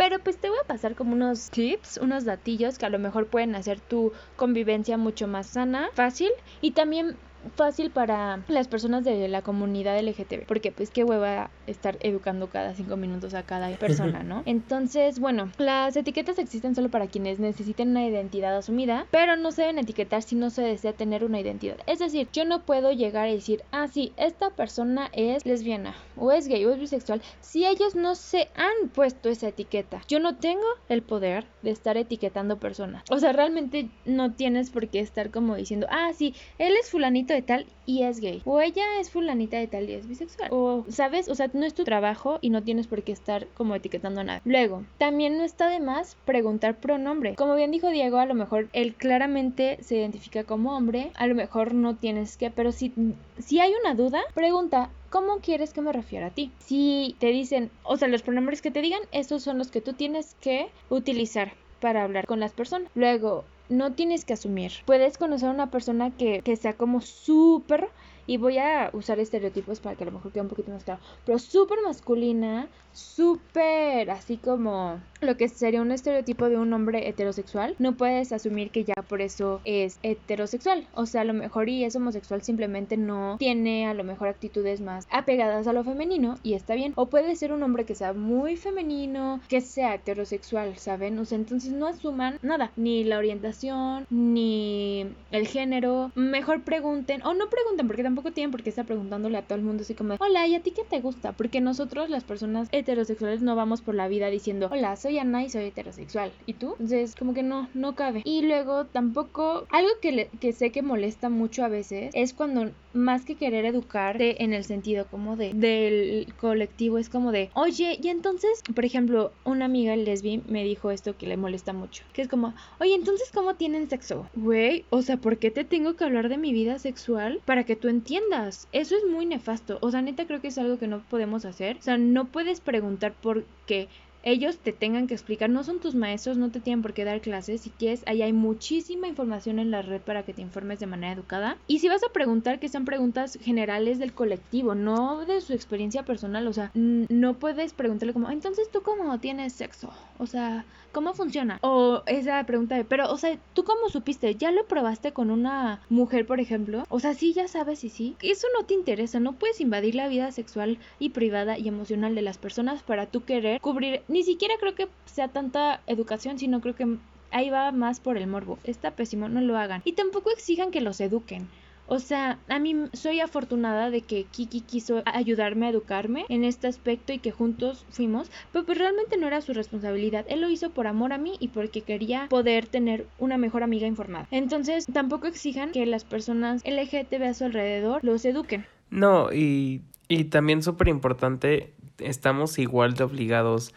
Pero 0.00 0.18
pues 0.18 0.38
te 0.38 0.48
voy 0.48 0.56
a 0.64 0.66
pasar 0.66 0.94
como 0.94 1.12
unos 1.12 1.50
tips, 1.50 1.98
unos 1.98 2.24
datillos 2.24 2.78
que 2.78 2.86
a 2.86 2.88
lo 2.88 2.98
mejor 2.98 3.26
pueden 3.26 3.54
hacer 3.54 3.80
tu 3.80 4.12
convivencia 4.34 4.96
mucho 4.96 5.28
más 5.28 5.46
sana, 5.48 5.90
fácil 5.92 6.30
y 6.62 6.70
también 6.70 7.18
fácil 7.56 7.90
para 7.90 8.42
las 8.48 8.68
personas 8.68 9.04
de 9.04 9.28
la 9.28 9.42
comunidad 9.42 9.98
LGTB, 10.00 10.46
porque 10.46 10.72
pues 10.72 10.90
qué 10.90 11.04
hueva 11.04 11.50
estar 11.66 11.96
educando 12.00 12.48
cada 12.48 12.74
cinco 12.74 12.96
minutos 12.96 13.34
a 13.34 13.42
cada 13.42 13.70
persona, 13.76 14.22
¿no? 14.24 14.42
Entonces, 14.46 15.18
bueno, 15.20 15.50
las 15.58 15.96
etiquetas 15.96 16.38
existen 16.38 16.74
solo 16.74 16.90
para 16.90 17.06
quienes 17.06 17.38
necesiten 17.38 17.90
una 17.90 18.06
identidad 18.06 18.56
asumida, 18.56 19.06
pero 19.10 19.36
no 19.36 19.52
se 19.52 19.62
deben 19.62 19.78
etiquetar 19.78 20.22
si 20.22 20.36
no 20.36 20.50
se 20.50 20.62
desea 20.62 20.92
tener 20.92 21.24
una 21.24 21.40
identidad. 21.40 21.76
Es 21.86 21.98
decir, 21.98 22.28
yo 22.32 22.44
no 22.44 22.62
puedo 22.62 22.92
llegar 22.92 23.28
a 23.28 23.32
decir, 23.32 23.62
ah, 23.72 23.88
sí, 23.88 24.12
esta 24.16 24.50
persona 24.50 25.10
es 25.12 25.46
lesbiana, 25.46 25.94
o 26.16 26.32
es 26.32 26.48
gay, 26.48 26.64
o 26.64 26.72
es 26.72 26.78
bisexual, 26.78 27.22
si 27.40 27.66
ellos 27.66 27.94
no 27.94 28.14
se 28.14 28.48
han 28.54 28.88
puesto 28.90 29.28
esa 29.28 29.48
etiqueta. 29.48 30.00
Yo 30.08 30.20
no 30.20 30.36
tengo 30.36 30.66
el 30.88 31.02
poder 31.02 31.46
de 31.62 31.70
estar 31.70 31.96
etiquetando 31.96 32.58
personas. 32.58 33.04
O 33.10 33.18
sea, 33.18 33.32
realmente 33.32 33.88
no 34.04 34.32
tienes 34.32 34.70
por 34.70 34.88
qué 34.88 35.00
estar 35.00 35.30
como 35.30 35.56
diciendo, 35.56 35.86
ah, 35.90 36.10
sí, 36.14 36.34
él 36.58 36.74
es 36.80 36.90
fulanito 36.90 37.29
de 37.34 37.42
tal 37.42 37.66
y 37.86 38.02
es 38.02 38.20
gay. 38.20 38.42
O 38.44 38.60
ella 38.60 38.84
es 39.00 39.10
fulanita 39.10 39.58
de 39.58 39.66
tal 39.66 39.88
y 39.88 39.94
es 39.94 40.06
bisexual. 40.08 40.48
O, 40.52 40.84
¿sabes? 40.88 41.28
O 41.28 41.34
sea, 41.34 41.50
no 41.52 41.66
es 41.66 41.74
tu 41.74 41.84
trabajo 41.84 42.38
y 42.40 42.50
no 42.50 42.62
tienes 42.62 42.86
por 42.86 43.02
qué 43.02 43.12
estar 43.12 43.46
como 43.48 43.74
etiquetando 43.74 44.20
a 44.20 44.24
nadie. 44.24 44.42
Luego, 44.44 44.84
también 44.98 45.38
no 45.38 45.44
está 45.44 45.68
de 45.68 45.80
más 45.80 46.16
preguntar 46.24 46.76
pronombre. 46.76 47.34
Como 47.34 47.54
bien 47.54 47.70
dijo 47.70 47.88
Diego, 47.88 48.18
a 48.18 48.26
lo 48.26 48.34
mejor 48.34 48.68
él 48.72 48.94
claramente 48.94 49.78
se 49.82 49.96
identifica 49.96 50.44
como 50.44 50.76
hombre. 50.76 51.10
A 51.16 51.26
lo 51.26 51.34
mejor 51.34 51.74
no 51.74 51.96
tienes 51.96 52.36
que, 52.36 52.50
pero 52.50 52.72
si, 52.72 52.92
si 53.38 53.60
hay 53.60 53.72
una 53.82 53.94
duda, 53.94 54.20
pregunta, 54.34 54.90
¿cómo 55.10 55.38
quieres 55.38 55.72
que 55.72 55.80
me 55.80 55.92
refiera 55.92 56.26
a 56.26 56.30
ti? 56.30 56.50
Si 56.58 57.16
te 57.18 57.28
dicen, 57.28 57.70
o 57.82 57.96
sea, 57.96 58.08
los 58.08 58.22
pronombres 58.22 58.62
que 58.62 58.70
te 58.70 58.82
digan, 58.82 59.02
esos 59.12 59.42
son 59.42 59.58
los 59.58 59.70
que 59.70 59.80
tú 59.80 59.92
tienes 59.92 60.36
que 60.40 60.68
utilizar 60.88 61.52
para 61.80 62.04
hablar 62.04 62.26
con 62.26 62.40
las 62.40 62.52
personas. 62.52 62.90
Luego, 62.94 63.44
no 63.70 63.94
tienes 63.94 64.24
que 64.24 64.34
asumir. 64.34 64.72
Puedes 64.84 65.16
conocer 65.16 65.48
a 65.48 65.52
una 65.52 65.70
persona 65.70 66.10
que, 66.10 66.42
que 66.42 66.56
sea 66.56 66.74
como 66.74 67.00
súper 67.00 67.88
y 68.26 68.36
voy 68.36 68.58
a 68.58 68.90
usar 68.92 69.18
estereotipos 69.18 69.80
para 69.80 69.96
que 69.96 70.04
a 70.04 70.06
lo 70.06 70.12
mejor 70.12 70.32
quede 70.32 70.42
un 70.42 70.48
poquito 70.48 70.70
más 70.70 70.84
claro, 70.84 71.00
pero 71.24 71.38
súper 71.38 71.78
masculina, 71.84 72.68
súper 72.92 74.10
así 74.10 74.36
como 74.36 75.00
lo 75.20 75.36
que 75.36 75.48
sería 75.48 75.82
un 75.82 75.92
estereotipo 75.92 76.48
de 76.48 76.56
un 76.56 76.72
hombre 76.72 77.08
heterosexual, 77.08 77.76
no 77.78 77.96
puedes 77.96 78.32
asumir 78.32 78.70
que 78.70 78.84
ya 78.84 78.94
por 79.08 79.20
eso 79.20 79.60
es 79.64 79.98
heterosexual. 80.02 80.86
O 80.94 81.06
sea, 81.06 81.20
a 81.22 81.24
lo 81.24 81.34
mejor 81.34 81.68
y 81.68 81.84
es 81.84 81.94
homosexual 81.96 82.42
simplemente 82.42 82.96
no 82.96 83.36
tiene 83.38 83.86
a 83.86 83.94
lo 83.94 84.04
mejor 84.04 84.28
actitudes 84.28 84.80
más 84.80 85.06
apegadas 85.10 85.66
a 85.66 85.72
lo 85.72 85.84
femenino 85.84 86.36
y 86.42 86.54
está 86.54 86.74
bien. 86.74 86.92
O 86.96 87.06
puede 87.06 87.36
ser 87.36 87.52
un 87.52 87.62
hombre 87.62 87.84
que 87.84 87.94
sea 87.94 88.12
muy 88.12 88.56
femenino, 88.56 89.40
que 89.48 89.60
sea 89.60 89.94
heterosexual, 89.94 90.76
¿saben? 90.78 91.18
O 91.18 91.24
sea, 91.24 91.36
entonces 91.36 91.72
no 91.72 91.86
asuman 91.86 92.38
nada, 92.42 92.72
ni 92.76 93.04
la 93.04 93.18
orientación, 93.18 94.06
ni 94.10 95.06
el 95.30 95.46
género. 95.46 96.12
Mejor 96.14 96.62
pregunten, 96.62 97.22
o 97.24 97.34
no 97.34 97.50
pregunten 97.50 97.86
porque 97.86 98.02
tampoco 98.02 98.19
tienen 98.22 98.50
por 98.50 98.62
preguntándole 98.84 99.38
a 99.38 99.42
todo 99.42 99.58
el 99.58 99.64
mundo 99.64 99.82
así 99.82 99.94
como, 99.94 100.14
hola, 100.20 100.46
¿y 100.46 100.54
a 100.54 100.60
ti 100.60 100.70
qué 100.70 100.82
te 100.88 101.00
gusta? 101.00 101.32
Porque 101.32 101.60
nosotros 101.60 102.08
las 102.08 102.24
personas 102.24 102.68
heterosexuales 102.72 103.42
no 103.42 103.56
vamos 103.56 103.80
por 103.80 103.94
la 103.94 104.08
vida 104.08 104.28
diciendo, 104.28 104.68
hola, 104.70 104.96
soy 104.96 105.18
Ana 105.18 105.42
y 105.42 105.50
soy 105.50 105.64
heterosexual. 105.64 106.32
¿Y 106.46 106.54
tú? 106.54 106.72
Entonces, 106.72 107.14
como 107.16 107.34
que 107.34 107.42
no, 107.42 107.68
no 107.74 107.94
cabe. 107.94 108.22
Y 108.24 108.42
luego 108.42 108.84
tampoco, 108.86 109.66
algo 109.70 109.90
que, 110.00 110.28
que 110.40 110.52
sé 110.52 110.70
que 110.70 110.82
molesta 110.82 111.28
mucho 111.28 111.64
a 111.64 111.68
veces 111.68 112.10
es 112.14 112.32
cuando 112.32 112.70
más 112.92 113.24
que 113.24 113.36
querer 113.36 113.64
educarte 113.64 114.42
en 114.42 114.52
el 114.52 114.64
sentido 114.64 115.06
como 115.10 115.36
de 115.36 115.52
del 115.54 116.32
colectivo 116.38 116.98
es 116.98 117.08
como 117.08 117.32
de 117.32 117.50
oye 117.54 117.98
y 118.02 118.08
entonces 118.08 118.62
por 118.74 118.84
ejemplo 118.84 119.32
una 119.44 119.66
amiga 119.66 119.94
lesbi 119.96 120.42
me 120.48 120.64
dijo 120.64 120.90
esto 120.90 121.16
que 121.16 121.26
le 121.26 121.36
molesta 121.36 121.72
mucho 121.72 122.04
que 122.12 122.22
es 122.22 122.28
como 122.28 122.54
oye 122.78 122.94
entonces 122.94 123.30
cómo 123.32 123.54
tienen 123.54 123.88
sexo 123.88 124.28
güey 124.34 124.84
o 124.90 125.02
sea 125.02 125.16
por 125.16 125.38
qué 125.38 125.50
te 125.50 125.64
tengo 125.64 125.94
que 125.94 126.04
hablar 126.04 126.28
de 126.28 126.38
mi 126.38 126.52
vida 126.52 126.78
sexual 126.78 127.40
para 127.44 127.64
que 127.64 127.76
tú 127.76 127.88
entiendas 127.88 128.68
eso 128.72 128.96
es 128.96 129.04
muy 129.04 129.26
nefasto. 129.26 129.78
O 129.80 129.90
sea 129.90 130.02
neta 130.02 130.26
creo 130.26 130.40
que 130.40 130.48
es 130.48 130.58
algo 130.58 130.78
que 130.78 130.86
no 130.86 131.02
podemos 131.08 131.44
hacer. 131.44 131.76
O 131.78 131.82
sea 131.82 131.98
no 131.98 132.26
puedes 132.26 132.60
preguntar 132.60 133.14
por 133.14 133.44
qué 133.66 133.88
ellos 134.22 134.58
te 134.58 134.72
tengan 134.72 135.06
que 135.06 135.14
explicar, 135.14 135.50
no 135.50 135.64
son 135.64 135.80
tus 135.80 135.94
maestros, 135.94 136.36
no 136.36 136.50
te 136.50 136.60
tienen 136.60 136.82
por 136.82 136.92
qué 136.92 137.04
dar 137.04 137.20
clases, 137.20 137.62
si 137.62 137.70
quieres, 137.70 138.02
ahí 138.06 138.22
hay 138.22 138.32
muchísima 138.32 139.08
información 139.08 139.58
en 139.58 139.70
la 139.70 139.82
red 139.82 140.00
para 140.00 140.22
que 140.24 140.34
te 140.34 140.42
informes 140.42 140.80
de 140.80 140.86
manera 140.86 141.12
educada. 141.12 141.56
Y 141.66 141.78
si 141.78 141.88
vas 141.88 142.02
a 142.04 142.12
preguntar, 142.12 142.60
que 142.60 142.68
sean 142.68 142.84
preguntas 142.84 143.38
generales 143.40 143.98
del 143.98 144.12
colectivo, 144.12 144.74
no 144.74 145.24
de 145.24 145.40
su 145.40 145.52
experiencia 145.52 146.04
personal, 146.04 146.46
o 146.46 146.52
sea, 146.52 146.70
no 146.74 147.34
puedes 147.34 147.72
preguntarle 147.72 148.12
como, 148.12 148.30
entonces 148.30 148.70
tú 148.70 148.82
cómo 148.82 149.18
tienes 149.20 149.52
sexo, 149.52 149.92
o 150.18 150.26
sea, 150.26 150.64
¿cómo 150.92 151.14
funciona? 151.14 151.58
O 151.62 152.02
esa 152.06 152.44
pregunta 152.44 152.76
de, 152.76 152.84
pero, 152.84 153.10
o 153.10 153.16
sea, 153.16 153.38
¿tú 153.54 153.64
cómo 153.64 153.88
supiste? 153.88 154.34
¿Ya 154.34 154.50
lo 154.50 154.66
probaste 154.66 155.12
con 155.12 155.30
una 155.30 155.82
mujer, 155.88 156.26
por 156.26 156.40
ejemplo? 156.40 156.84
O 156.88 157.00
sea, 157.00 157.14
sí, 157.14 157.32
ya 157.32 157.48
sabes 157.48 157.84
y 157.84 157.88
sí. 157.88 158.16
Eso 158.22 158.46
no 158.58 158.64
te 158.64 158.74
interesa, 158.74 159.20
no 159.20 159.32
puedes 159.34 159.60
invadir 159.60 159.94
la 159.94 160.08
vida 160.08 160.32
sexual 160.32 160.78
y 160.98 161.10
privada 161.10 161.58
y 161.58 161.68
emocional 161.68 162.14
de 162.14 162.22
las 162.22 162.38
personas 162.38 162.82
para 162.82 163.06
tú 163.06 163.24
querer 163.24 163.60
cubrir 163.60 164.02
ni 164.08 164.22
siquiera 164.22 164.54
creo 164.58 164.74
que 164.74 164.88
sea 165.04 165.28
tanta 165.28 165.80
educación, 165.86 166.38
sino 166.38 166.60
creo 166.60 166.74
que 166.74 166.96
ahí 167.30 167.50
va 167.50 167.72
más 167.72 168.00
por 168.00 168.16
el 168.16 168.26
morbo. 168.26 168.58
Está 168.64 168.92
pésimo, 168.92 169.28
no 169.28 169.40
lo 169.40 169.56
hagan. 169.56 169.82
Y 169.84 169.92
tampoco 169.92 170.30
exijan 170.30 170.70
que 170.70 170.80
los 170.80 171.00
eduquen. 171.00 171.48
O 171.90 171.98
sea, 171.98 172.38
a 172.48 172.60
mí 172.60 172.76
soy 172.92 173.18
afortunada 173.18 173.90
de 173.90 174.02
que 174.02 174.22
Kiki 174.22 174.60
quiso 174.60 175.02
ayudarme 175.06 175.66
a 175.66 175.70
educarme 175.70 176.24
en 176.28 176.44
este 176.44 176.68
aspecto 176.68 177.12
y 177.12 177.18
que 177.18 177.32
juntos 177.32 177.84
fuimos, 177.90 178.30
pero 178.52 178.64
pues 178.64 178.78
realmente 178.78 179.16
no 179.16 179.26
era 179.26 179.40
su 179.40 179.52
responsabilidad. 179.54 180.24
Él 180.28 180.40
lo 180.40 180.48
hizo 180.48 180.70
por 180.70 180.86
amor 180.86 181.12
a 181.12 181.18
mí 181.18 181.32
y 181.40 181.48
porque 181.48 181.80
quería 181.80 182.28
poder 182.30 182.68
tener 182.68 183.08
una 183.18 183.38
mejor 183.38 183.64
amiga 183.64 183.88
informada. 183.88 184.28
Entonces, 184.30 184.86
tampoco 184.92 185.26
exijan 185.26 185.72
que 185.72 185.84
las 185.84 186.04
personas 186.04 186.62
LGTB 186.64 187.24
a 187.24 187.34
su 187.34 187.46
alrededor 187.46 188.04
los 188.04 188.24
eduquen. 188.24 188.66
No, 188.90 189.32
y, 189.32 189.82
y 190.06 190.24
también 190.26 190.62
súper 190.62 190.86
importante, 190.86 191.72
estamos 191.98 192.60
igual 192.60 192.94
de 192.94 193.02
obligados 193.02 193.74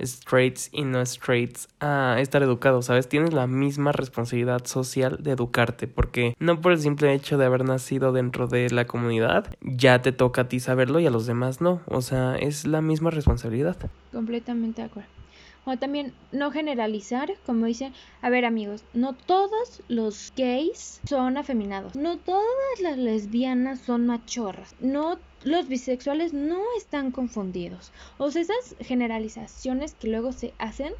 straights 0.00 0.68
y 0.72 0.84
no 0.84 1.04
straights 1.04 1.68
a 1.80 2.16
estar 2.20 2.42
educados, 2.42 2.86
¿sabes? 2.86 3.08
Tienes 3.08 3.32
la 3.32 3.46
misma 3.46 3.92
responsabilidad 3.92 4.64
social 4.66 5.18
de 5.20 5.32
educarte, 5.32 5.86
porque 5.88 6.34
no 6.38 6.60
por 6.60 6.72
el 6.72 6.80
simple 6.80 7.12
hecho 7.14 7.38
de 7.38 7.46
haber 7.46 7.64
nacido 7.64 8.12
dentro 8.12 8.46
de 8.46 8.70
la 8.70 8.86
comunidad, 8.86 9.54
ya 9.60 10.02
te 10.02 10.12
toca 10.12 10.42
a 10.42 10.48
ti 10.48 10.60
saberlo 10.60 11.00
y 11.00 11.06
a 11.06 11.10
los 11.10 11.26
demás 11.26 11.60
no, 11.60 11.80
o 11.86 12.02
sea, 12.02 12.36
es 12.36 12.66
la 12.66 12.80
misma 12.80 13.10
responsabilidad. 13.10 13.76
Completamente 14.12 14.82
de 14.82 14.86
acuerdo. 14.86 15.23
O 15.66 15.76
también 15.78 16.12
no 16.30 16.50
generalizar, 16.50 17.34
como 17.46 17.66
dicen, 17.66 17.94
a 18.20 18.28
ver 18.28 18.44
amigos, 18.44 18.84
no 18.92 19.14
todos 19.14 19.82
los 19.88 20.32
gays 20.36 21.00
son 21.08 21.36
afeminados, 21.36 21.96
no 21.96 22.18
todas 22.18 22.80
las 22.80 22.98
lesbianas 22.98 23.80
son 23.80 24.06
machorras, 24.06 24.74
no 24.80 25.18
los 25.42 25.68
bisexuales 25.68 26.32
no 26.32 26.60
están 26.76 27.10
confundidos. 27.10 27.92
O 28.18 28.30
sea, 28.30 28.42
esas 28.42 28.76
generalizaciones 28.80 29.94
que 29.94 30.08
luego 30.08 30.32
se 30.32 30.52
hacen 30.58 30.92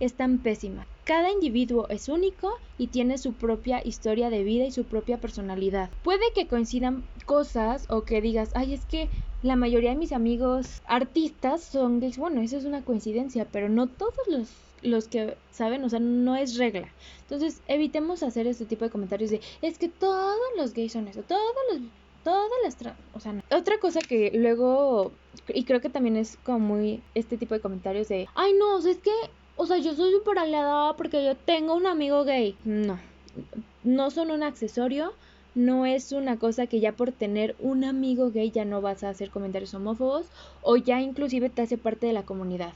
están 0.00 0.38
pésimas. 0.38 0.86
Cada 1.04 1.30
individuo 1.30 1.88
es 1.88 2.08
único 2.08 2.52
y 2.78 2.88
tiene 2.88 3.18
su 3.18 3.32
propia 3.32 3.80
historia 3.84 4.30
de 4.30 4.42
vida 4.42 4.64
y 4.64 4.72
su 4.72 4.84
propia 4.84 5.18
personalidad. 5.18 5.90
Puede 6.02 6.32
que 6.34 6.48
coincidan 6.48 7.04
cosas 7.24 7.86
o 7.88 8.02
que 8.02 8.20
digas, 8.20 8.50
ay, 8.54 8.74
es 8.74 8.84
que 8.86 9.08
la 9.42 9.56
mayoría 9.56 9.90
de 9.90 9.96
mis 9.96 10.12
amigos 10.12 10.82
artistas 10.86 11.62
son 11.62 12.00
gays. 12.00 12.18
Bueno, 12.18 12.40
eso 12.40 12.56
es 12.56 12.64
una 12.64 12.82
coincidencia, 12.82 13.46
pero 13.50 13.68
no 13.68 13.86
todos 13.86 14.26
los 14.28 14.48
los 14.82 15.06
que 15.06 15.36
saben, 15.52 15.84
o 15.84 15.88
sea, 15.88 16.00
no 16.00 16.34
es 16.34 16.56
regla. 16.58 16.88
Entonces, 17.22 17.60
evitemos 17.68 18.24
hacer 18.24 18.48
este 18.48 18.64
tipo 18.64 18.84
de 18.84 18.90
comentarios 18.90 19.30
de, 19.30 19.40
es 19.62 19.78
que 19.78 19.88
todos 19.88 20.36
los 20.56 20.74
gays 20.74 20.92
son 20.92 21.06
eso, 21.06 21.22
todos 21.22 21.40
los 21.70 21.82
todas 22.24 22.50
las... 22.62 22.76
o 23.14 23.20
sea, 23.20 23.34
otra 23.50 23.78
cosa 23.78 24.00
que 24.00 24.30
luego, 24.34 25.12
y 25.48 25.64
creo 25.64 25.80
que 25.80 25.88
también 25.88 26.16
es 26.16 26.36
como 26.44 26.60
muy 26.60 27.02
este 27.14 27.36
tipo 27.36 27.54
de 27.54 27.60
comentarios 27.60 28.08
de, 28.08 28.28
ay 28.34 28.52
no, 28.54 28.76
o 28.76 28.80
sea, 28.80 28.92
es 28.92 28.98
que, 28.98 29.10
o 29.56 29.66
sea, 29.66 29.78
yo 29.78 29.94
soy 29.94 30.12
súper 30.12 30.38
aliada 30.38 30.96
porque 30.96 31.24
yo 31.24 31.36
tengo 31.36 31.74
un 31.74 31.86
amigo 31.86 32.24
gay. 32.24 32.56
No, 32.64 32.98
no 33.82 34.10
son 34.10 34.30
un 34.30 34.42
accesorio, 34.42 35.12
no 35.54 35.86
es 35.86 36.12
una 36.12 36.38
cosa 36.38 36.66
que 36.66 36.80
ya 36.80 36.92
por 36.92 37.12
tener 37.12 37.56
un 37.60 37.84
amigo 37.84 38.30
gay 38.30 38.50
ya 38.50 38.64
no 38.64 38.80
vas 38.80 39.04
a 39.04 39.10
hacer 39.10 39.30
comentarios 39.30 39.74
homófobos 39.74 40.26
o 40.62 40.76
ya 40.76 41.00
inclusive 41.00 41.50
te 41.50 41.62
hace 41.62 41.78
parte 41.78 42.06
de 42.06 42.12
la 42.12 42.22
comunidad. 42.22 42.72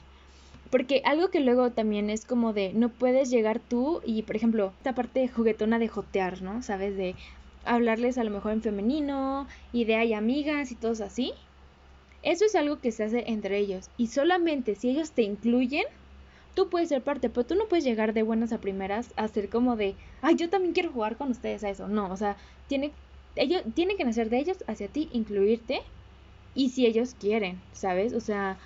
Porque 0.69 1.01
algo 1.05 1.29
que 1.29 1.39
luego 1.39 1.71
también 1.71 2.09
es 2.09 2.25
como 2.25 2.53
de 2.53 2.73
no 2.73 2.89
puedes 2.89 3.29
llegar 3.29 3.59
tú 3.59 4.01
y, 4.05 4.23
por 4.23 4.35
ejemplo, 4.35 4.73
esta 4.77 4.93
parte 4.93 5.27
juguetona 5.27 5.79
de 5.79 5.87
jotear, 5.87 6.41
¿no? 6.41 6.61
¿Sabes? 6.61 6.97
De, 6.97 7.15
hablarles 7.67 8.17
a 8.17 8.23
lo 8.23 8.31
mejor 8.31 8.53
en 8.53 8.61
femenino 8.61 9.47
y 9.71 9.85
de 9.85 9.95
hay 9.95 10.13
amigas 10.13 10.71
y 10.71 10.75
todos 10.75 11.01
así. 11.01 11.33
Eso 12.23 12.45
es 12.45 12.55
algo 12.55 12.79
que 12.79 12.91
se 12.91 13.03
hace 13.03 13.25
entre 13.27 13.59
ellos 13.59 13.89
y 13.97 14.07
solamente 14.07 14.75
si 14.75 14.89
ellos 14.89 15.11
te 15.11 15.21
incluyen, 15.21 15.85
tú 16.57 16.69
puedes 16.69 16.89
ser 16.89 17.03
parte, 17.03 17.29
pero 17.29 17.45
tú 17.45 17.53
no 17.53 17.67
puedes 17.67 17.85
llegar 17.85 18.15
de 18.15 18.23
buenas 18.23 18.51
a 18.51 18.57
primeras 18.57 19.13
a 19.15 19.27
ser 19.27 19.47
como 19.47 19.75
de, 19.75 19.93
ay, 20.23 20.33
yo 20.37 20.49
también 20.49 20.73
quiero 20.73 20.91
jugar 20.91 21.15
con 21.15 21.29
ustedes 21.29 21.63
a 21.63 21.69
eso. 21.69 21.87
No, 21.87 22.11
o 22.11 22.17
sea, 22.17 22.35
tiene, 22.67 22.91
ellos, 23.35 23.61
tiene 23.75 23.95
que 23.95 24.03
nacer 24.03 24.31
de 24.31 24.39
ellos 24.39 24.57
hacia 24.65 24.87
ti, 24.87 25.07
incluirte 25.13 25.81
y 26.55 26.69
si 26.69 26.87
ellos 26.87 27.13
quieren, 27.19 27.61
¿sabes? 27.73 28.13
O 28.13 28.21
sea, 28.21 28.57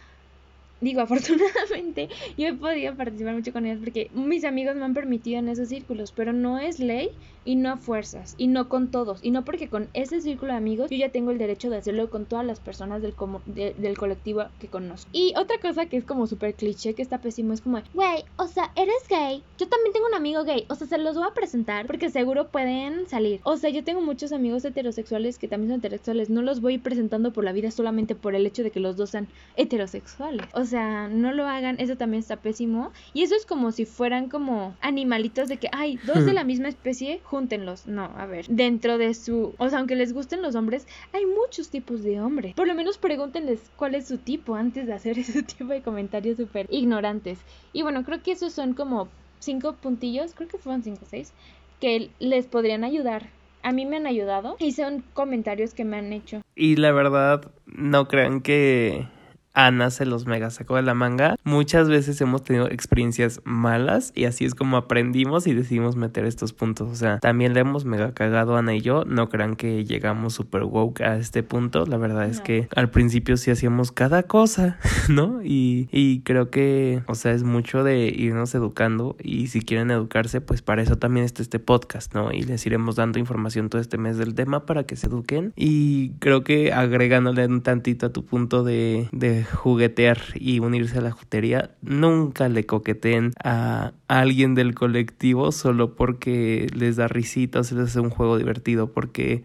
digo, 0.79 1.01
afortunadamente 1.01 2.07
yo 2.37 2.47
he 2.47 2.53
podido 2.53 2.95
participar 2.95 3.33
mucho 3.33 3.51
con 3.51 3.65
ellos 3.65 3.79
porque 3.83 4.09
mis 4.13 4.45
amigos 4.45 4.77
me 4.77 4.85
han 4.85 4.93
permitido 4.93 5.39
en 5.39 5.49
esos 5.49 5.67
círculos, 5.67 6.13
pero 6.13 6.31
no 6.31 6.59
es 6.59 6.79
ley 6.79 7.09
y 7.45 7.55
no 7.55 7.71
a 7.71 7.77
fuerzas 7.77 8.35
y 8.37 8.47
no 8.47 8.69
con 8.69 8.91
todos 8.91 9.19
y 9.23 9.31
no 9.31 9.43
porque 9.43 9.67
con 9.67 9.89
ese 9.93 10.21
círculo 10.21 10.51
de 10.51 10.57
amigos 10.57 10.89
yo 10.89 10.97
ya 10.97 11.09
tengo 11.09 11.31
el 11.31 11.37
derecho 11.37 11.69
de 11.69 11.77
hacerlo 11.77 12.09
con 12.09 12.25
todas 12.25 12.45
las 12.45 12.59
personas 12.59 13.01
del, 13.01 13.13
como, 13.13 13.41
del 13.45 13.97
colectivo 13.97 14.43
que 14.59 14.67
conozco. 14.67 15.09
Y 15.13 15.33
otra 15.37 15.57
cosa 15.59 15.85
que 15.85 15.97
es 15.97 16.05
como 16.05 16.27
súper 16.27 16.53
cliché, 16.53 16.93
que 16.93 17.01
está 17.01 17.19
pésimo, 17.19 17.53
es 17.53 17.61
como, 17.61 17.81
güey, 17.93 18.23
o 18.37 18.47
sea, 18.47 18.71
eres 18.75 19.07
gay, 19.09 19.43
yo 19.57 19.67
también 19.67 19.93
tengo 19.93 20.07
un 20.07 20.15
amigo 20.15 20.43
gay, 20.43 20.65
o 20.69 20.75
sea, 20.75 20.87
se 20.87 20.97
los 20.97 21.15
voy 21.15 21.27
a 21.27 21.33
presentar 21.33 21.87
porque 21.87 22.09
seguro 22.09 22.49
pueden 22.49 23.07
salir. 23.07 23.39
O 23.43 23.57
sea, 23.57 23.69
yo 23.69 23.83
tengo 23.83 24.01
muchos 24.01 24.31
amigos 24.31 24.65
heterosexuales 24.65 25.37
que 25.37 25.47
también 25.47 25.71
son 25.71 25.79
heterosexuales, 25.79 26.29
no 26.29 26.41
los 26.41 26.61
voy 26.61 26.77
presentando 26.77 27.33
por 27.33 27.43
la 27.43 27.51
vida 27.51 27.71
solamente 27.71 28.15
por 28.15 28.35
el 28.35 28.45
hecho 28.45 28.63
de 28.63 28.71
que 28.71 28.79
los 28.79 28.97
dos 28.97 29.11
sean 29.11 29.27
heterosexuales. 29.55 30.47
O 30.53 30.65
sea, 30.65 31.07
no 31.07 31.31
lo 31.31 31.47
hagan, 31.47 31.77
eso 31.79 31.95
también 31.97 32.21
está 32.21 32.37
pésimo. 32.37 32.91
Y 33.13 33.23
eso 33.23 33.35
es 33.35 33.45
como 33.45 33.71
si 33.71 33.85
fueran 33.85 34.29
como 34.29 34.75
animalitos 34.81 35.47
de 35.47 35.57
que, 35.57 35.69
hay 35.71 35.97
dos 36.05 36.25
de 36.25 36.33
la 36.33 36.43
misma 36.51 36.69
especie, 36.69 37.21
júntenlos. 37.31 37.87
No, 37.87 38.11
a 38.17 38.25
ver, 38.25 38.45
dentro 38.49 38.97
de 38.97 39.13
su, 39.13 39.55
o 39.57 39.69
sea, 39.69 39.79
aunque 39.79 39.95
les 39.95 40.13
gusten 40.13 40.41
los 40.41 40.55
hombres, 40.55 40.85
hay 41.13 41.25
muchos 41.25 41.69
tipos 41.69 42.03
de 42.03 42.19
hombres. 42.19 42.53
Por 42.53 42.67
lo 42.67 42.75
menos 42.75 42.97
pregúntenles 42.97 43.71
cuál 43.77 43.95
es 43.95 44.05
su 44.05 44.17
tipo 44.17 44.55
antes 44.55 44.85
de 44.85 44.93
hacer 44.93 45.17
ese 45.19 45.41
tipo 45.41 45.67
de 45.67 45.81
comentarios 45.81 46.35
súper 46.35 46.67
ignorantes. 46.69 47.39
Y 47.71 47.83
bueno, 47.83 48.03
creo 48.03 48.21
que 48.21 48.33
esos 48.33 48.51
son 48.51 48.73
como 48.73 49.07
cinco 49.39 49.77
puntillos, 49.77 50.33
creo 50.35 50.49
que 50.49 50.57
fueron 50.57 50.83
cinco 50.83 51.05
o 51.05 51.09
seis, 51.09 51.33
que 51.79 52.11
les 52.19 52.45
podrían 52.47 52.83
ayudar 52.83 53.29
a 53.63 53.71
mí 53.73 53.85
me 53.85 53.97
han 53.97 54.07
ayudado 54.07 54.55
y 54.57 54.71
son 54.71 55.03
comentarios 55.13 55.75
que 55.75 55.85
me 55.85 55.97
han 55.97 56.11
hecho. 56.13 56.41
Y 56.55 56.77
la 56.77 56.91
verdad, 56.91 57.51
no 57.67 58.07
crean 58.07 58.41
que 58.41 59.07
Ana 59.53 59.89
se 59.89 60.05
los 60.05 60.25
mega 60.25 60.49
sacó 60.49 60.75
de 60.75 60.81
la 60.81 60.93
manga. 60.93 61.35
Muchas 61.43 61.89
veces 61.89 62.19
hemos 62.21 62.43
tenido 62.43 62.69
experiencias 62.69 63.41
malas 63.43 64.11
y 64.15 64.25
así 64.25 64.45
es 64.45 64.55
como 64.55 64.77
aprendimos 64.77 65.47
y 65.47 65.53
decidimos 65.53 65.95
meter 65.95 66.25
estos 66.25 66.53
puntos. 66.53 66.89
O 66.89 66.95
sea, 66.95 67.19
también 67.19 67.53
le 67.53 67.61
hemos 67.61 67.85
mega 67.85 68.13
cagado 68.13 68.55
Ana 68.57 68.75
y 68.75 68.81
yo. 68.81 69.03
No 69.05 69.29
crean 69.29 69.55
que 69.55 69.85
llegamos 69.85 70.33
super 70.33 70.63
woke 70.63 71.01
a 71.01 71.17
este 71.17 71.43
punto. 71.43 71.85
La 71.85 71.97
verdad 71.97 72.25
es 72.25 72.41
que 72.41 72.67
al 72.75 72.89
principio 72.89 73.37
sí 73.37 73.51
hacíamos 73.51 73.91
cada 73.91 74.23
cosa, 74.23 74.77
¿no? 75.09 75.41
Y, 75.43 75.89
y 75.91 76.21
creo 76.21 76.49
que, 76.49 77.03
o 77.07 77.15
sea, 77.15 77.33
es 77.33 77.43
mucho 77.43 77.83
de 77.83 78.07
irnos 78.07 78.55
educando 78.55 79.15
y 79.21 79.47
si 79.47 79.61
quieren 79.61 79.91
educarse, 79.91 80.41
pues 80.41 80.61
para 80.61 80.81
eso 80.81 80.97
también 80.97 81.25
está 81.25 81.41
este 81.41 81.59
podcast, 81.59 82.13
¿no? 82.13 82.31
Y 82.31 82.43
les 82.43 82.65
iremos 82.65 82.95
dando 82.95 83.19
información 83.19 83.69
todo 83.69 83.81
este 83.81 83.97
mes 83.97 84.17
del 84.17 84.33
tema 84.33 84.65
para 84.65 84.83
que 84.83 84.95
se 84.95 85.07
eduquen. 85.07 85.53
Y 85.55 86.11
creo 86.19 86.43
que 86.43 86.71
agregándole 86.73 87.45
un 87.45 87.61
tantito 87.61 88.07
a 88.07 88.13
tu 88.13 88.25
punto 88.25 88.63
de, 88.63 89.07
de 89.11 89.40
juguetear 89.43 90.19
y 90.35 90.59
unirse 90.59 90.97
a 90.97 91.01
la 91.01 91.11
jutería, 91.11 91.71
nunca 91.81 92.49
le 92.49 92.65
coqueteen 92.65 93.33
a 93.43 93.93
alguien 94.07 94.55
del 94.55 94.75
colectivo 94.75 95.51
solo 95.51 95.95
porque 95.95 96.67
les 96.73 96.95
da 96.95 97.07
risita 97.07 97.59
o 97.59 97.63
se 97.63 97.75
les 97.75 97.85
hace 97.85 97.99
un 97.99 98.09
juego 98.09 98.37
divertido, 98.37 98.91
porque 98.91 99.43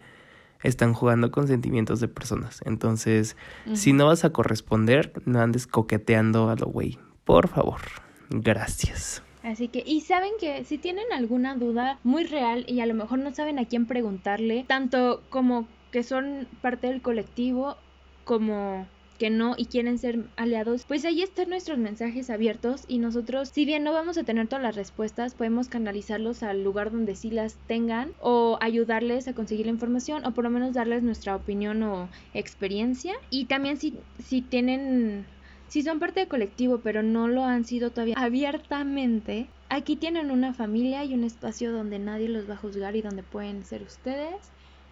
están 0.63 0.93
jugando 0.93 1.31
con 1.31 1.47
sentimientos 1.47 1.99
de 1.99 2.07
personas. 2.07 2.61
Entonces, 2.65 3.35
si 3.73 3.93
no 3.93 4.07
vas 4.07 4.25
a 4.25 4.31
corresponder, 4.31 5.13
no 5.25 5.39
andes 5.39 5.67
coqueteando 5.67 6.49
a 6.49 6.55
lo 6.55 6.67
güey. 6.67 6.97
Por 7.25 7.47
favor. 7.47 7.81
Gracias. 8.29 9.23
Así 9.43 9.69
que, 9.69 9.83
y 9.85 10.01
saben 10.01 10.31
que 10.39 10.65
si 10.65 10.77
tienen 10.77 11.05
alguna 11.13 11.55
duda 11.55 11.99
muy 12.03 12.25
real 12.25 12.65
y 12.67 12.81
a 12.81 12.85
lo 12.85 12.93
mejor 12.93 13.19
no 13.19 13.33
saben 13.33 13.59
a 13.59 13.65
quién 13.65 13.85
preguntarle, 13.85 14.65
tanto 14.67 15.21
como 15.29 15.67
que 15.91 16.03
son 16.03 16.47
parte 16.61 16.87
del 16.87 17.01
colectivo, 17.01 17.77
como 18.25 18.87
que 19.17 19.29
no 19.29 19.55
y 19.57 19.65
quieren 19.65 19.97
ser 19.97 20.25
aliados, 20.35 20.85
pues 20.85 21.05
ahí 21.05 21.21
están 21.21 21.49
nuestros 21.49 21.77
mensajes 21.77 22.29
abiertos 22.29 22.85
y 22.87 22.99
nosotros, 22.99 23.49
si 23.49 23.65
bien 23.65 23.83
no 23.83 23.93
vamos 23.93 24.17
a 24.17 24.23
tener 24.23 24.47
todas 24.47 24.63
las 24.63 24.75
respuestas, 24.75 25.33
podemos 25.33 25.67
canalizarlos 25.67 26.43
al 26.43 26.63
lugar 26.63 26.91
donde 26.91 27.15
sí 27.15 27.31
las 27.31 27.55
tengan 27.67 28.11
o 28.21 28.57
ayudarles 28.61 29.27
a 29.27 29.33
conseguir 29.33 29.65
la 29.65 29.71
información 29.71 30.25
o 30.25 30.31
por 30.31 30.43
lo 30.43 30.49
menos 30.49 30.73
darles 30.73 31.03
nuestra 31.03 31.35
opinión 31.35 31.83
o 31.83 32.09
experiencia. 32.33 33.13
Y 33.29 33.45
también 33.45 33.77
si, 33.77 33.95
si 34.23 34.41
tienen 34.41 35.25
si 35.67 35.81
son 35.83 35.99
parte 35.99 36.21
del 36.21 36.29
colectivo 36.29 36.79
pero 36.79 37.03
no 37.03 37.27
lo 37.27 37.43
han 37.43 37.65
sido 37.65 37.89
todavía 37.89 38.15
abiertamente, 38.17 39.47
aquí 39.69 39.95
tienen 39.95 40.31
una 40.31 40.53
familia 40.53 41.03
y 41.03 41.13
un 41.13 41.23
espacio 41.23 41.71
donde 41.71 41.99
nadie 41.99 42.29
los 42.29 42.49
va 42.49 42.53
a 42.53 42.57
juzgar 42.57 42.95
y 42.95 43.01
donde 43.01 43.23
pueden 43.23 43.65
ser 43.65 43.81
ustedes. 43.83 44.35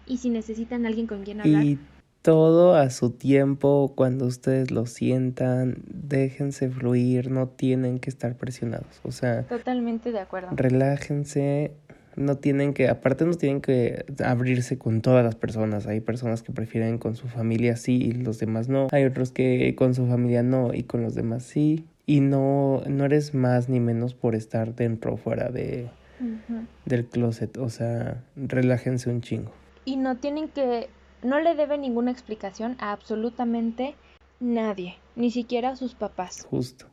Y 0.08 0.18
si 0.18 0.30
necesitan 0.30 0.86
alguien 0.86 1.08
con 1.08 1.24
quien 1.24 1.40
hablar 1.40 1.64
todo 2.26 2.74
a 2.74 2.90
su 2.90 3.10
tiempo, 3.10 3.92
cuando 3.94 4.26
ustedes 4.26 4.72
lo 4.72 4.86
sientan, 4.86 5.76
déjense 5.86 6.68
fluir, 6.68 7.30
no 7.30 7.46
tienen 7.46 8.00
que 8.00 8.10
estar 8.10 8.34
presionados. 8.34 9.00
O 9.04 9.12
sea, 9.12 9.44
totalmente 9.44 10.10
de 10.10 10.18
acuerdo. 10.18 10.48
Relájense, 10.50 11.70
no 12.16 12.36
tienen 12.36 12.74
que, 12.74 12.88
aparte 12.88 13.24
no 13.26 13.34
tienen 13.34 13.60
que 13.60 14.04
abrirse 14.24 14.76
con 14.76 15.02
todas 15.02 15.24
las 15.24 15.36
personas. 15.36 15.86
Hay 15.86 16.00
personas 16.00 16.42
que 16.42 16.50
prefieren 16.50 16.98
con 16.98 17.14
su 17.14 17.28
familia 17.28 17.76
sí 17.76 18.02
y 18.02 18.10
los 18.10 18.40
demás 18.40 18.68
no. 18.68 18.88
Hay 18.90 19.04
otros 19.04 19.30
que 19.30 19.76
con 19.76 19.94
su 19.94 20.08
familia 20.08 20.42
no 20.42 20.74
y 20.74 20.82
con 20.82 21.02
los 21.02 21.14
demás 21.14 21.44
sí. 21.44 21.84
Y 22.06 22.22
no, 22.22 22.82
no 22.88 23.04
eres 23.04 23.34
más 23.34 23.68
ni 23.68 23.78
menos 23.78 24.14
por 24.14 24.34
estar 24.34 24.74
dentro 24.74 25.14
o 25.14 25.16
fuera 25.16 25.50
de, 25.50 25.90
del 26.86 27.06
closet. 27.06 27.56
O 27.58 27.70
sea, 27.70 28.24
relájense 28.34 29.10
un 29.10 29.20
chingo. 29.20 29.52
Y 29.84 29.94
no 29.94 30.16
tienen 30.16 30.48
que 30.48 30.88
no 31.26 31.40
le 31.40 31.54
debe 31.54 31.76
ninguna 31.76 32.12
explicación 32.12 32.76
a 32.78 32.92
absolutamente 32.92 33.96
nadie, 34.38 34.96
ni 35.16 35.30
siquiera 35.30 35.70
a 35.70 35.76
sus 35.76 35.94
papás. 35.94 36.46
Justo. 36.48 36.86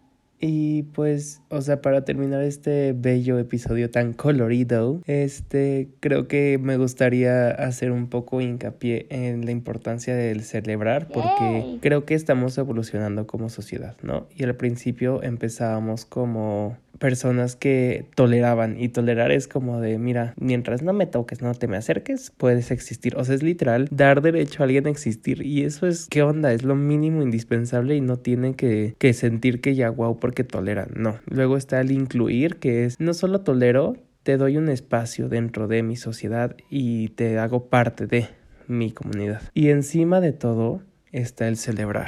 Y 0.45 0.83
pues, 0.83 1.41
o 1.47 1.61
sea, 1.61 1.81
para 1.81 2.03
terminar 2.03 2.43
este 2.43 2.91
bello 2.91 3.39
episodio 3.39 3.89
tan 3.89 4.11
colorido, 4.11 4.99
este, 5.05 5.87
creo 6.01 6.27
que 6.27 6.59
me 6.61 6.75
gustaría 6.75 7.47
hacer 7.51 7.93
un 7.93 8.09
poco 8.09 8.41
hincapié 8.41 9.07
en 9.09 9.45
la 9.45 9.51
importancia 9.51 10.13
del 10.13 10.43
celebrar, 10.43 11.07
porque 11.07 11.77
creo 11.79 12.03
que 12.03 12.15
estamos 12.15 12.57
evolucionando 12.57 13.25
como 13.25 13.47
sociedad, 13.47 13.95
¿no? 14.01 14.27
Y 14.35 14.43
al 14.43 14.55
principio 14.55 15.23
empezábamos 15.23 16.03
como 16.03 16.75
personas 16.99 17.55
que 17.55 18.05
toleraban 18.15 18.79
y 18.79 18.89
tolerar 18.89 19.31
es 19.31 19.47
como 19.47 19.81
de 19.81 19.97
mira 19.97 20.33
mientras 20.37 20.83
no 20.83 20.93
me 20.93 21.05
toques 21.05 21.41
no 21.41 21.53
te 21.53 21.67
me 21.67 21.77
acerques 21.77 22.31
puedes 22.37 22.71
existir 22.71 23.17
o 23.17 23.25
sea 23.25 23.35
es 23.35 23.43
literal 23.43 23.87
dar 23.91 24.21
derecho 24.21 24.61
a 24.61 24.65
alguien 24.65 24.87
a 24.87 24.89
existir 24.89 25.45
y 25.45 25.63
eso 25.63 25.87
es 25.87 26.07
qué 26.09 26.21
onda 26.21 26.53
es 26.53 26.63
lo 26.63 26.75
mínimo 26.75 27.21
indispensable 27.21 27.95
y 27.95 28.01
no 28.01 28.17
tienen 28.17 28.53
que, 28.53 28.95
que 28.99 29.13
sentir 29.13 29.59
que 29.59 29.75
ya 29.75 29.89
wow 29.89 30.19
porque 30.19 30.32
toleran 30.43 30.89
no. 30.95 31.19
Luego 31.27 31.57
está 31.57 31.79
el 31.81 31.91
incluir 31.91 32.57
que 32.57 32.85
es 32.85 32.99
no 32.99 33.13
solo 33.13 33.41
tolero 33.41 33.95
te 34.23 34.37
doy 34.37 34.57
un 34.57 34.69
espacio 34.69 35.29
dentro 35.29 35.67
de 35.67 35.83
mi 35.83 35.95
sociedad 35.95 36.55
y 36.69 37.09
te 37.09 37.37
hago 37.39 37.67
parte 37.67 38.07
de 38.07 38.29
mi 38.67 38.91
comunidad. 38.91 39.41
Y 39.53 39.69
encima 39.69 40.21
de 40.21 40.31
todo 40.31 40.81
está 41.11 41.47
el 41.47 41.57
celebrar. 41.57 42.07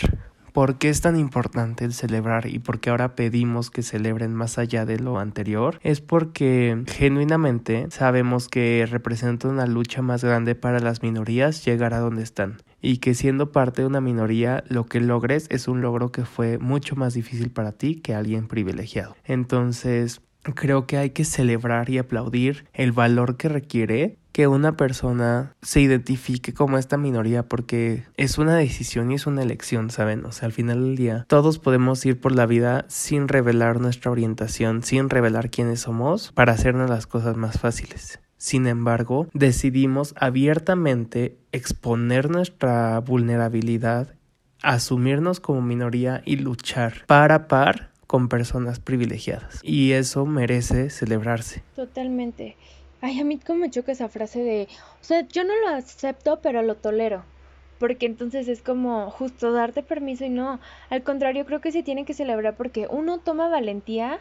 ¿Por 0.56 0.78
qué 0.78 0.88
es 0.88 1.02
tan 1.02 1.20
importante 1.20 1.84
el 1.84 1.92
celebrar 1.92 2.46
y 2.46 2.60
por 2.60 2.80
qué 2.80 2.90
ahora 2.90 3.14
pedimos 3.14 3.70
que 3.70 3.84
celebren 3.84 4.34
más 4.34 4.58
allá 4.58 4.86
de 4.86 4.98
lo 4.98 5.20
anterior? 5.20 5.80
Es 5.84 6.00
porque 6.00 6.82
genuinamente 6.88 7.88
sabemos 7.90 8.48
que 8.48 8.88
representa 8.90 9.50
una 9.50 9.68
lucha 9.68 10.02
más 10.02 10.24
grande 10.24 10.56
para 10.56 10.80
las 10.80 11.04
minorías 11.04 11.66
llegar 11.66 11.94
a 11.94 12.00
donde 12.00 12.24
están 12.24 12.60
y 12.86 12.98
que 12.98 13.16
siendo 13.16 13.52
parte 13.52 13.82
de 13.82 13.88
una 13.88 14.00
minoría 14.00 14.64
lo 14.68 14.86
que 14.86 15.00
logres 15.00 15.48
es 15.50 15.68
un 15.68 15.82
logro 15.82 16.12
que 16.12 16.24
fue 16.24 16.60
mucho 16.60 16.96
más 16.96 17.16
difícil 17.16 17.50
para 17.50 17.72
ti 17.72 17.96
que 17.96 18.14
alguien 18.14 18.48
privilegiado. 18.48 19.16
Entonces, 19.26 20.22
creo 20.54 20.86
que 20.86 20.98
hay 20.98 21.10
que 21.10 21.26
celebrar 21.26 21.90
y 21.90 21.98
aplaudir 21.98 22.68
el 22.74 22.92
valor 22.92 23.38
que 23.38 23.50
requiere 23.50 24.18
que 24.32 24.48
una 24.48 24.78
persona 24.78 25.56
se 25.64 25.82
identifique 25.82 26.54
como 26.54 26.78
esta 26.78 26.98
minoría 26.98 27.48
porque 27.48 28.04
es 28.18 28.38
una 28.38 28.56
decisión 28.56 29.12
y 29.12 29.16
es 29.16 29.26
una 29.26 29.42
elección, 29.42 29.90
¿saben? 29.90 30.24
O 30.26 30.32
sea, 30.32 30.46
al 30.46 30.52
final 30.52 30.84
del 30.84 30.96
día 30.96 31.26
todos 31.28 31.58
podemos 31.58 32.06
ir 32.06 32.20
por 32.20 32.34
la 32.34 32.46
vida 32.46 32.86
sin 32.88 33.28
revelar 33.28 33.80
nuestra 33.80 34.12
orientación, 34.12 34.84
sin 34.84 35.10
revelar 35.10 35.50
quiénes 35.50 35.80
somos 35.80 36.32
para 36.34 36.54
hacernos 36.54 36.90
las 36.90 37.08
cosas 37.08 37.36
más 37.36 37.60
fáciles. 37.60 38.20
Sin 38.38 38.68
embargo, 38.68 39.28
decidimos 39.34 40.14
abiertamente 40.18 41.38
exponer 41.52 42.30
nuestra 42.30 43.00
vulnerabilidad, 43.00 44.14
asumirnos 44.62 45.40
como 45.40 45.62
minoría 45.62 46.22
y 46.26 46.38
luchar 46.38 47.06
para 47.08 47.48
par 47.48 47.92
con 48.08 48.30
personas 48.30 48.80
privilegiadas. 48.80 49.60
Y 49.64 49.94
eso 49.94 50.26
merece 50.26 50.90
celebrarse. 50.90 51.64
Totalmente. 51.76 52.56
Ay, 53.02 53.20
a 53.20 53.24
mí 53.24 53.38
como 53.38 53.60
me 53.60 53.70
choca 53.70 53.92
esa 53.92 54.10
frase 54.10 54.40
de, 54.40 54.68
o 55.02 55.04
sea, 55.04 55.28
yo 55.28 55.44
no 55.44 55.54
lo 55.62 55.76
acepto, 55.76 56.40
pero 56.42 56.62
lo 56.62 56.76
tolero. 56.76 57.24
Porque 57.80 58.06
entonces 58.06 58.48
es 58.48 58.62
como 58.62 59.12
justo 59.12 59.52
darte 59.52 59.84
permiso 59.84 60.26
y 60.26 60.30
no. 60.30 60.60
Al 60.90 61.04
contrario, 61.04 61.46
creo 61.46 61.62
que 61.62 61.72
se 61.72 61.84
tiene 61.84 62.06
que 62.06 62.14
celebrar 62.14 62.56
porque 62.56 62.88
uno 62.90 63.20
toma 63.20 63.50
valentía 63.50 64.20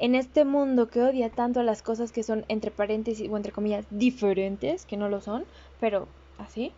en 0.00 0.14
este 0.14 0.46
mundo 0.46 0.88
que 0.88 1.02
odia 1.02 1.28
tanto 1.28 1.60
a 1.60 1.62
las 1.62 1.82
cosas 1.82 2.10
que 2.10 2.22
son 2.22 2.46
entre 2.48 2.70
paréntesis 2.70 3.28
o 3.30 3.36
entre 3.36 3.52
comillas 3.52 3.84
diferentes, 3.90 4.86
que 4.86 4.96
no 4.96 5.10
lo 5.10 5.20
son, 5.20 5.44
pero 5.78 6.08
así. 6.38 6.72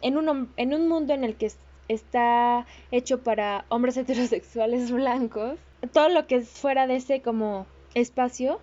En 0.00 0.16
un, 0.16 0.50
en 0.56 0.72
un 0.72 0.88
mundo 0.88 1.12
en 1.12 1.24
el 1.24 1.34
que 1.34 1.50
está 1.88 2.66
hecho 2.92 3.22
para 3.22 3.64
hombres 3.68 3.96
heterosexuales 3.98 4.92
blancos, 4.92 5.58
todo 5.92 6.08
lo 6.08 6.26
que 6.28 6.36
es 6.36 6.48
fuera 6.48 6.86
de 6.86 6.96
ese 6.96 7.20
como 7.20 7.66
espacio 7.94 8.60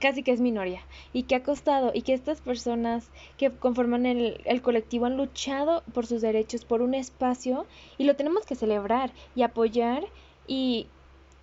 casi 0.00 0.22
que 0.22 0.32
es 0.32 0.40
minoría 0.40 0.80
y 1.12 1.24
que 1.24 1.34
ha 1.34 1.42
costado 1.42 1.92
y 1.94 2.02
que 2.02 2.14
estas 2.14 2.40
personas 2.40 3.10
que 3.36 3.50
conforman 3.50 4.06
el, 4.06 4.40
el, 4.44 4.62
colectivo 4.62 5.04
han 5.06 5.18
luchado 5.18 5.82
por 5.92 6.06
sus 6.06 6.22
derechos, 6.22 6.64
por 6.64 6.80
un 6.80 6.94
espacio 6.94 7.66
y 7.98 8.04
lo 8.04 8.16
tenemos 8.16 8.46
que 8.46 8.54
celebrar 8.54 9.12
y 9.34 9.42
apoyar 9.42 10.04
y 10.46 10.86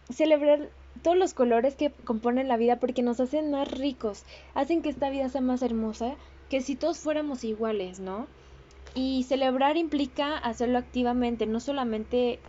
celebrar 0.09 0.69
todos 0.97 1.17
los 1.17 1.33
colores 1.33 1.75
que 1.75 1.91
componen 2.03 2.47
la 2.47 2.57
vida 2.57 2.79
porque 2.79 3.03
nos 3.03 3.19
hacen 3.19 3.51
más 3.51 3.71
ricos, 3.71 4.23
hacen 4.53 4.81
que 4.81 4.89
esta 4.89 5.09
vida 5.09 5.29
sea 5.29 5.41
más 5.41 5.61
hermosa 5.61 6.15
que 6.49 6.61
si 6.61 6.75
todos 6.75 6.99
fuéramos 6.99 7.43
iguales, 7.43 7.99
¿no? 7.99 8.27
Y 8.93 9.23
celebrar 9.23 9.77
implica 9.77 10.37
hacerlo 10.37 10.77
activamente, 10.77 11.45
no 11.45 11.59
solamente 11.59 12.39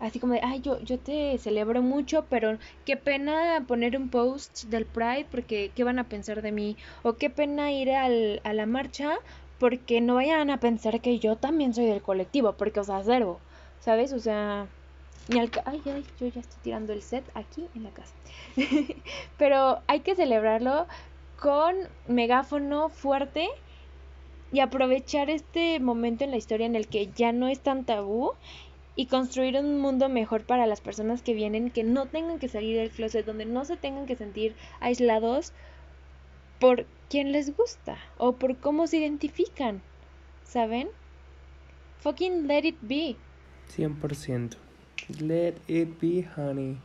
así 0.00 0.18
como 0.18 0.34
de, 0.34 0.40
ay, 0.42 0.60
yo, 0.60 0.80
yo 0.80 0.98
te 0.98 1.38
celebro 1.38 1.82
mucho, 1.82 2.26
pero 2.28 2.58
qué 2.84 2.96
pena 2.96 3.64
poner 3.66 3.96
un 3.96 4.10
post 4.10 4.64
del 4.64 4.84
Pride 4.84 5.26
porque 5.30 5.70
qué 5.74 5.84
van 5.84 5.98
a 5.98 6.08
pensar 6.08 6.42
de 6.42 6.52
mí, 6.52 6.76
o 7.02 7.14
qué 7.14 7.30
pena 7.30 7.72
ir 7.72 7.90
al, 7.92 8.40
a 8.44 8.52
la 8.52 8.66
marcha 8.66 9.16
porque 9.58 10.00
no 10.00 10.16
vayan 10.16 10.50
a 10.50 10.60
pensar 10.60 11.00
que 11.00 11.18
yo 11.18 11.36
también 11.36 11.72
soy 11.74 11.86
del 11.86 12.02
colectivo, 12.02 12.54
porque, 12.54 12.80
os 12.80 12.86
sea, 12.86 13.04
¿sabes? 13.80 14.12
O 14.12 14.18
sea, 14.18 14.68
Ay, 15.28 15.50
ay, 15.64 16.04
yo 16.20 16.28
ya 16.28 16.40
estoy 16.40 16.58
tirando 16.62 16.92
el 16.92 17.02
set 17.02 17.24
aquí 17.34 17.66
en 17.74 17.82
la 17.82 17.90
casa. 17.90 18.14
pero 19.38 19.80
hay 19.88 20.00
que 20.00 20.14
celebrarlo 20.14 20.86
con 21.40 21.74
megáfono 22.06 22.88
fuerte 22.88 23.48
y 24.52 24.60
aprovechar 24.60 25.28
este 25.28 25.80
momento 25.80 26.24
en 26.24 26.30
la 26.30 26.36
historia 26.36 26.66
en 26.66 26.76
el 26.76 26.86
que 26.86 27.08
ya 27.08 27.32
no 27.32 27.48
es 27.48 27.60
tan 27.60 27.84
tabú 27.84 28.32
y 28.94 29.06
construir 29.06 29.56
un 29.56 29.80
mundo 29.80 30.08
mejor 30.08 30.44
para 30.44 30.66
las 30.66 30.80
personas 30.80 31.22
que 31.22 31.34
vienen, 31.34 31.70
que 31.70 31.84
no 31.84 32.06
tengan 32.06 32.38
que 32.38 32.48
salir 32.48 32.76
del 32.76 32.90
closet, 32.90 33.26
donde 33.26 33.44
no 33.44 33.64
se 33.64 33.76
tengan 33.76 34.06
que 34.06 34.16
sentir 34.16 34.54
aislados 34.80 35.52
por 36.60 36.86
quien 37.10 37.32
les 37.32 37.54
gusta 37.54 37.98
o 38.16 38.32
por 38.32 38.56
cómo 38.56 38.86
se 38.86 38.98
identifican, 38.98 39.82
¿saben? 40.44 40.88
Fucking 41.98 42.46
let 42.46 42.64
it 42.64 42.78
be. 42.80 43.16
100%. 43.76 44.65
Let 45.08 45.54
it 45.68 46.00
be, 46.00 46.26
honey. 46.36 46.76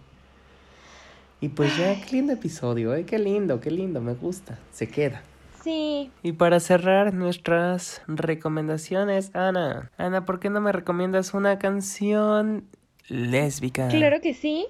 Y 1.40 1.50
pues 1.50 1.76
ya, 1.76 2.00
qué 2.00 2.18
lindo 2.18 2.34
episodio, 2.34 2.94
¿eh? 2.94 3.04
Qué 3.04 3.18
lindo, 3.18 3.60
qué 3.60 3.72
lindo, 3.72 4.00
me 4.00 4.14
gusta. 4.14 4.60
Se 4.72 4.88
queda. 4.88 5.24
Sí. 5.64 6.12
Y 6.22 6.34
para 6.34 6.60
cerrar 6.60 7.16
nuestras 7.16 8.04
recomendaciones, 8.08 9.36
Ana. 9.36 9.92
Ana, 9.98 10.24
¿por 10.24 10.40
qué 10.40 10.52
no 10.52 10.62
me 10.62 10.72
recomiendas 10.72 11.34
una 11.34 11.58
canción 11.58 12.68
lésbica? 13.08 13.88
Claro 13.88 14.22
que 14.22 14.36
sí. 14.36 14.68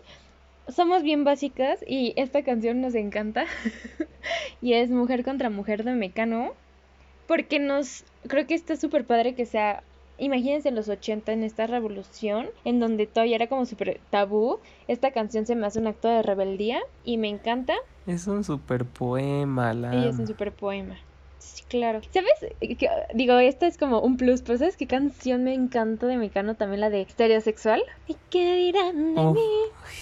Somos 0.69 1.03
bien 1.03 1.25
básicas 1.25 1.83
y 1.85 2.13
esta 2.15 2.43
canción 2.43 2.79
nos 2.79 2.95
encanta. 2.95 3.45
y 4.61 4.73
es 4.73 4.89
Mujer 4.89 5.25
contra 5.25 5.49
Mujer 5.49 5.83
de 5.83 5.93
Mecano. 5.93 6.53
Porque 7.27 7.59
nos. 7.59 8.05
Creo 8.27 8.47
que 8.47 8.53
está 8.53 8.77
súper 8.77 9.05
padre 9.05 9.35
que 9.35 9.45
sea 9.45 9.83
imagínense 10.21 10.69
en 10.69 10.75
los 10.75 10.87
80 10.87 11.33
en 11.33 11.43
esta 11.43 11.67
revolución 11.67 12.47
en 12.63 12.79
donde 12.79 13.07
todavía 13.07 13.35
era 13.35 13.47
como 13.47 13.65
súper 13.65 13.99
tabú. 14.09 14.59
Esta 14.87 15.11
canción 15.11 15.45
se 15.45 15.55
me 15.55 15.65
hace 15.65 15.79
un 15.79 15.87
acto 15.87 16.07
de 16.07 16.21
rebeldía 16.21 16.79
y 17.03 17.17
me 17.17 17.27
encanta. 17.27 17.73
Es 18.07 18.27
un 18.27 18.43
super 18.43 18.85
poema, 18.85 19.73
la. 19.73 19.95
Y 19.95 20.07
es 20.07 20.19
un 20.19 20.27
super 20.27 20.53
poema. 20.53 20.97
Sí, 21.41 21.63
claro. 21.67 22.01
¿Sabes? 22.11 22.53
digo, 23.15 23.39
esta 23.39 23.65
es 23.65 23.77
como 23.77 23.99
un 23.99 24.15
plus, 24.15 24.43
pero 24.43 24.59
¿sabes 24.59 24.77
qué 24.77 24.85
canción 24.85 25.43
me 25.43 25.55
encanta 25.55 26.05
de 26.05 26.17
Mecano? 26.17 26.53
También 26.53 26.81
la 26.81 26.91
de 26.91 27.03
Stereosexual. 27.09 27.81
¿Y 28.07 28.15
qué 28.29 28.55
dirán 28.55 29.15
de 29.15 29.23
mí? 29.23 29.41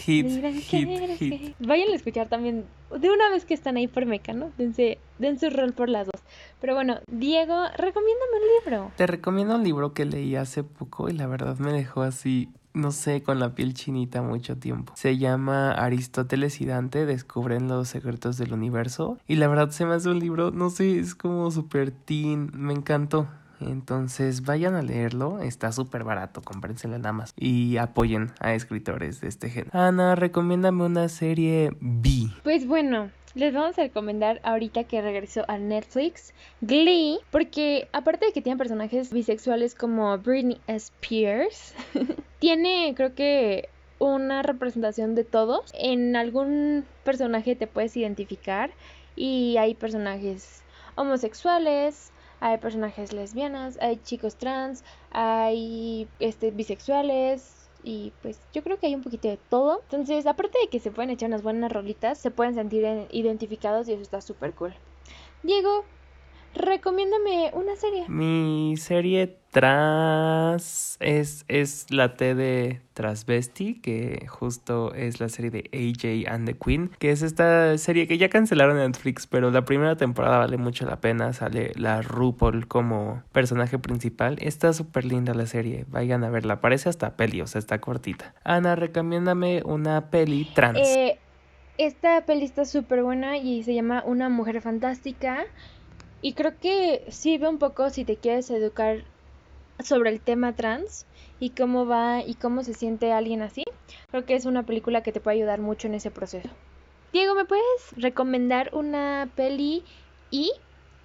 Hit, 0.03 0.27
hit, 0.63 0.89
hit. 1.17 1.55
Vayan 1.59 1.89
a 1.89 1.95
escuchar 1.95 2.27
también 2.27 2.65
de 2.91 3.09
una 3.09 3.29
vez 3.29 3.45
que 3.45 3.53
están 3.53 3.77
ahí 3.77 3.87
por 3.87 4.05
Mecano, 4.05 4.51
dense, 4.57 4.97
den 5.17 5.39
su 5.39 5.49
rol 5.49 5.71
por 5.71 5.87
las 5.87 6.07
dos. 6.07 6.21
Pero 6.59 6.75
bueno, 6.75 6.99
Diego, 7.09 7.55
recomiéndame 7.77 8.33
un 8.33 8.65
libro. 8.65 8.91
Te 8.97 9.07
recomiendo 9.07 9.55
un 9.55 9.63
libro 9.63 9.93
que 9.93 10.03
leí 10.03 10.35
hace 10.35 10.63
poco 10.63 11.09
y 11.09 11.13
la 11.13 11.27
verdad 11.27 11.57
me 11.57 11.71
dejó 11.71 12.01
así 12.01 12.49
no 12.73 12.91
sé, 12.91 13.23
con 13.23 13.39
la 13.39 13.55
piel 13.55 13.73
chinita 13.73 14.21
mucho 14.21 14.57
tiempo. 14.57 14.93
Se 14.95 15.17
llama 15.17 15.71
Aristóteles 15.71 16.61
y 16.61 16.65
Dante 16.65 17.05
descubren 17.05 17.67
los 17.67 17.89
secretos 17.89 18.37
del 18.37 18.53
universo. 18.53 19.17
Y 19.27 19.35
la 19.35 19.47
verdad 19.47 19.71
se 19.71 19.85
me 19.85 19.95
hace 19.95 20.09
un 20.09 20.19
libro, 20.19 20.51
no 20.51 20.69
sé, 20.69 20.99
es 20.99 21.15
como 21.15 21.49
super 21.51 21.91
teen, 21.91 22.51
me 22.53 22.73
encantó. 22.73 23.27
Entonces 23.61 24.43
vayan 24.43 24.75
a 24.75 24.81
leerlo, 24.81 25.39
está 25.41 25.71
súper 25.71 26.03
barato, 26.03 26.41
cómprenselo 26.41 26.97
nada 26.97 27.13
más. 27.13 27.33
Y 27.35 27.77
apoyen 27.77 28.31
a 28.39 28.53
escritores 28.53 29.21
de 29.21 29.27
este 29.27 29.49
género. 29.49 29.71
Ana, 29.73 30.15
recomiéndame 30.15 30.83
una 30.85 31.09
serie 31.09 31.71
B. 31.79 32.29
Pues 32.43 32.67
bueno, 32.67 33.09
les 33.35 33.53
vamos 33.53 33.77
a 33.77 33.83
recomendar 33.83 34.41
ahorita 34.43 34.85
que 34.85 35.01
regresó 35.01 35.45
a 35.47 35.57
Netflix 35.57 36.33
Glee, 36.61 37.19
porque 37.31 37.87
aparte 37.93 38.25
de 38.25 38.31
que 38.33 38.41
tiene 38.41 38.57
personajes 38.57 39.13
bisexuales 39.13 39.75
como 39.75 40.17
Britney 40.17 40.59
Spears, 40.67 41.75
tiene 42.39 42.93
creo 42.95 43.13
que 43.13 43.69
una 43.99 44.41
representación 44.41 45.13
de 45.13 45.25
todos. 45.25 45.71
En 45.77 46.15
algún 46.15 46.85
personaje 47.03 47.55
te 47.55 47.67
puedes 47.67 47.95
identificar 47.95 48.71
y 49.15 49.57
hay 49.57 49.75
personajes 49.75 50.63
homosexuales, 50.95 52.11
hay 52.39 52.57
personajes 52.57 53.13
lesbianas, 53.13 53.77
hay 53.81 53.97
chicos 53.97 54.37
trans, 54.37 54.83
hay 55.11 56.07
este 56.19 56.51
bisexuales, 56.51 57.59
y 57.83 58.11
pues 58.21 58.39
yo 58.53 58.63
creo 58.63 58.77
que 58.77 58.87
hay 58.87 58.95
un 58.95 59.01
poquito 59.01 59.27
de 59.27 59.37
todo. 59.37 59.81
Entonces, 59.83 60.25
aparte 60.25 60.57
de 60.61 60.69
que 60.69 60.79
se 60.79 60.91
pueden 60.91 61.09
echar 61.09 61.29
unas 61.29 61.43
buenas 61.43 61.71
rolitas, 61.71 62.17
se 62.19 62.31
pueden 62.31 62.53
sentir 62.53 62.85
identificados 63.11 63.87
y 63.87 63.93
eso 63.93 64.01
está 64.01 64.21
súper 64.21 64.53
cool. 64.53 64.73
Diego, 65.43 65.85
recomiéndame 66.55 67.51
una 67.53 67.75
serie. 67.75 68.05
Mi 68.07 68.75
serie 68.77 69.37
tras 69.51 70.97
es, 70.99 71.43
es 71.47 71.87
la 71.89 72.15
T 72.15 72.35
de 72.35 72.81
Trasvesti, 72.93 73.81
que 73.81 74.27
justo 74.27 74.93
es 74.93 75.19
la 75.19 75.29
serie 75.29 75.49
de 75.51 75.69
AJ 75.73 76.31
and 76.31 76.47
the 76.47 76.55
Queen, 76.55 76.91
que 76.99 77.11
es 77.11 77.21
esta 77.21 77.77
serie 77.77 78.07
que 78.07 78.17
ya 78.17 78.29
cancelaron 78.29 78.77
en 78.77 78.91
Netflix, 78.91 79.25
pero 79.25 79.49
la 79.51 79.65
primera 79.65 79.95
temporada 79.95 80.37
vale 80.37 80.57
mucho 80.57 80.85
la 80.85 81.01
pena, 81.01 81.33
sale 81.33 81.71
la 81.75 82.01
RuPaul 82.01 82.67
como 82.67 83.23
personaje 83.31 83.79
principal. 83.79 84.37
Está 84.41 84.73
súper 84.73 85.05
linda 85.05 85.33
la 85.33 85.47
serie, 85.47 85.85
vayan 85.89 86.23
a 86.23 86.29
verla, 86.29 86.61
parece 86.61 86.89
hasta 86.89 87.15
peli, 87.15 87.41
o 87.41 87.47
sea, 87.47 87.59
está 87.59 87.79
cortita. 87.79 88.35
Ana, 88.43 88.75
recomiéndame 88.75 89.63
una 89.65 90.09
peli 90.09 90.47
trans. 90.53 90.79
Eh, 90.79 91.17
esta 91.79 92.25
peli 92.25 92.43
está 92.43 92.65
súper 92.65 93.03
buena 93.03 93.37
y 93.37 93.63
se 93.63 93.73
llama 93.73 94.03
Una 94.05 94.29
Mujer 94.29 94.61
Fantástica. 94.61 95.45
Y 96.21 96.33
creo 96.33 96.57
que 96.59 97.05
sirve 97.09 97.47
un 97.47 97.59
poco 97.59 97.89
si 97.89 98.03
te 98.03 98.17
quieres 98.17 98.49
educar 98.51 99.03
sobre 99.83 100.09
el 100.09 100.19
tema 100.19 100.53
trans 100.55 101.05
y 101.39 101.51
cómo 101.51 101.85
va 101.85 102.21
y 102.21 102.35
cómo 102.35 102.63
se 102.63 102.73
siente 102.73 103.11
alguien 103.11 103.41
así. 103.41 103.63
Creo 104.11 104.25
que 104.25 104.35
es 104.35 104.45
una 104.45 104.65
película 104.65 105.03
que 105.03 105.11
te 105.11 105.21
puede 105.21 105.37
ayudar 105.37 105.61
mucho 105.61 105.87
en 105.87 105.95
ese 105.95 106.11
proceso. 106.11 106.49
Diego, 107.13 107.35
¿me 107.35 107.45
puedes 107.45 107.63
recomendar 107.95 108.69
una 108.73 109.29
peli 109.35 109.83
y 110.29 110.51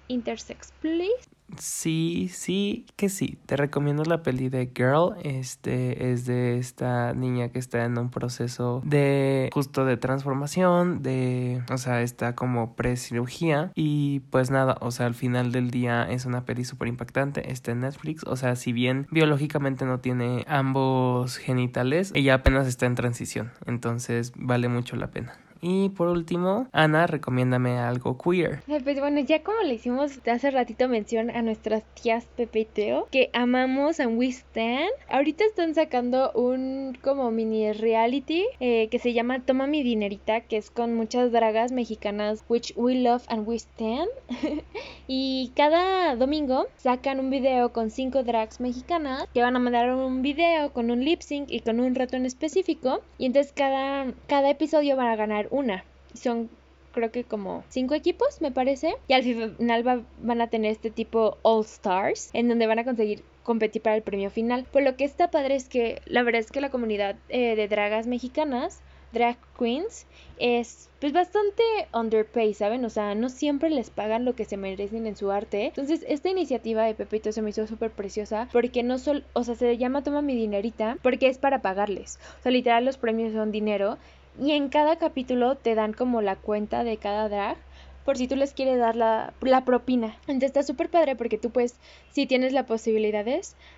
intersex, 0.07 0.71
please? 0.81 1.34
Sí, 1.57 2.29
sí, 2.33 2.85
que 2.95 3.09
sí. 3.09 3.37
Te 3.45 3.55
recomiendo 3.55 4.03
la 4.03 4.23
peli 4.23 4.49
de 4.49 4.71
Girl. 4.75 5.15
Este 5.23 6.11
es 6.11 6.25
de 6.25 6.57
esta 6.57 7.13
niña 7.13 7.49
que 7.49 7.59
está 7.59 7.85
en 7.85 7.97
un 7.97 8.09
proceso 8.09 8.81
de 8.83 9.49
justo 9.53 9.85
de 9.85 9.97
transformación, 9.97 11.01
de, 11.01 11.63
o 11.71 11.77
sea, 11.77 12.01
está 12.01 12.35
como 12.35 12.75
pre-cirugía. 12.75 13.71
Y 13.75 14.21
pues 14.31 14.51
nada, 14.51 14.77
o 14.81 14.91
sea, 14.91 15.05
al 15.05 15.15
final 15.15 15.51
del 15.51 15.71
día 15.71 16.03
es 16.09 16.25
una 16.25 16.45
peli 16.45 16.65
súper 16.65 16.87
impactante. 16.87 17.51
Está 17.51 17.71
en 17.71 17.81
Netflix. 17.81 18.23
O 18.25 18.35
sea, 18.35 18.55
si 18.55 18.73
bien 18.73 19.07
biológicamente 19.11 19.85
no 19.85 19.99
tiene 19.99 20.45
ambos 20.47 21.37
genitales, 21.37 22.11
ella 22.15 22.35
apenas 22.35 22.67
está 22.67 22.85
en 22.85 22.95
transición. 22.95 23.51
Entonces 23.65 24.33
vale 24.35 24.67
mucho 24.67 24.95
la 24.95 25.11
pena. 25.11 25.33
Y 25.61 25.89
por 25.89 26.07
último, 26.09 26.67
Ana, 26.71 27.07
recomiéndame 27.07 27.79
algo 27.79 28.17
queer. 28.17 28.61
Pues 28.65 28.99
bueno, 28.99 29.19
ya 29.21 29.41
como 29.41 29.61
le 29.61 29.75
hicimos 29.75 30.19
hace 30.27 30.51
ratito 30.51 30.87
mención 30.87 31.29
a 31.29 31.41
nuestras 31.41 31.83
tías 31.95 32.25
Pepe 32.35 32.59
y 32.59 32.65
Teo, 32.65 33.07
que 33.11 33.29
amamos 33.33 33.99
a 33.99 34.07
We 34.07 34.27
Stand, 34.27 34.89
ahorita 35.09 35.43
están 35.45 35.73
sacando 35.73 36.31
un 36.33 36.97
como 37.01 37.31
mini 37.31 37.71
reality 37.71 38.45
eh, 38.59 38.87
que 38.89 38.99
se 38.99 39.13
llama 39.13 39.39
Toma 39.39 39.67
mi 39.67 39.83
dinerita, 39.83 40.41
que 40.41 40.57
es 40.57 40.69
con 40.69 40.93
muchas 40.93 41.31
dragas 41.31 41.71
mexicanas, 41.71 42.43
which 42.47 42.73
we 42.75 42.95
love 42.95 43.23
and 43.27 43.47
we 43.47 43.55
stand. 43.55 44.09
y 45.07 45.51
cada 45.55 46.15
domingo 46.15 46.67
sacan 46.77 47.19
un 47.19 47.29
video 47.29 47.71
con 47.71 47.91
cinco 47.91 48.23
drags 48.23 48.59
mexicanas 48.59 49.27
que 49.33 49.41
van 49.41 49.55
a 49.55 49.59
mandar 49.59 49.93
un 49.93 50.21
video 50.21 50.71
con 50.73 50.91
un 50.91 51.03
lip 51.03 51.21
sync 51.21 51.49
y 51.49 51.61
con 51.61 51.79
un 51.79 51.95
reto 51.95 52.17
en 52.17 52.25
específico. 52.25 53.01
Y 53.17 53.25
entonces 53.25 53.53
cada, 53.53 54.11
cada 54.27 54.49
episodio 54.49 54.95
van 54.95 55.07
a 55.07 55.15
ganar 55.15 55.47
una. 55.55 55.83
Son 56.13 56.49
creo 56.95 57.11
que 57.11 57.25
como 57.25 57.63
cinco 57.69 57.93
equipos, 57.93 58.41
me 58.41 58.51
parece. 58.51 58.95
Y 59.07 59.13
al 59.13 59.23
final 59.23 60.05
van 60.21 60.41
a 60.41 60.47
tener 60.47 60.71
este 60.71 60.89
tipo 60.89 61.37
All 61.43 61.63
Stars, 61.65 62.29
en 62.33 62.47
donde 62.47 62.67
van 62.67 62.79
a 62.79 62.85
conseguir 62.85 63.23
competir 63.43 63.81
para 63.81 63.97
el 63.97 64.01
premio 64.01 64.31
final. 64.31 64.65
Por 64.71 64.81
lo 64.81 64.95
que 64.95 65.03
está 65.03 65.29
padre 65.29 65.55
es 65.55 65.69
que 65.69 66.01
la 66.05 66.23
verdad 66.23 66.39
es 66.39 66.51
que 66.51 66.61
la 66.61 66.71
comunidad 66.71 67.17
eh, 67.29 67.55
de 67.55 67.67
dragas 67.67 68.07
mexicanas, 68.07 68.81
drag 69.11 69.37
queens, 69.57 70.07
es 70.39 70.89
pues 70.99 71.13
bastante 71.13 71.63
underpaid, 71.93 72.53
¿saben? 72.53 72.83
O 72.85 72.89
sea, 72.89 73.13
no 73.13 73.29
siempre 73.29 73.69
les 73.69 73.89
pagan 73.89 74.25
lo 74.25 74.35
que 74.35 74.45
se 74.45 74.57
merecen 74.57 75.05
en 75.05 75.15
su 75.15 75.31
arte. 75.31 75.67
Entonces, 75.67 76.03
esta 76.07 76.29
iniciativa 76.29 76.83
de 76.83 76.95
Pepito 76.95 77.31
se 77.31 77.41
me 77.41 77.51
hizo 77.51 77.67
súper 77.67 77.91
preciosa 77.91 78.49
porque 78.51 78.83
no 78.83 78.97
solo, 78.97 79.21
o 79.33 79.43
sea, 79.43 79.55
se 79.55 79.77
llama 79.77 80.03
Toma 80.03 80.21
mi 80.21 80.35
dinerita 80.35 80.97
porque 81.03 81.27
es 81.27 81.37
para 81.37 81.61
pagarles. 81.61 82.19
O 82.39 82.43
sea, 82.43 82.51
literal 82.51 82.85
los 82.85 82.97
premios 82.97 83.33
son 83.33 83.51
dinero 83.51 83.97
y 84.39 84.51
en 84.51 84.69
cada 84.69 84.97
capítulo 84.97 85.55
te 85.55 85.75
dan 85.75 85.93
como 85.93 86.21
la 86.21 86.35
cuenta 86.35 86.83
de 86.83 86.97
cada 86.97 87.29
drag 87.29 87.57
por 88.03 88.17
si 88.17 88.27
tú 88.27 88.35
les 88.35 88.53
quieres 88.53 88.77
dar 88.77 88.95
la, 88.95 89.33
propina. 89.65 90.15
Entonces 90.21 90.49
está 90.49 90.63
súper 90.63 90.89
padre 90.89 91.15
porque 91.15 91.37
tú 91.37 91.49
puedes, 91.49 91.75
si 92.11 92.27
tienes 92.27 92.53
la 92.53 92.65
posibilidad, 92.65 93.25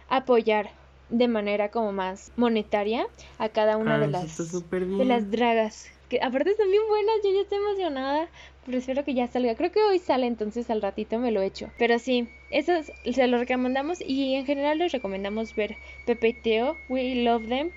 apoyar 0.10 0.70
de 1.10 1.28
manera 1.30 1.70
como 1.70 1.94
más 1.94 2.34
monetaria 2.36 3.08
a 3.38 3.50
cada 3.50 3.78
una 3.78 3.98
de 3.98 4.08
las 4.08 4.38
de 4.38 5.06
las 5.06 5.32
dragas 5.32 5.90
que 6.10 6.20
aparte 6.22 6.52
están 6.52 6.70
bien 6.70 6.84
buenas 6.86 7.16
yo 7.24 7.32
ya 7.32 7.42
estoy 7.44 7.60
emocionada 7.60 8.28
pero 8.68 8.80
espero 8.80 9.06
que 9.06 9.14
ya 9.14 9.28
salga. 9.28 9.56
Creo 9.56 9.72
que 9.72 9.82
hoy 9.82 9.98
sale 9.98 10.28
entonces 10.28 10.70
al 10.70 10.82
ratito 10.82 11.20
me 11.20 11.32
lo 11.32 11.42
echo. 11.42 11.72
Pero 11.78 12.00
sí 12.00 12.28
eso 12.52 12.74
se 13.10 13.28
lo 13.28 13.38
recomendamos 13.38 14.00
y 14.06 14.36
en 14.36 14.46
general 14.46 14.80
les 14.80 14.92
recomendamos 14.92 15.56
ver 15.56 15.78
Pepe 16.06 16.28
y 16.28 16.34
Teo 16.34 16.78
We 16.90 17.16
Love 17.24 17.48
Them. 17.48 17.72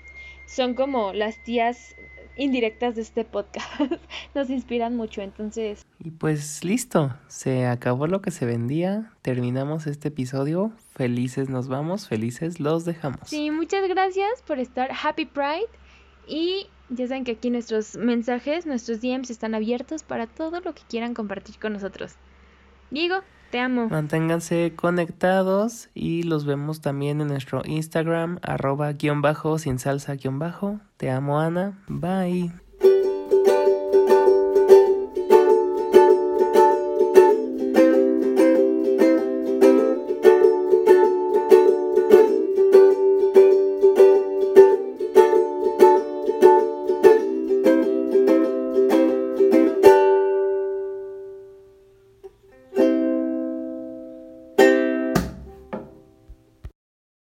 Son 0.45 0.73
como 0.73 1.13
las 1.13 1.41
tías 1.43 1.95
indirectas 2.37 2.95
de 2.95 3.01
este 3.01 3.23
podcast. 3.25 3.67
Nos 4.35 4.49
inspiran 4.49 4.95
mucho, 4.95 5.21
entonces. 5.21 5.85
Y 5.99 6.11
pues 6.11 6.63
listo, 6.63 7.15
se 7.27 7.65
acabó 7.65 8.07
lo 8.07 8.21
que 8.21 8.31
se 8.31 8.45
vendía, 8.45 9.11
terminamos 9.21 9.87
este 9.87 10.09
episodio, 10.09 10.71
felices 10.95 11.49
nos 11.49 11.67
vamos, 11.67 12.07
felices 12.07 12.59
los 12.59 12.85
dejamos. 12.85 13.21
Sí, 13.25 13.51
muchas 13.51 13.87
gracias 13.87 14.41
por 14.45 14.59
estar, 14.59 14.91
Happy 15.03 15.25
Pride. 15.25 15.69
Y 16.27 16.67
ya 16.89 17.07
saben 17.07 17.23
que 17.23 17.33
aquí 17.33 17.49
nuestros 17.49 17.95
mensajes, 17.95 18.65
nuestros 18.65 19.01
DMs 19.01 19.29
están 19.29 19.55
abiertos 19.55 20.03
para 20.03 20.27
todo 20.27 20.59
lo 20.61 20.73
que 20.73 20.83
quieran 20.89 21.13
compartir 21.13 21.57
con 21.59 21.73
nosotros. 21.73 22.15
Diego, 22.89 23.21
te 23.51 23.59
amo. 23.59 23.89
Manténganse 23.89 24.73
conectados 24.75 25.89
y 25.93 26.23
los 26.23 26.45
vemos 26.45 26.81
también 26.81 27.21
en 27.21 27.27
nuestro 27.27 27.61
Instagram, 27.65 28.39
arroba 28.41 28.91
guion 28.93 29.21
bajo, 29.21 29.59
sin 29.59 29.77
salsa 29.77 30.15
guion 30.15 30.39
bajo. 30.39 30.79
Te 30.97 31.11
amo, 31.11 31.39
Ana. 31.39 31.77
Bye. 31.87 32.51